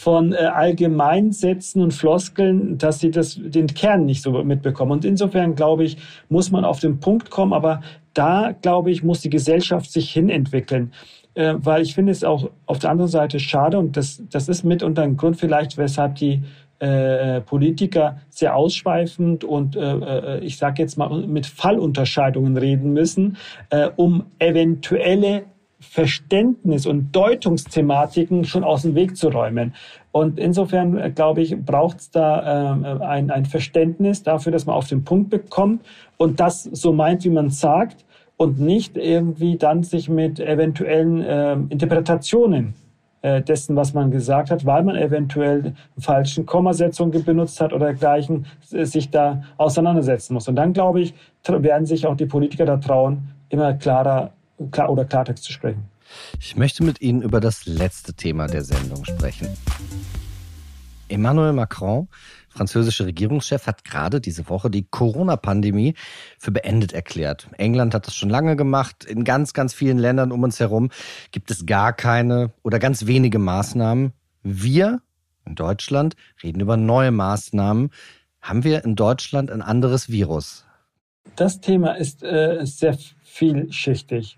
von 0.00 0.32
äh, 0.32 0.36
Allgemeinsätzen 0.36 1.82
und 1.82 1.92
Floskeln, 1.92 2.78
dass 2.78 3.00
sie 3.00 3.10
das, 3.10 3.38
den 3.38 3.66
Kern 3.66 4.06
nicht 4.06 4.22
so 4.22 4.32
mitbekommen. 4.42 4.92
Und 4.92 5.04
insofern, 5.04 5.54
glaube 5.54 5.84
ich, 5.84 5.98
muss 6.30 6.50
man 6.50 6.64
auf 6.64 6.80
den 6.80 7.00
Punkt 7.00 7.28
kommen, 7.28 7.52
aber 7.52 7.82
da, 8.14 8.52
glaube 8.62 8.90
ich, 8.90 9.02
muss 9.02 9.20
die 9.20 9.28
Gesellschaft 9.28 9.92
sich 9.92 10.10
hinentwickeln. 10.10 10.92
Äh, 11.34 11.56
weil 11.58 11.82
ich 11.82 11.94
finde 11.94 12.12
es 12.12 12.24
auch 12.24 12.50
auf 12.64 12.78
der 12.78 12.88
anderen 12.88 13.10
Seite 13.10 13.38
schade 13.38 13.78
und 13.78 13.94
das, 13.94 14.22
das 14.30 14.48
ist 14.48 14.64
mitunter 14.64 15.02
ein 15.02 15.18
Grund 15.18 15.36
vielleicht, 15.36 15.76
weshalb 15.76 16.14
die 16.14 16.44
äh, 16.78 17.42
Politiker 17.42 18.22
sehr 18.30 18.56
ausschweifend 18.56 19.44
und 19.44 19.76
äh, 19.76 19.80
äh 19.80 20.40
ich 20.40 20.56
sage 20.56 20.80
jetzt 20.80 20.96
mal 20.96 21.26
mit 21.26 21.44
Fallunterscheidungen 21.44 22.56
reden 22.56 22.94
müssen, 22.94 23.36
äh, 23.68 23.90
um 23.96 24.24
eventuelle 24.38 25.44
Verständnis 25.80 26.86
und 26.86 27.10
Deutungsthematiken 27.16 28.44
schon 28.44 28.64
aus 28.64 28.82
dem 28.82 28.94
Weg 28.94 29.16
zu 29.16 29.28
räumen. 29.28 29.74
Und 30.12 30.38
insofern, 30.38 30.98
äh, 30.98 31.10
glaube 31.10 31.40
ich, 31.40 31.56
braucht 31.56 32.00
es 32.00 32.10
da 32.10 32.74
äh, 32.74 33.04
ein, 33.04 33.30
ein 33.30 33.46
Verständnis 33.46 34.22
dafür, 34.22 34.52
dass 34.52 34.66
man 34.66 34.76
auf 34.76 34.88
den 34.88 35.04
Punkt 35.04 35.30
bekommt 35.30 35.84
und 36.16 36.38
das 36.38 36.64
so 36.64 36.92
meint, 36.92 37.24
wie 37.24 37.30
man 37.30 37.50
sagt 37.50 38.04
und 38.36 38.60
nicht 38.60 38.96
irgendwie 38.96 39.56
dann 39.56 39.82
sich 39.82 40.08
mit 40.08 40.38
eventuellen 40.38 41.22
äh, 41.22 41.52
Interpretationen 41.70 42.74
äh, 43.22 43.42
dessen, 43.42 43.76
was 43.76 43.94
man 43.94 44.10
gesagt 44.10 44.50
hat, 44.50 44.64
weil 44.66 44.82
man 44.82 44.96
eventuell 44.96 45.74
falschen 45.98 46.46
Kommasetzungen 46.46 47.24
benutzt 47.24 47.60
hat 47.60 47.72
oder 47.72 47.86
dergleichen, 47.86 48.46
sich 48.60 49.10
da 49.10 49.42
auseinandersetzen 49.56 50.34
muss. 50.34 50.48
Und 50.48 50.56
dann, 50.56 50.72
glaube 50.72 51.00
ich, 51.00 51.14
werden 51.46 51.86
sich 51.86 52.06
auch 52.06 52.16
die 52.16 52.26
Politiker 52.26 52.64
da 52.64 52.78
trauen, 52.78 53.28
immer 53.50 53.74
klarer 53.74 54.32
klar, 54.70 54.90
oder 54.90 55.04
Klartext 55.04 55.44
zu 55.44 55.52
sprechen. 55.52 55.84
Ich 56.38 56.56
möchte 56.56 56.82
mit 56.82 57.00
Ihnen 57.00 57.22
über 57.22 57.40
das 57.40 57.66
letzte 57.66 58.14
Thema 58.14 58.46
der 58.46 58.64
Sendung 58.64 59.04
sprechen. 59.04 59.48
Emmanuel 61.08 61.52
Macron, 61.52 62.08
französischer 62.48 63.06
Regierungschef, 63.06 63.66
hat 63.66 63.84
gerade 63.84 64.20
diese 64.20 64.48
Woche 64.48 64.70
die 64.70 64.86
Corona-Pandemie 64.88 65.94
für 66.38 66.50
beendet 66.50 66.92
erklärt. 66.92 67.48
England 67.58 67.94
hat 67.94 68.06
das 68.06 68.14
schon 68.14 68.30
lange 68.30 68.56
gemacht. 68.56 69.04
In 69.04 69.24
ganz, 69.24 69.52
ganz 69.52 69.74
vielen 69.74 69.98
Ländern 69.98 70.32
um 70.32 70.42
uns 70.42 70.60
herum 70.60 70.90
gibt 71.32 71.50
es 71.50 71.66
gar 71.66 71.92
keine 71.92 72.52
oder 72.62 72.78
ganz 72.78 73.06
wenige 73.06 73.38
Maßnahmen. 73.38 74.12
Wir 74.42 75.00
in 75.44 75.54
Deutschland 75.54 76.14
reden 76.42 76.60
über 76.60 76.76
neue 76.76 77.10
Maßnahmen. 77.10 77.90
Haben 78.40 78.64
wir 78.64 78.84
in 78.84 78.94
Deutschland 78.94 79.50
ein 79.50 79.62
anderes 79.62 80.08
Virus? 80.08 80.64
Das 81.36 81.60
Thema 81.60 81.92
ist 81.92 82.22
äh, 82.22 82.60
sehr 82.64 82.96
vielschichtig. 83.30 84.36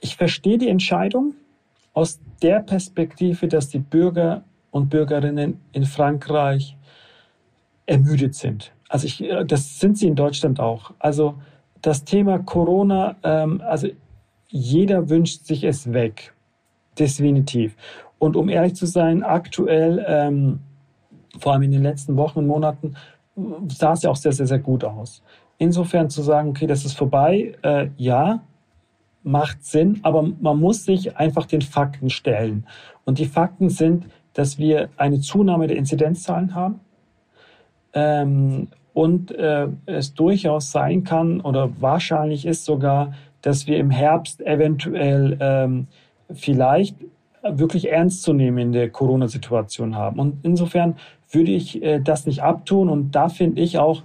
Ich 0.00 0.16
verstehe 0.16 0.58
die 0.58 0.68
Entscheidung 0.68 1.34
aus 1.92 2.20
der 2.42 2.60
Perspektive, 2.60 3.48
dass 3.48 3.68
die 3.68 3.78
Bürger 3.78 4.42
und 4.70 4.90
Bürgerinnen 4.90 5.60
in 5.72 5.84
Frankreich 5.84 6.76
ermüdet 7.86 8.34
sind. 8.34 8.72
Also 8.88 9.06
ich, 9.06 9.22
äh, 9.22 9.44
das 9.44 9.78
sind 9.80 9.96
sie 9.96 10.08
in 10.08 10.16
Deutschland 10.16 10.60
auch. 10.60 10.92
Also 10.98 11.36
das 11.80 12.04
Thema 12.04 12.38
Corona, 12.38 13.16
ähm, 13.22 13.62
also 13.64 13.88
jeder 14.48 15.08
wünscht 15.08 15.44
sich 15.44 15.64
es 15.64 15.92
weg. 15.92 16.34
Definitiv. 16.98 17.76
Und 18.18 18.36
um 18.36 18.48
ehrlich 18.48 18.74
zu 18.74 18.86
sein, 18.86 19.22
aktuell, 19.22 20.04
ähm, 20.06 20.60
vor 21.38 21.52
allem 21.52 21.62
in 21.62 21.72
den 21.72 21.82
letzten 21.82 22.16
Wochen 22.16 22.40
und 22.40 22.46
Monaten, 22.46 22.96
sah 23.68 23.92
es 23.92 24.02
ja 24.02 24.10
auch 24.10 24.16
sehr, 24.16 24.32
sehr, 24.32 24.46
sehr 24.46 24.60
gut 24.60 24.84
aus. 24.84 25.22
Insofern 25.58 26.10
zu 26.10 26.22
sagen, 26.22 26.50
okay, 26.50 26.66
das 26.66 26.84
ist 26.84 26.96
vorbei, 26.96 27.54
äh, 27.62 27.88
ja, 27.96 28.42
macht 29.22 29.64
Sinn, 29.64 30.00
aber 30.02 30.22
man 30.40 30.60
muss 30.60 30.84
sich 30.84 31.16
einfach 31.16 31.46
den 31.46 31.62
Fakten 31.62 32.10
stellen. 32.10 32.66
Und 33.04 33.18
die 33.18 33.26
Fakten 33.26 33.70
sind, 33.70 34.06
dass 34.34 34.58
wir 34.58 34.90
eine 34.96 35.20
Zunahme 35.20 35.66
der 35.66 35.76
Inzidenzzahlen 35.76 36.54
haben 36.54 36.80
ähm, 37.94 38.68
und 38.92 39.30
äh, 39.32 39.68
es 39.86 40.14
durchaus 40.14 40.70
sein 40.70 41.04
kann 41.04 41.40
oder 41.40 41.70
wahrscheinlich 41.80 42.44
ist 42.46 42.64
sogar, 42.64 43.14
dass 43.42 43.66
wir 43.66 43.78
im 43.78 43.90
Herbst 43.90 44.40
eventuell 44.40 45.36
ähm, 45.40 45.86
vielleicht 46.32 46.96
wirklich 47.42 47.90
ernstzunehmende 47.90 48.88
Corona-Situation 48.88 49.96
haben. 49.96 50.18
Und 50.18 50.38
insofern 50.44 50.96
würde 51.30 51.52
ich 51.52 51.82
äh, 51.82 52.00
das 52.00 52.26
nicht 52.26 52.42
abtun 52.42 52.88
und 52.88 53.14
da 53.14 53.28
finde 53.28 53.60
ich 53.60 53.78
auch, 53.78 54.02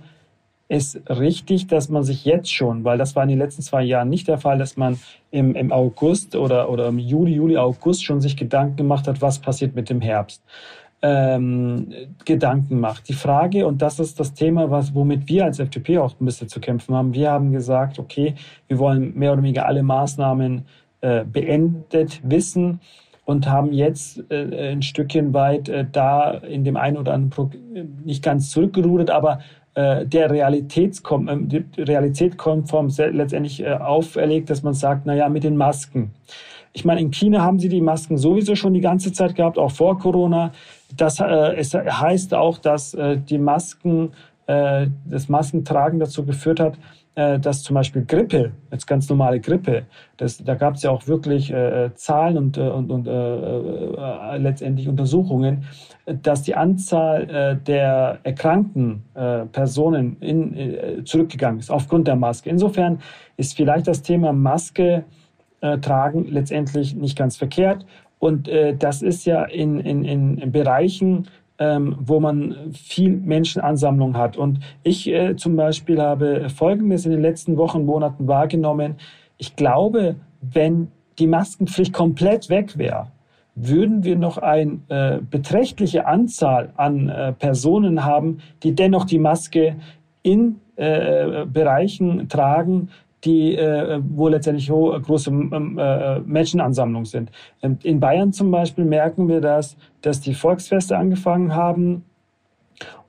ist 0.70 1.02
richtig, 1.10 1.66
dass 1.66 1.90
man 1.90 2.04
sich 2.04 2.26
jetzt 2.26 2.54
schon, 2.54 2.84
weil 2.84 3.00
das 3.00 3.16
war 3.16 3.24
in 3.24 3.30
den 3.30 3.40
letzten 3.40 3.64
zwei 3.64 3.84
Jahren 3.84 4.08
nicht 4.08 4.28
der 4.28 4.38
Fall, 4.38 4.60
dass 4.60 4.78
man 4.78 5.00
im, 5.32 5.56
im 5.56 5.72
August 5.72 6.36
oder, 6.36 6.70
oder 6.70 6.88
im 6.88 7.00
Juli, 7.00 7.34
Juli, 7.34 7.58
August 7.58 8.06
schon 8.06 8.22
sich 8.22 8.38
Gedanken 8.38 8.78
gemacht 8.78 9.08
hat, 9.08 9.20
was 9.22 9.40
passiert 9.40 9.76
mit 9.76 9.90
dem 9.90 10.00
Herbst. 10.00 10.44
Ähm, 11.02 11.88
Gedanken 12.24 12.80
macht. 12.80 13.10
Die 13.10 13.14
Frage, 13.14 13.66
und 13.66 13.82
das 13.82 14.00
ist 14.00 14.20
das 14.20 14.34
Thema, 14.34 14.70
was, 14.70 14.94
womit 14.94 15.28
wir 15.28 15.46
als 15.46 15.58
FDP 15.58 15.98
auch 15.98 16.14
ein 16.20 16.26
bisschen 16.26 16.50
zu 16.50 16.60
kämpfen 16.60 16.94
haben, 16.94 17.14
wir 17.14 17.32
haben 17.32 17.52
gesagt, 17.52 17.98
okay, 17.98 18.36
wir 18.68 18.78
wollen 18.78 19.18
mehr 19.18 19.34
oder 19.34 19.42
weniger 19.42 19.66
alle 19.66 19.82
Maßnahmen 19.82 20.66
äh, 21.02 21.24
beendet 21.24 22.22
wissen 22.24 22.80
und 23.30 23.48
haben 23.48 23.74
jetzt 23.74 24.24
äh, 24.32 24.72
ein 24.72 24.82
Stückchen 24.82 25.34
weit 25.34 25.70
äh, 25.70 25.86
da 25.90 26.32
in 26.32 26.64
dem 26.64 26.76
einen 26.78 26.98
oder 26.98 27.14
anderen 27.14 27.30
Pro 27.30 27.50
nicht 28.04 28.24
ganz 28.24 28.50
zurückgerudert, 28.50 29.10
aber 29.10 29.40
äh, 29.74 30.06
der 30.06 30.32
Realitätskom 30.32 31.28
äh, 31.28 31.82
Realitätskonform 31.82 32.90
letztendlich 33.12 33.64
äh, 33.64 33.72
auferlegt, 33.74 34.50
dass 34.50 34.64
man 34.64 34.74
sagt, 34.74 35.06
na 35.06 35.16
ja, 35.16 35.30
mit 35.30 35.44
den 35.44 35.58
Masken. 35.58 36.12
Ich 36.74 36.86
meine, 36.86 37.02
in 37.02 37.12
China 37.12 37.42
haben 37.42 37.60
sie 37.60 37.70
die 37.70 37.82
Masken 37.82 38.18
sowieso 38.18 38.56
schon 38.56 38.74
die 38.74 38.82
ganze 38.82 39.12
Zeit 39.12 39.36
gehabt, 39.36 39.58
auch 39.58 39.72
vor 39.72 39.98
Corona. 39.98 40.52
Das 40.96 41.20
äh, 41.20 41.56
es 41.56 41.74
heißt 41.74 42.34
auch, 42.34 42.58
dass 42.58 42.94
äh, 42.94 43.18
die 43.18 43.38
Masken, 43.38 44.12
äh, 44.48 44.88
das 45.06 45.30
Maskentragen 45.30 46.00
dazu 46.00 46.26
geführt 46.26 46.60
hat, 46.60 46.78
äh, 47.16 47.40
dass 47.40 47.64
zum 47.64 47.74
Beispiel 47.74 48.06
Grippe, 48.06 48.52
jetzt 48.72 48.88
ganz 48.88 49.10
normale 49.10 49.40
Grippe, 49.40 49.84
das, 50.18 50.38
da 50.38 50.56
gab 50.56 50.76
es 50.76 50.84
ja 50.84 50.92
auch 50.92 51.08
wirklich 51.08 51.52
äh, 51.52 51.90
Zahlen 51.96 52.38
und, 52.38 52.58
äh, 52.58 52.62
und, 52.62 52.92
und 52.92 53.08
äh, 53.08 54.38
letztendlich 54.38 54.88
Untersuchungen, 54.88 55.66
dass 56.22 56.44
die 56.44 56.56
Anzahl 56.56 57.30
äh, 57.30 57.56
der 57.66 58.20
erkrankten 58.24 59.04
äh, 59.14 59.46
Personen 59.46 60.18
in, 60.20 60.56
äh, 60.56 61.04
zurückgegangen 61.04 61.60
ist 61.60 61.72
aufgrund 61.72 62.08
der 62.08 62.16
Maske. 62.16 62.50
Insofern 62.50 63.00
ist 63.38 63.56
vielleicht 63.56 63.88
das 63.88 64.02
Thema 64.02 64.34
Maske 64.34 65.04
äh, 65.62 65.78
tragen 65.80 66.26
letztendlich 66.30 66.96
nicht 66.96 67.18
ganz 67.18 67.38
verkehrt. 67.38 67.86
Und 68.20 68.48
äh, 68.48 68.76
das 68.76 69.02
ist 69.02 69.26
ja 69.26 69.44
in, 69.44 69.80
in, 69.80 70.04
in 70.04 70.52
Bereichen, 70.52 71.28
ähm, 71.58 71.96
wo 72.00 72.20
man 72.20 72.56
viel 72.74 73.12
Menschenansammlung 73.18 74.18
hat. 74.18 74.38
Und 74.38 74.60
ich 74.84 75.08
äh, 75.08 75.36
zum 75.36 75.56
Beispiel 75.56 76.02
habe 76.02 76.50
Folgendes 76.50 77.06
in 77.06 77.12
den 77.12 77.22
letzten 77.22 77.58
Wochen, 77.58 77.86
Monaten 77.86 78.28
wahrgenommen. 78.28 78.96
Ich 79.38 79.56
glaube, 79.56 80.16
wenn 80.42 80.90
die 81.18 81.28
Maskenpflicht 81.28 81.94
komplett 81.94 82.50
weg 82.50 82.78
wäre, 82.78 83.12
würden 83.62 84.04
wir 84.04 84.16
noch 84.16 84.38
eine 84.38 84.80
äh, 84.90 85.20
beträchtliche 85.22 86.08
Anzahl 86.08 86.72
an 86.78 87.10
äh, 87.10 87.34
Personen 87.34 88.06
haben, 88.06 88.40
die 88.64 88.74
dennoch 88.74 89.06
die 89.06 89.20
Maske 89.20 89.76
in 90.24 90.62
äh, 90.76 91.46
Bereichen 91.46 92.30
tragen, 92.30 92.90
die, 93.26 93.56
äh, 93.56 94.00
wo 94.02 94.30
letztendlich 94.30 94.72
hohe, 94.72 95.00
große 95.00 95.30
äh, 95.30 96.20
Menschenansammlungen 96.20 97.06
sind. 97.06 97.32
Ähm, 97.62 97.78
in 97.84 98.00
Bayern 98.00 98.32
zum 98.32 98.50
Beispiel 98.52 98.86
merken 98.86 99.28
wir 99.28 99.42
das, 99.42 99.76
dass 100.02 100.22
die 100.22 100.34
Volksfeste 100.34 100.98
angefangen 100.98 101.54
haben, 101.54 102.06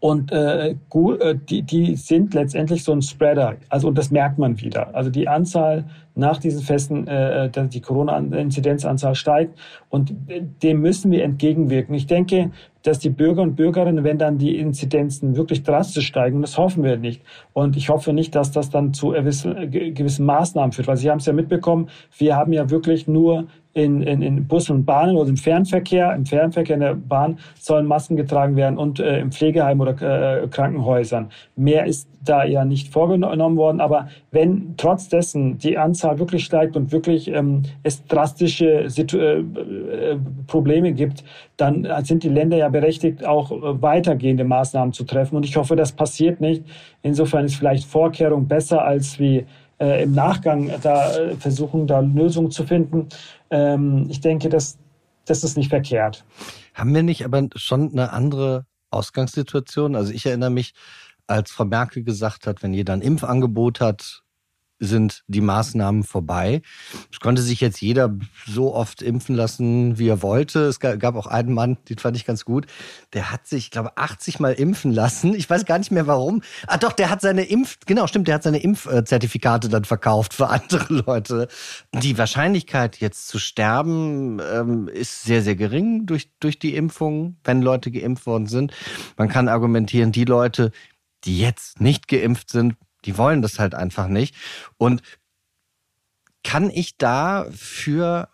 und 0.01 0.33
äh, 0.33 0.77
gut, 0.89 1.21
äh, 1.21 1.37
die, 1.37 1.63
die 1.63 1.95
sind 1.95 2.33
letztendlich 2.33 2.83
so 2.85 2.93
ein 2.93 3.03
Spreader. 3.03 3.57
Also 3.69 3.89
und 3.89 3.99
das 3.99 4.11
merkt 4.11 4.39
man 4.39 4.59
wieder. 4.59 4.95
Also 4.95 5.11
die 5.11 5.29
Anzahl 5.29 5.85
nach 6.15 6.39
diesen 6.39 6.63
Festen, 6.63 7.07
äh, 7.07 7.51
die 7.69 7.81
Corona-Inzidenzanzahl 7.83 9.15
steigt 9.15 9.59
und 9.91 10.15
dem 10.63 10.81
müssen 10.81 11.11
wir 11.11 11.23
entgegenwirken. 11.23 11.95
Ich 11.95 12.07
denke, 12.07 12.51
dass 12.83 12.99
die 12.99 13.11
Bürger 13.11 13.43
und 13.43 13.57
Bürgerinnen, 13.57 14.03
wenn 14.03 14.17
dann 14.17 14.39
die 14.39 14.59
Inzidenzen 14.59 15.37
wirklich 15.37 15.63
drastisch 15.63 16.07
steigen, 16.07 16.41
das 16.41 16.57
hoffen 16.57 16.83
wir 16.83 16.97
nicht. 16.97 17.23
Und 17.53 17.77
ich 17.77 17.91
hoffe 17.91 18.15
nicht, 18.15 18.35
dass 18.35 18.53
das 18.53 18.71
dann 18.71 18.95
zu 18.95 19.11
gewissen 19.11 20.25
Maßnahmen 20.25 20.73
führt, 20.73 20.89
weil 20.89 20.97
Sie 20.97 21.11
haben 21.11 21.19
es 21.19 21.27
ja 21.27 21.35
mitbekommen, 21.35 21.91
wir 22.17 22.37
haben 22.37 22.55
ja 22.55 22.71
wirklich 22.71 23.07
nur 23.07 23.49
in, 23.73 24.03
in, 24.03 24.23
in 24.23 24.47
Bussen 24.49 24.77
und 24.77 24.85
Bahnen 24.85 25.17
oder 25.17 25.29
im 25.29 25.37
Fernverkehr, 25.37 26.15
im 26.15 26.27
Fernverkehr 26.27 26.75
in 26.75 26.81
der 26.81 26.95
Bahn 26.95 27.39
sollen 27.59 27.87
Masken 27.87 28.17
getragen 28.17 28.57
werden 28.57 28.79
und 28.79 28.99
äh, 28.99 29.21
im 29.21 29.31
Pflegeheim 29.31 29.81
oder 29.81 29.90
äh, 29.91 30.47
Krankenhäusern. 30.49 31.31
Mehr 31.57 31.87
ist 31.87 32.09
da 32.23 32.45
ja 32.45 32.65
nicht 32.65 32.93
vorgenommen 32.93 33.57
worden, 33.57 33.81
aber 33.81 34.09
wenn 34.31 34.75
trotz 34.77 35.09
dessen 35.09 35.59
die 35.59 35.79
Anzahl 35.79 36.19
wirklich 36.19 36.45
steigt 36.45 36.77
und 36.77 36.93
wirklich 36.93 37.29
ähm, 37.29 37.63
es 37.83 38.05
drastische 38.07 38.91
Situ 38.91 39.19
äh, 39.19 39.41
äh 39.41 40.19
Probleme 40.47 40.93
gibt, 40.93 41.25
dann 41.57 41.87
sind 42.05 42.23
die 42.23 42.29
Länder 42.29 42.57
ja 42.57 42.69
berechtigt, 42.69 43.25
auch 43.25 43.51
äh, 43.51 43.83
weitergehende 43.83 44.45
Maßnahmen 44.45 44.93
zu 44.93 45.05
treffen. 45.05 45.37
Und 45.37 45.45
ich 45.45 45.57
hoffe, 45.57 45.77
das 45.77 45.93
passiert 45.93 46.41
nicht. 46.41 46.65
Insofern 47.03 47.45
ist 47.45 47.57
vielleicht 47.57 47.85
Vorkehrung 47.85 48.49
besser 48.49 48.83
als 48.85 49.19
wie 49.19 49.47
äh, 49.81 50.03
im 50.03 50.13
Nachgang 50.13 50.71
da 50.83 51.17
äh, 51.17 51.37
versuchen, 51.37 51.87
da 51.87 52.01
Lösungen 52.01 52.51
zu 52.51 52.65
finden. 52.65 53.09
Ähm, 53.51 54.07
ich 54.09 54.21
denke, 54.21 54.49
das, 54.49 54.79
das 55.25 55.43
ist 55.43 55.57
nicht 55.57 55.71
verkehrt. 55.71 56.25
Haben 56.75 56.95
wir 56.95 57.03
nicht 57.03 57.25
aber 57.25 57.49
schon 57.57 57.91
eine 57.93 58.13
andere 58.13 58.67
Ausgangssituation? 58.91 59.97
Also 59.97 60.13
ich 60.13 60.27
erinnere 60.27 60.51
mich, 60.51 60.75
als 61.27 61.53
Frau 61.53 61.65
Merkel 61.65 62.03
gesagt 62.03 62.47
hat, 62.47 62.63
wenn 62.63 62.75
jeder 62.75 62.93
ein 62.93 63.03
Impfangebot 63.03 63.81
hat, 63.81 64.23
sind 64.81 65.23
die 65.29 65.43
Maßnahmen 65.43 66.03
vorbei. 66.03 66.63
Es 67.13 67.21
konnte 67.21 67.43
sich 67.43 67.61
jetzt 67.61 67.81
jeder 67.81 68.17
so 68.47 68.75
oft 68.75 69.03
impfen 69.03 69.37
lassen, 69.37 69.99
wie 69.99 70.09
er 70.09 70.23
wollte. 70.23 70.61
Es 70.61 70.81
gab 70.81 71.15
auch 71.15 71.27
einen 71.27 71.53
Mann, 71.53 71.77
den 71.89 71.99
fand 71.99 72.17
ich 72.17 72.25
ganz 72.25 72.45
gut, 72.45 72.67
der 73.13 73.31
hat 73.31 73.47
sich, 73.47 73.65
ich 73.65 73.71
glaube, 73.71 73.97
80 73.97 74.41
Mal 74.41 74.55
impfen 74.55 74.93
lassen. 74.93 75.35
Ich 75.35 75.49
weiß 75.49 75.67
gar 75.67 75.79
nicht 75.79 75.93
mehr 75.93 76.07
warum. 76.07 76.43
Ah 76.67 76.79
doch, 76.79 76.93
der 76.93 77.11
hat 77.11 77.21
seine 77.21 77.45
Impf, 77.45 77.79
genau, 77.87 78.07
stimmt, 78.07 78.27
der 78.27 78.37
hat 78.37 78.43
seine 78.43 78.63
Impfzertifikate 78.63 79.69
dann 79.69 79.85
verkauft 79.85 80.35
für 80.35 80.49
andere 80.51 81.03
Leute. 81.07 81.49
Die 81.93 82.17
Wahrscheinlichkeit, 82.17 82.97
jetzt 82.99 83.29
zu 83.29 83.39
sterben, 83.39 84.41
ähm, 84.53 84.89
ist 84.89 85.23
sehr, 85.23 85.43
sehr 85.43 85.57
gering 85.57 86.07
durch, 86.07 86.31
durch 86.41 86.59
die 86.59 86.75
Impfung, 86.75 87.37
wenn 87.45 87.61
Leute 87.61 87.91
geimpft 87.91 88.27
worden 88.27 88.47
sind. 88.47 88.73
Man 89.19 89.29
kann 89.29 89.49
argumentieren, 89.49 90.13
die 90.13 90.25
Leute, 90.25 90.73
die 91.25 91.39
jetzt 91.39 91.81
nicht 91.81 92.09
geimpft 92.09 92.51
sind, 92.51 92.77
die 93.05 93.19
wollen 93.19 93.43
das 93.43 93.59
halt 93.59 93.75
einfach 93.75 94.09
nicht. 94.09 94.35
Und 94.77 95.03
kann 96.43 96.71
ich 96.71 96.97
da 96.97 97.47
für 97.51 98.29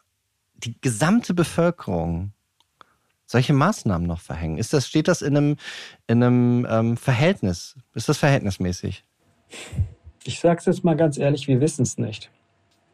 die 0.54 0.76
gesamte 0.80 1.34
Bevölkerung 1.34 2.32
solche 3.26 3.52
Maßnahmen 3.52 4.06
noch 4.06 4.20
verhängen? 4.20 4.58
Ist 4.58 4.72
das, 4.72 4.86
steht 4.86 5.08
das 5.08 5.22
in 5.22 5.36
einem, 5.36 5.56
in 6.06 6.22
einem 6.22 6.66
ähm, 6.70 6.96
Verhältnis? 6.96 7.76
Ist 7.94 8.08
das 8.08 8.18
verhältnismäßig? 8.18 9.04
Ich 10.24 10.40
sage 10.40 10.58
es 10.58 10.66
jetzt 10.66 10.84
mal 10.84 10.96
ganz 10.96 11.18
ehrlich, 11.18 11.48
wir 11.48 11.60
wissen 11.60 11.82
es 11.82 11.98
nicht. 11.98 12.30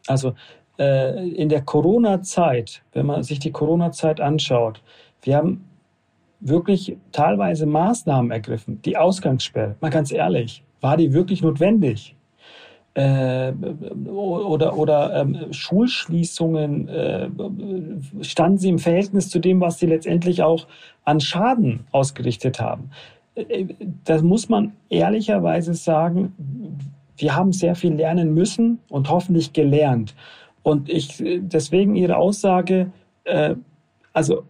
Also 0.07 0.35
äh, 0.79 1.29
in 1.31 1.49
der 1.49 1.63
Corona-Zeit, 1.63 2.83
wenn 2.93 3.07
man 3.07 3.23
sich 3.23 3.39
die 3.39 3.53
Corona-Zeit 3.53 4.21
anschaut, 4.21 4.83
wir 5.23 5.37
haben 5.37 5.69
wirklich 6.41 6.97
teilweise 7.13 7.67
Maßnahmen 7.67 8.31
ergriffen. 8.31 8.83
Die 8.83 8.97
Ausgangssperre, 8.97 9.77
mal 9.81 9.91
ganz 9.91 10.11
ehrlich, 10.11 10.65
war 10.83 10.99
die 10.99 11.15
wirklich 11.15 11.43
notwendig? 11.43 12.15
Äh, 12.95 13.53
oder 14.07 14.77
oder 14.77 15.17
ähm, 15.17 15.51
Schulschließungen, 15.51 16.89
äh, 16.89 17.29
standen 18.21 18.59
sie 18.59 18.69
im 18.69 18.79
Verhältnis 18.79 19.31
zu 19.31 19.39
dem, 19.39 19.63
was 19.63 19.79
sie 19.79 19.87
letztendlich 19.87 20.43
auch 20.43 20.67
an 21.05 21.19
Schaden 21.19 21.87
ausgerichtet 21.91 22.61
haben? 22.61 22.91
Äh, 23.35 23.65
das 24.05 24.21
muss 24.21 24.51
man 24.51 24.73
ehrlicherweise 24.91 25.73
sagen, 25.73 26.35
wir 27.17 27.35
haben 27.35 27.53
sehr 27.53 27.75
viel 27.75 27.95
lernen 27.95 28.35
müssen 28.35 28.81
und 28.91 29.09
hoffentlich 29.09 29.55
gelernt. 29.55 30.15
Und 30.63 30.91
ich 30.91 31.23
deswegen 31.25 31.97
Ihre 31.97 32.17
Aussage, 32.17 32.93
äh, 33.25 33.55
also 34.13 34.43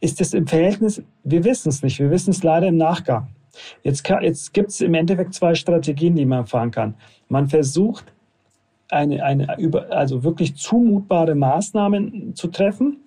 ist 0.00 0.20
es 0.20 0.34
im 0.34 0.46
Verhältnis, 0.46 1.02
wir 1.24 1.44
wissen 1.44 1.70
es 1.70 1.82
nicht, 1.82 1.98
wir 1.98 2.10
wissen 2.10 2.30
es 2.30 2.42
leider 2.42 2.68
im 2.68 2.76
Nachgang. 2.76 3.28
Jetzt, 3.82 4.08
jetzt 4.22 4.52
gibt 4.54 4.70
es 4.70 4.80
im 4.80 4.94
Endeffekt 4.94 5.34
zwei 5.34 5.54
Strategien, 5.54 6.14
die 6.14 6.26
man 6.26 6.46
fahren 6.46 6.70
kann. 6.70 6.94
Man 7.28 7.48
versucht, 7.48 8.04
eine, 8.90 9.22
eine 9.22 9.48
also 9.90 10.24
wirklich 10.24 10.56
zumutbare 10.56 11.34
Maßnahmen 11.34 12.34
zu 12.34 12.48
treffen, 12.48 12.98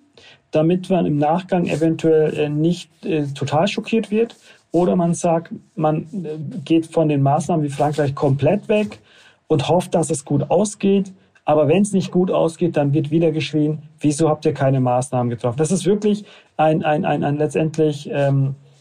damit 0.50 0.88
man 0.90 1.06
im 1.06 1.18
Nachgang 1.18 1.66
eventuell 1.66 2.38
äh, 2.38 2.48
nicht 2.48 3.04
äh, 3.04 3.24
total 3.26 3.66
schockiert 3.68 4.10
wird. 4.10 4.36
Oder 4.70 4.96
man 4.96 5.14
sagt, 5.14 5.52
man 5.74 6.06
äh, 6.24 6.38
geht 6.64 6.86
von 6.86 7.08
den 7.08 7.22
Maßnahmen 7.22 7.64
wie 7.64 7.70
Frankreich 7.70 8.14
komplett 8.14 8.68
weg 8.68 9.00
und 9.48 9.68
hofft, 9.68 9.94
dass 9.94 10.10
es 10.10 10.24
gut 10.24 10.50
ausgeht. 10.50 11.12
Aber 11.44 11.66
wenn 11.68 11.82
es 11.82 11.92
nicht 11.92 12.12
gut 12.12 12.30
ausgeht, 12.30 12.76
dann 12.76 12.94
wird 12.94 13.10
wieder 13.10 13.32
geschrien, 13.32 13.82
wieso 13.98 14.28
habt 14.28 14.44
ihr 14.44 14.54
keine 14.54 14.80
Maßnahmen 14.80 15.30
getroffen? 15.30 15.58
Das 15.58 15.72
ist 15.72 15.84
wirklich 15.84 16.24
ein, 16.56 16.84
ein, 16.84 17.04
ein, 17.04 17.24
ein 17.24 17.36
letztendlich 17.36 18.08
ähm, 18.12 18.54
äh, 18.54 18.71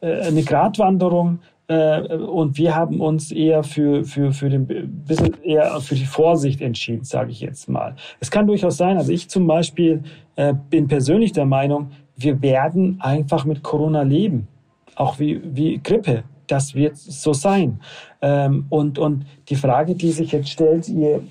eine 0.00 0.42
Gratwanderung. 0.42 1.40
Äh, 1.68 2.14
und 2.14 2.58
wir 2.58 2.76
haben 2.76 3.00
uns 3.00 3.32
eher 3.32 3.64
für, 3.64 4.04
für, 4.04 4.32
für 4.32 4.48
den 4.48 4.66
bisschen 5.04 5.34
eher 5.42 5.80
für 5.80 5.96
die 5.96 6.06
Vorsicht 6.06 6.60
entschieden, 6.60 7.04
sage 7.04 7.32
ich 7.32 7.40
jetzt 7.40 7.68
mal. 7.68 7.96
Es 8.20 8.30
kann 8.30 8.46
durchaus 8.46 8.76
sein, 8.76 8.96
also 8.98 9.10
ich 9.10 9.28
zum 9.28 9.46
Beispiel 9.46 10.04
äh, 10.36 10.54
bin 10.70 10.86
persönlich 10.86 11.32
der 11.32 11.46
Meinung, 11.46 11.90
wir 12.16 12.40
werden 12.40 12.98
einfach 13.00 13.44
mit 13.44 13.62
Corona 13.62 14.02
leben. 14.02 14.48
Auch 14.94 15.18
wie, 15.18 15.40
wie 15.44 15.78
Grippe. 15.82 16.24
Das 16.46 16.74
wird 16.74 16.96
so 16.96 17.32
sein. 17.32 17.80
Ähm, 18.22 18.66
und, 18.70 18.98
und 18.98 19.26
die 19.48 19.56
Frage, 19.56 19.94
die 19.94 20.12
sich 20.12 20.32
jetzt 20.32 20.48
stellt, 20.48 20.88
ihr, 20.88 21.22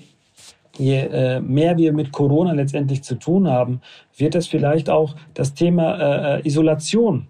je 0.76 0.98
äh, 0.98 1.40
mehr 1.40 1.76
wir 1.78 1.92
mit 1.92 2.12
Corona 2.12 2.52
letztendlich 2.52 3.02
zu 3.02 3.16
tun 3.16 3.48
haben, 3.48 3.80
wird 4.16 4.34
es 4.34 4.46
vielleicht 4.46 4.90
auch 4.90 5.16
das 5.34 5.54
Thema 5.54 5.96
äh, 5.96 6.40
äh, 6.40 6.46
Isolation. 6.46 7.26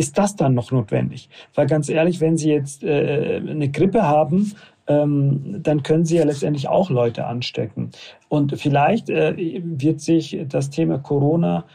Ist 0.00 0.16
das 0.16 0.34
dann 0.34 0.54
noch 0.54 0.72
notwendig? 0.72 1.28
Weil 1.54 1.66
ganz 1.66 1.90
ehrlich, 1.90 2.22
wenn 2.22 2.38
Sie 2.38 2.48
jetzt 2.48 2.82
äh, 2.82 3.36
eine 3.36 3.68
Grippe 3.68 4.04
haben, 4.04 4.52
ähm, 4.86 5.58
dann 5.62 5.82
können 5.82 6.06
Sie 6.06 6.16
ja 6.16 6.24
letztendlich 6.24 6.68
auch 6.68 6.88
Leute 6.88 7.26
anstecken. 7.26 7.90
Und 8.30 8.58
vielleicht 8.58 9.10
äh, 9.10 9.34
wird 9.62 10.00
sich 10.00 10.38
das 10.48 10.70
Thema 10.70 10.96
Corona 10.96 11.66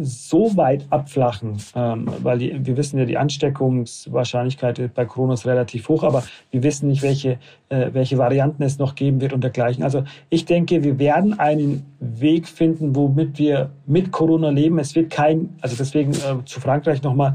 so 0.00 0.56
weit 0.56 0.86
abflachen, 0.90 1.58
ähm, 1.74 2.08
weil 2.22 2.38
die, 2.38 2.66
wir 2.66 2.76
wissen 2.76 2.98
ja, 2.98 3.04
die 3.04 3.18
Ansteckungswahrscheinlichkeit 3.18 4.94
bei 4.94 5.04
Corona 5.04 5.34
ist 5.34 5.46
relativ 5.46 5.88
hoch, 5.88 6.02
aber 6.02 6.24
wir 6.50 6.62
wissen 6.62 6.88
nicht, 6.88 7.02
welche, 7.02 7.38
äh, 7.68 7.90
welche 7.92 8.18
Varianten 8.18 8.62
es 8.62 8.78
noch 8.78 8.94
geben 8.94 9.20
wird 9.20 9.32
und 9.32 9.42
dergleichen. 9.42 9.84
Also 9.84 10.04
ich 10.30 10.44
denke, 10.44 10.82
wir 10.82 10.98
werden 10.98 11.38
einen 11.38 11.84
Weg 12.00 12.48
finden, 12.48 12.96
womit 12.96 13.38
wir 13.38 13.70
mit 13.86 14.10
Corona 14.12 14.50
leben. 14.50 14.78
Es 14.78 14.94
wird 14.94 15.10
kein, 15.10 15.56
also 15.60 15.76
deswegen 15.76 16.12
äh, 16.12 16.44
zu 16.44 16.60
Frankreich 16.60 17.02
nochmal, 17.02 17.34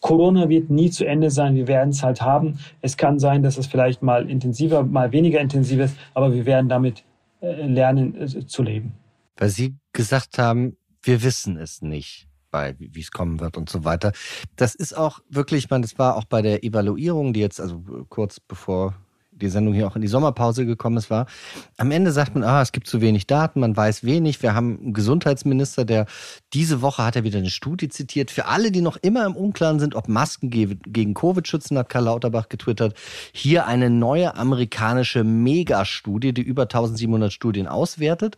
Corona 0.00 0.48
wird 0.48 0.70
nie 0.70 0.90
zu 0.90 1.04
Ende 1.04 1.30
sein. 1.30 1.54
Wir 1.54 1.68
werden 1.68 1.90
es 1.90 2.02
halt 2.02 2.22
haben. 2.22 2.58
Es 2.80 2.96
kann 2.96 3.18
sein, 3.18 3.42
dass 3.42 3.58
es 3.58 3.66
vielleicht 3.66 4.02
mal 4.02 4.30
intensiver, 4.30 4.82
mal 4.82 5.12
weniger 5.12 5.40
intensiv 5.40 5.80
ist, 5.80 5.96
aber 6.14 6.32
wir 6.32 6.46
werden 6.46 6.68
damit 6.68 7.04
äh, 7.40 7.66
lernen 7.66 8.46
zu 8.46 8.62
leben. 8.62 8.94
Weil 9.36 9.48
Sie 9.48 9.74
gesagt 9.92 10.38
haben, 10.38 10.76
wir 11.02 11.22
wissen 11.22 11.56
es 11.56 11.82
nicht, 11.82 12.28
bei 12.50 12.74
wie 12.78 13.00
es 13.00 13.10
kommen 13.10 13.40
wird 13.40 13.56
und 13.56 13.68
so 13.70 13.84
weiter. 13.84 14.12
Das 14.56 14.74
ist 14.74 14.96
auch 14.96 15.20
wirklich, 15.28 15.70
man, 15.70 15.82
das 15.82 15.98
war 15.98 16.16
auch 16.16 16.24
bei 16.24 16.42
der 16.42 16.64
Evaluierung, 16.64 17.32
die 17.32 17.40
jetzt, 17.40 17.60
also 17.60 17.82
kurz 18.08 18.40
bevor 18.40 18.94
die 19.40 19.48
Sendung 19.48 19.74
hier 19.74 19.86
auch 19.86 19.96
in 19.96 20.02
die 20.02 20.08
Sommerpause 20.08 20.66
gekommen 20.66 20.96
ist, 20.96 21.10
war, 21.10 21.26
am 21.76 21.90
Ende 21.90 22.12
sagt 22.12 22.34
man, 22.34 22.44
ah, 22.44 22.62
es 22.62 22.72
gibt 22.72 22.86
zu 22.86 23.00
wenig 23.00 23.26
Daten, 23.26 23.60
man 23.60 23.76
weiß 23.76 24.04
wenig. 24.04 24.42
Wir 24.42 24.54
haben 24.54 24.78
einen 24.78 24.92
Gesundheitsminister, 24.92 25.84
der 25.84 26.06
diese 26.52 26.82
Woche 26.82 27.04
hat 27.04 27.16
er 27.16 27.24
wieder 27.24 27.38
eine 27.38 27.50
Studie 27.50 27.88
zitiert. 27.88 28.30
Für 28.30 28.46
alle, 28.46 28.70
die 28.70 28.82
noch 28.82 28.96
immer 28.98 29.24
im 29.26 29.36
Unklaren 29.36 29.80
sind, 29.80 29.94
ob 29.94 30.08
Masken 30.08 30.50
gegen 30.50 31.14
Covid 31.14 31.46
schützen, 31.46 31.78
hat 31.78 31.88
Karl 31.88 32.04
Lauterbach 32.04 32.48
getwittert. 32.48 32.94
Hier 33.32 33.66
eine 33.66 33.90
neue 33.90 34.34
amerikanische 34.34 35.24
Megastudie, 35.24 36.32
die 36.32 36.42
über 36.42 36.62
1700 36.62 37.32
Studien 37.32 37.66
auswertet. 37.66 38.36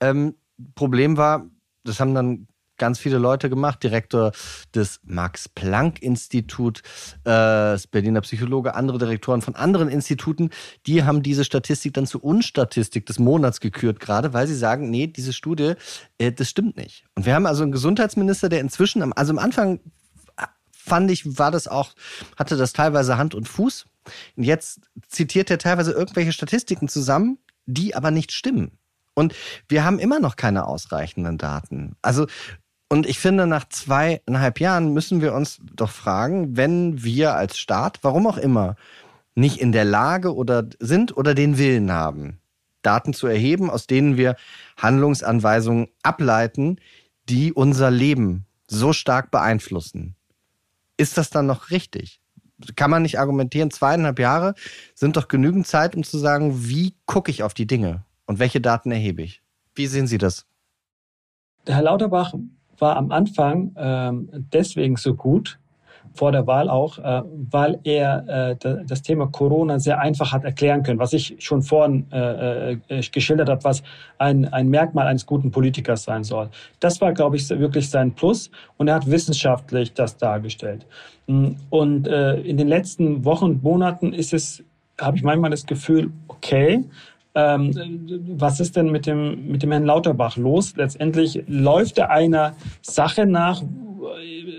Ähm, 0.00 0.34
Problem 0.76 1.16
war, 1.16 1.46
das 1.84 2.00
haben 2.00 2.14
dann 2.14 2.48
ganz 2.76 2.98
viele 2.98 3.18
Leute 3.18 3.50
gemacht, 3.50 3.82
Direktor 3.82 4.32
des 4.74 5.00
Max-Planck-Institut, 5.04 6.80
äh, 6.80 6.82
das 7.24 7.86
Berliner 7.86 8.20
Psychologe, 8.22 8.74
andere 8.74 8.98
Direktoren 8.98 9.42
von 9.42 9.54
anderen 9.54 9.88
Instituten, 9.88 10.50
die 10.86 11.04
haben 11.04 11.22
diese 11.22 11.44
Statistik 11.44 11.94
dann 11.94 12.06
zur 12.06 12.24
Unstatistik 12.24 13.06
des 13.06 13.18
Monats 13.18 13.60
gekürt, 13.60 14.00
gerade 14.00 14.32
weil 14.32 14.46
sie 14.46 14.56
sagen, 14.56 14.90
nee, 14.90 15.06
diese 15.06 15.32
Studie, 15.32 15.74
äh, 16.18 16.32
das 16.32 16.50
stimmt 16.50 16.76
nicht. 16.76 17.04
Und 17.14 17.26
wir 17.26 17.34
haben 17.34 17.46
also 17.46 17.62
einen 17.62 17.72
Gesundheitsminister, 17.72 18.48
der 18.48 18.60
inzwischen, 18.60 19.12
also 19.12 19.32
am 19.32 19.38
Anfang 19.38 19.80
äh, 20.36 20.46
fand 20.72 21.10
ich, 21.10 21.38
war 21.38 21.50
das 21.50 21.68
auch, 21.68 21.94
hatte 22.36 22.56
das 22.56 22.72
teilweise 22.72 23.16
Hand 23.16 23.34
und 23.34 23.48
Fuß. 23.48 23.86
Und 24.36 24.42
jetzt 24.42 24.80
zitiert 25.08 25.50
er 25.50 25.58
teilweise 25.58 25.92
irgendwelche 25.92 26.32
Statistiken 26.32 26.88
zusammen, 26.88 27.38
die 27.66 27.94
aber 27.94 28.10
nicht 28.10 28.32
stimmen. 28.32 28.78
Und 29.14 29.34
wir 29.68 29.84
haben 29.84 29.98
immer 29.98 30.20
noch 30.20 30.36
keine 30.36 30.66
ausreichenden 30.66 31.38
Daten. 31.38 31.96
Also, 32.02 32.26
und 32.88 33.06
ich 33.06 33.18
finde, 33.18 33.46
nach 33.46 33.68
zweieinhalb 33.68 34.60
Jahren 34.60 34.92
müssen 34.92 35.20
wir 35.20 35.34
uns 35.34 35.60
doch 35.74 35.90
fragen, 35.90 36.56
wenn 36.56 37.02
wir 37.02 37.34
als 37.34 37.58
Staat, 37.58 38.00
warum 38.02 38.26
auch 38.26 38.36
immer, 38.36 38.76
nicht 39.34 39.60
in 39.60 39.72
der 39.72 39.84
Lage 39.84 40.34
oder 40.34 40.68
sind 40.78 41.16
oder 41.16 41.34
den 41.34 41.58
Willen 41.58 41.90
haben, 41.92 42.40
Daten 42.82 43.14
zu 43.14 43.26
erheben, 43.26 43.70
aus 43.70 43.86
denen 43.86 44.16
wir 44.16 44.36
Handlungsanweisungen 44.76 45.88
ableiten, 46.02 46.78
die 47.28 47.52
unser 47.52 47.90
Leben 47.90 48.46
so 48.68 48.92
stark 48.92 49.30
beeinflussen. 49.30 50.14
Ist 50.96 51.18
das 51.18 51.30
dann 51.30 51.46
noch 51.46 51.70
richtig? 51.70 52.20
Kann 52.76 52.90
man 52.90 53.02
nicht 53.02 53.18
argumentieren, 53.18 53.70
zweieinhalb 53.70 54.18
Jahre 54.18 54.54
sind 54.94 55.16
doch 55.16 55.28
genügend 55.28 55.66
Zeit, 55.66 55.96
um 55.96 56.04
zu 56.04 56.18
sagen, 56.18 56.68
wie 56.68 56.94
gucke 57.06 57.30
ich 57.30 57.42
auf 57.42 57.54
die 57.54 57.66
Dinge? 57.66 58.04
Und 58.26 58.38
welche 58.38 58.60
Daten 58.60 58.90
erhebe 58.90 59.22
ich? 59.22 59.42
Wie 59.74 59.86
sehen 59.86 60.06
Sie 60.06 60.18
das? 60.18 60.46
Der 61.66 61.76
Herr 61.76 61.82
Lauterbach 61.82 62.34
war 62.78 62.96
am 62.96 63.10
Anfang 63.12 63.74
ähm, 63.76 64.28
deswegen 64.52 64.96
so 64.96 65.14
gut, 65.14 65.58
vor 66.14 66.30
der 66.30 66.46
Wahl 66.46 66.70
auch, 66.70 66.98
äh, 66.98 67.22
weil 67.50 67.80
er 67.82 68.52
äh, 68.52 68.84
das 68.86 69.02
Thema 69.02 69.26
Corona 69.26 69.78
sehr 69.78 69.98
einfach 70.00 70.32
hat 70.32 70.44
erklären 70.44 70.82
können, 70.82 70.98
was 70.98 71.12
ich 71.12 71.36
schon 71.38 71.62
vorhin 71.62 72.06
äh, 72.12 72.72
äh, 72.72 73.00
geschildert 73.10 73.48
habe, 73.48 73.64
was 73.64 73.82
ein, 74.18 74.46
ein 74.52 74.68
Merkmal 74.68 75.08
eines 75.08 75.26
guten 75.26 75.50
Politikers 75.50 76.04
sein 76.04 76.22
soll. 76.22 76.50
Das 76.78 77.00
war, 77.00 77.12
glaube 77.12 77.36
ich, 77.36 77.48
wirklich 77.50 77.90
sein 77.90 78.12
Plus 78.12 78.50
und 78.76 78.88
er 78.88 78.96
hat 78.96 79.10
wissenschaftlich 79.10 79.92
das 79.92 80.16
dargestellt. 80.16 80.86
Mm, 81.26 81.52
und 81.70 82.06
äh, 82.06 82.36
in 82.40 82.56
den 82.56 82.68
letzten 82.68 83.24
Wochen 83.24 83.46
und 83.46 83.62
Monaten 83.64 84.12
ist 84.12 84.32
es, 84.32 84.62
habe 85.00 85.16
ich 85.16 85.24
manchmal 85.24 85.50
das 85.50 85.66
Gefühl, 85.66 86.12
okay, 86.28 86.84
was 87.34 88.60
ist 88.60 88.76
denn 88.76 88.92
mit 88.92 89.06
dem, 89.06 89.48
mit 89.48 89.62
dem 89.62 89.72
Herrn 89.72 89.84
Lauterbach 89.84 90.36
los? 90.36 90.74
Letztendlich 90.76 91.42
läuft 91.48 91.98
er 91.98 92.10
einer 92.10 92.54
Sache 92.80 93.26
nach, 93.26 93.62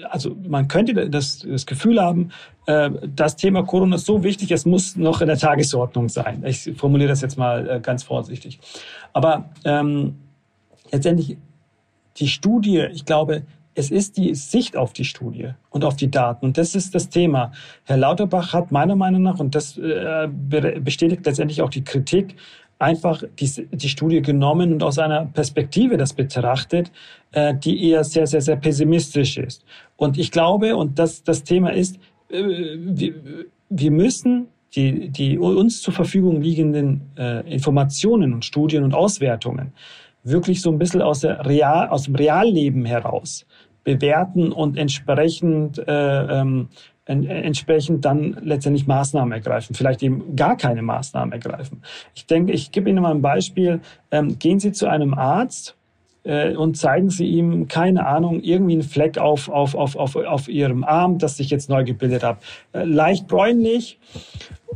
also 0.09 0.35
man 0.47 0.67
könnte 0.67 1.09
das, 1.09 1.39
das 1.39 1.65
Gefühl 1.65 2.01
haben, 2.01 2.31
äh, 2.65 2.89
das 3.15 3.37
Thema 3.37 3.63
Corona 3.63 3.95
ist 3.95 4.05
so 4.05 4.23
wichtig, 4.23 4.51
es 4.51 4.65
muss 4.65 4.97
noch 4.97 5.21
in 5.21 5.27
der 5.27 5.37
Tagesordnung 5.37 6.09
sein. 6.09 6.43
Ich 6.45 6.71
formuliere 6.75 7.09
das 7.09 7.21
jetzt 7.21 7.37
mal 7.37 7.69
äh, 7.69 7.79
ganz 7.79 8.03
vorsichtig. 8.03 8.59
Aber 9.13 9.49
ähm, 9.63 10.15
letztendlich 10.91 11.37
die 12.17 12.27
Studie, 12.27 12.87
ich 12.91 13.05
glaube, 13.05 13.43
es 13.75 13.91
ist 13.91 14.17
die 14.17 14.33
Sicht 14.35 14.77
auf 14.77 14.93
die 14.93 15.03
Studie 15.03 15.49
und 15.69 15.83
auf 15.83 15.97
die 15.97 16.09
Daten. 16.09 16.45
Und 16.45 16.57
das 16.57 16.75
ist 16.75 16.95
das 16.95 17.09
Thema. 17.09 17.51
Herr 17.83 17.97
Lauterbach 17.97 18.53
hat 18.53 18.71
meiner 18.71 18.95
Meinung 18.95 19.21
nach, 19.21 19.39
und 19.39 19.53
das 19.53 19.77
äh, 19.77 20.29
bestätigt 20.29 21.25
letztendlich 21.25 21.61
auch 21.61 21.69
die 21.69 21.83
Kritik, 21.83 22.37
einfach 22.79 23.23
die, 23.39 23.67
die 23.71 23.89
Studie 23.89 24.21
genommen 24.21 24.73
und 24.73 24.83
aus 24.83 24.99
einer 24.99 25.25
Perspektive 25.25 25.97
das 25.97 26.13
betrachtet, 26.13 26.91
äh, 27.31 27.53
die 27.55 27.89
eher 27.89 28.03
sehr, 28.03 28.27
sehr, 28.27 28.41
sehr 28.41 28.57
pessimistisch 28.57 29.37
ist. 29.37 29.63
Und 29.95 30.17
ich 30.17 30.31
glaube, 30.31 30.75
und 30.75 30.99
das, 30.99 31.23
das 31.23 31.43
Thema 31.43 31.69
ist, 31.69 31.97
äh, 32.29 32.43
wir, 32.43 33.13
wir 33.69 33.91
müssen 33.91 34.47
die, 34.75 35.09
die 35.09 35.37
uns 35.37 35.81
zur 35.81 35.93
Verfügung 35.93 36.41
liegenden 36.41 37.01
äh, 37.17 37.49
Informationen 37.51 38.33
und 38.33 38.43
Studien 38.43 38.83
und 38.83 38.93
Auswertungen 38.93 39.71
wirklich 40.25 40.61
so 40.61 40.71
ein 40.71 40.79
bisschen 40.79 41.01
aus, 41.01 41.21
der 41.21 41.45
Real, 41.45 41.87
aus 41.89 42.03
dem 42.03 42.15
Realleben 42.15 42.83
heraus 42.83 43.45
bewerten 43.83 44.51
und 44.51 44.77
entsprechend 44.77 45.77
äh, 45.77 46.41
ähm, 46.41 46.67
entsprechend 47.05 48.03
dann 48.03 48.37
letztendlich 48.41 48.87
Maßnahmen 48.87 49.31
ergreifen, 49.31 49.75
vielleicht 49.75 50.01
eben 50.01 50.35
gar 50.35 50.57
keine 50.57 50.81
Maßnahmen 50.81 51.31
ergreifen. 51.31 51.83
Ich 52.15 52.25
denke, 52.25 52.51
ich 52.51 52.71
gebe 52.71 52.89
Ihnen 52.89 53.01
mal 53.01 53.11
ein 53.11 53.21
Beispiel. 53.21 53.79
Ähm, 54.11 54.39
gehen 54.39 54.59
Sie 54.59 54.71
zu 54.71 54.87
einem 54.87 55.13
Arzt 55.13 55.75
äh, 56.23 56.55
und 56.55 56.77
zeigen 56.77 57.11
Sie 57.11 57.27
ihm, 57.27 57.67
keine 57.67 58.07
Ahnung, 58.07 58.41
irgendwie 58.41 58.73
einen 58.73 58.83
Fleck 58.83 59.19
auf, 59.19 59.49
auf, 59.49 59.75
auf, 59.75 59.95
auf, 59.95 60.15
auf 60.15 60.47
Ihrem 60.47 60.83
Arm, 60.83 61.19
das 61.19 61.37
sich 61.37 61.51
jetzt 61.51 61.69
neu 61.69 61.83
gebildet 61.83 62.23
hat. 62.23 62.37
Äh, 62.73 62.85
leicht 62.85 63.27
bräunlich. 63.27 63.99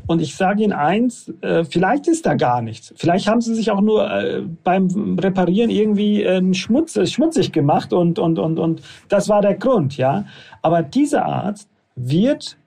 Und 0.05 0.21
ich 0.21 0.35
sage 0.35 0.63
Ihnen 0.63 0.73
eins, 0.73 1.33
äh, 1.41 1.63
vielleicht 1.63 2.07
ist 2.07 2.27
da 2.27 2.35
gar 2.35 2.61
nichts. 2.61 2.93
Vielleicht 2.95 3.27
haben 3.27 3.41
Sie 3.41 3.55
sich 3.55 3.71
auch 3.71 3.81
nur 3.81 4.47
beim 4.63 5.17
Reparieren 5.19 5.69
irgendwie 5.69 6.25
Schmutz, 6.53 6.97
schmutzig 7.09 7.51
gemacht 7.51 7.93
und, 7.93 8.17
und, 8.17 8.39
und, 8.39 8.59
und 8.59 8.81
das 9.07 9.29
war 9.29 9.41
der 9.41 9.55
Grund, 9.55 9.97
ja. 9.97 10.25
Aber 10.61 10.81
dieser 10.81 11.25
Arzt 11.25 11.69
wird 11.99 12.57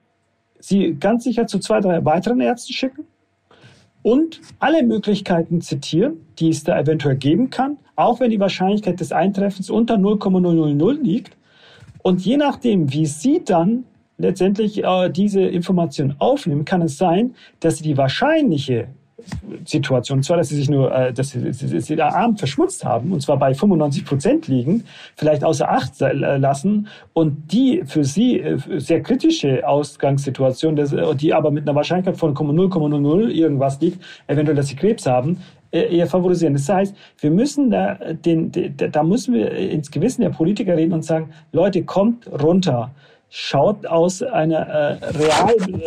sie 0.59 0.95
ganz 0.99 1.23
sicher 1.23 1.47
zu 1.47 1.59
zwei, 1.59 1.79
drei 1.81 2.03
weiteren 2.05 2.39
Ärzten 2.39 2.73
schicken 2.73 3.05
und 4.01 4.41
alle 4.59 4.83
Möglichkeiten 4.83 5.61
zitieren, 5.61 6.25
die 6.39 6.49
es 6.49 6.63
da 6.63 6.79
eventuell 6.79 7.15
geben 7.15 7.49
kann, 7.49 7.77
auch 7.95 8.19
wenn 8.19 8.31
die 8.31 8.39
Wahrscheinlichkeit 8.39 8.99
des 8.99 9.11
Eintreffens 9.11 9.69
unter 9.69 9.97
0,000 9.97 11.03
liegt. 11.03 11.37
Und 12.01 12.23
je 12.25 12.37
nachdem, 12.37 12.91
wie 12.91 13.05
Sie 13.05 13.43
dann 13.43 13.85
letztendlich 14.17 14.83
äh, 14.83 15.09
diese 15.09 15.41
Information 15.41 16.15
aufnehmen, 16.19 16.65
kann 16.65 16.81
es 16.81 16.97
sein, 16.97 17.33
dass 17.59 17.77
Sie 17.77 17.83
die 17.83 17.97
wahrscheinliche 17.97 18.89
Situation. 19.65 20.19
Und 20.19 20.23
zwar, 20.23 20.37
dass 20.37 20.49
sie 20.49 20.55
sich 20.55 20.69
nur, 20.69 20.93
äh, 20.93 21.13
dass 21.13 21.29
sie, 21.29 21.53
sie, 21.53 21.79
sie 21.79 21.95
den 21.95 22.05
Arm 22.05 22.37
verschmutzt 22.37 22.85
haben, 22.85 23.11
und 23.11 23.21
zwar 23.21 23.37
bei 23.37 23.53
95 23.53 24.05
Prozent 24.05 24.47
liegen, 24.47 24.83
vielleicht 25.15 25.43
außer 25.43 25.69
Acht 25.69 25.93
lassen 25.99 26.87
und 27.13 27.51
die 27.51 27.83
für 27.85 28.03
sie 28.03 28.39
äh, 28.39 28.57
sehr 28.79 29.01
kritische 29.01 29.67
Ausgangssituation, 29.67 30.77
äh, 30.77 31.15
die 31.15 31.33
aber 31.33 31.51
mit 31.51 31.67
einer 31.67 31.75
Wahrscheinlichkeit 31.75 32.17
von 32.17 32.35
0,00 32.35 33.29
irgendwas 33.29 33.79
liegt, 33.81 34.03
eventuell, 34.27 34.55
dass 34.55 34.67
sie 34.67 34.75
Krebs 34.75 35.05
haben, 35.05 35.39
äh, 35.71 35.95
eher 35.95 36.07
favorisieren. 36.07 36.53
Das 36.53 36.69
heißt, 36.69 36.95
wir 37.19 37.31
müssen 37.31 37.71
da, 37.71 37.95
den, 37.95 38.51
da 38.51 39.03
müssen 39.03 39.33
wir 39.33 39.51
ins 39.51 39.91
Gewissen 39.91 40.21
der 40.21 40.29
Politiker 40.29 40.77
reden 40.77 40.93
und 40.93 41.03
sagen, 41.03 41.29
Leute, 41.51 41.83
kommt 41.83 42.27
runter 42.27 42.91
schaut 43.35 43.87
aus 43.87 44.21
einer 44.21 44.67
äh, 44.67 45.05
Realbrille 45.05 45.83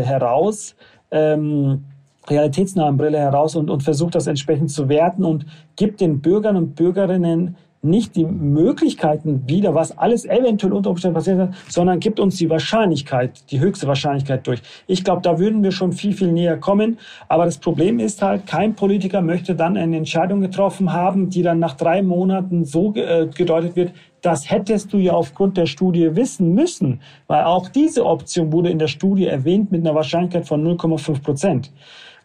äh, 0.00 0.02
heraus, 0.02 0.74
ähm, 1.10 1.84
realitätsnahen 2.28 2.96
Brille 2.96 3.18
heraus 3.18 3.56
und, 3.56 3.70
und 3.70 3.82
versucht 3.82 4.14
das 4.14 4.26
entsprechend 4.26 4.70
zu 4.70 4.88
werten 4.88 5.24
und 5.24 5.46
gibt 5.76 6.00
den 6.00 6.20
Bürgern 6.20 6.56
und 6.56 6.74
Bürgerinnen 6.74 7.56
nicht 7.82 8.14
die 8.14 8.24
Möglichkeiten 8.24 9.44
wieder, 9.46 9.74
was 9.74 9.96
alles 9.96 10.26
eventuell 10.26 10.72
unter 10.72 10.90
Umständen 10.90 11.14
passiert 11.14 11.38
hat, 11.38 11.54
sondern 11.68 11.98
gibt 11.98 12.20
uns 12.20 12.36
die 12.36 12.50
Wahrscheinlichkeit, 12.50 13.50
die 13.50 13.60
höchste 13.60 13.86
Wahrscheinlichkeit 13.86 14.46
durch. 14.46 14.60
Ich 14.86 15.02
glaube, 15.02 15.22
da 15.22 15.38
würden 15.38 15.62
wir 15.62 15.72
schon 15.72 15.92
viel, 15.92 16.12
viel 16.12 16.30
näher 16.30 16.58
kommen. 16.58 16.98
Aber 17.28 17.46
das 17.46 17.58
Problem 17.58 17.98
ist 17.98 18.20
halt, 18.20 18.46
kein 18.46 18.74
Politiker 18.74 19.22
möchte 19.22 19.54
dann 19.54 19.76
eine 19.76 19.96
Entscheidung 19.96 20.40
getroffen 20.40 20.92
haben, 20.92 21.30
die 21.30 21.42
dann 21.42 21.58
nach 21.58 21.74
drei 21.74 22.02
Monaten 22.02 22.64
so 22.64 22.94
äh, 22.94 23.26
gedeutet 23.26 23.76
wird, 23.76 23.92
das 24.20 24.50
hättest 24.50 24.92
du 24.92 24.98
ja 24.98 25.12
aufgrund 25.12 25.56
der 25.56 25.64
Studie 25.66 26.14
wissen 26.14 26.52
müssen, 26.54 27.00
weil 27.26 27.44
auch 27.44 27.68
diese 27.68 28.04
Option 28.04 28.52
wurde 28.52 28.68
in 28.68 28.78
der 28.78 28.88
Studie 28.88 29.26
erwähnt 29.26 29.72
mit 29.72 29.80
einer 29.80 29.94
Wahrscheinlichkeit 29.94 30.46
von 30.46 30.62
0,5 30.62 31.22
Prozent. 31.22 31.72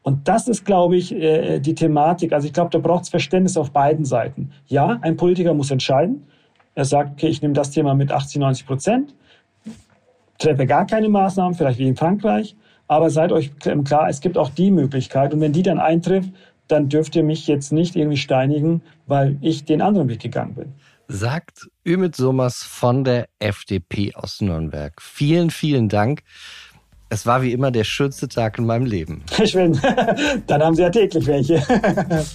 Und 0.06 0.28
das 0.28 0.48
ist, 0.48 0.66
glaube 0.66 0.98
ich, 0.98 1.16
äh, 1.16 1.60
die 1.60 1.74
Thematik. 1.74 2.32
Also 2.32 2.46
ich 2.46 2.54
glaube, 2.54 2.70
da 2.70 2.78
braucht 2.78 3.06
es 3.06 3.10
Verständnis 3.10 3.58
auf 3.58 3.72
beiden 3.72 4.06
Seiten. 4.06 4.52
Ja, 4.68 5.00
ein 5.02 5.18
Politiker 5.18 5.56
muss 5.56 5.72
entscheiden. 5.72 6.28
Er 6.76 6.86
sagt, 6.86 7.14
okay, 7.14 7.28
ich 7.28 7.42
nehme 7.42 7.56
das 7.56 7.72
Thema 7.72 7.96
mit 7.96 8.12
80, 8.12 8.40
90 8.40 8.68
Prozent, 8.68 9.16
treffe 10.38 10.68
gar 10.68 10.86
keine 10.86 11.10
Maßnahmen, 11.10 11.56
vielleicht 11.56 11.80
wie 11.80 11.88
in 11.88 11.96
Frankreich. 11.96 12.56
Aber 12.88 13.10
seid 13.10 13.32
euch 13.32 13.52
klar, 13.58 14.08
es 14.08 14.22
gibt 14.22 14.38
auch 14.38 14.52
die 14.52 14.70
Möglichkeit. 14.70 15.34
Und 15.34 15.42
wenn 15.42 15.54
die 15.54 15.64
dann 15.64 15.80
eintrifft, 15.80 16.30
dann 16.68 16.88
dürft 16.88 17.16
ihr 17.16 17.24
mich 17.24 17.48
jetzt 17.48 17.74
nicht 17.74 17.96
irgendwie 17.96 18.18
steinigen, 18.18 18.84
weil 19.08 19.38
ich 19.42 19.66
den 19.66 19.82
anderen 19.82 20.08
Weg 20.08 20.20
gegangen 20.20 20.54
bin 20.54 20.74
sagt 21.08 21.68
Ümit 21.86 22.16
Sommers 22.16 22.64
von 22.64 23.04
der 23.04 23.28
FDP 23.40 24.16
aus 24.16 24.42
Nürnberg. 24.42 25.00
Vielen, 25.02 25.50
vielen 25.50 25.90
Dank. 25.90 26.24
Es 27.10 27.26
war 27.26 27.42
wie 27.42 27.52
immer 27.52 27.72
der 27.72 27.84
schönste 27.84 28.28
Tag 28.28 28.58
in 28.58 28.66
meinem 28.66 28.86
Leben. 28.86 29.24
Schön. 29.46 29.80
Dann 30.48 30.64
haben 30.64 30.76
Sie 30.76 30.82
ja 30.82 30.90
täglich 30.90 31.28
welche. 31.28 31.62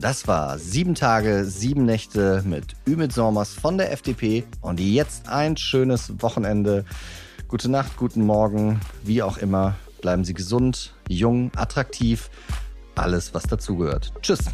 Das 0.00 0.28
war 0.28 0.60
sieben 0.60 0.94
Tage, 0.94 1.44
sieben 1.44 1.84
Nächte 1.84 2.44
mit 2.46 2.76
Ümit 2.86 3.12
Sommers 3.12 3.54
von 3.54 3.78
der 3.78 3.90
FDP. 3.90 4.44
Und 4.60 4.78
jetzt 4.78 5.28
ein 5.28 5.56
schönes 5.56 6.22
Wochenende. 6.22 6.84
Gute 7.48 7.68
Nacht, 7.68 7.96
guten 7.96 8.24
Morgen, 8.24 8.78
wie 9.02 9.24
auch 9.24 9.38
immer. 9.38 9.74
Bleiben 10.00 10.22
Sie 10.22 10.34
gesund, 10.34 10.94
jung, 11.08 11.50
attraktiv. 11.56 12.30
Alles, 12.94 13.34
was 13.34 13.42
dazugehört. 13.44 14.12
Tschüss. 14.22 14.44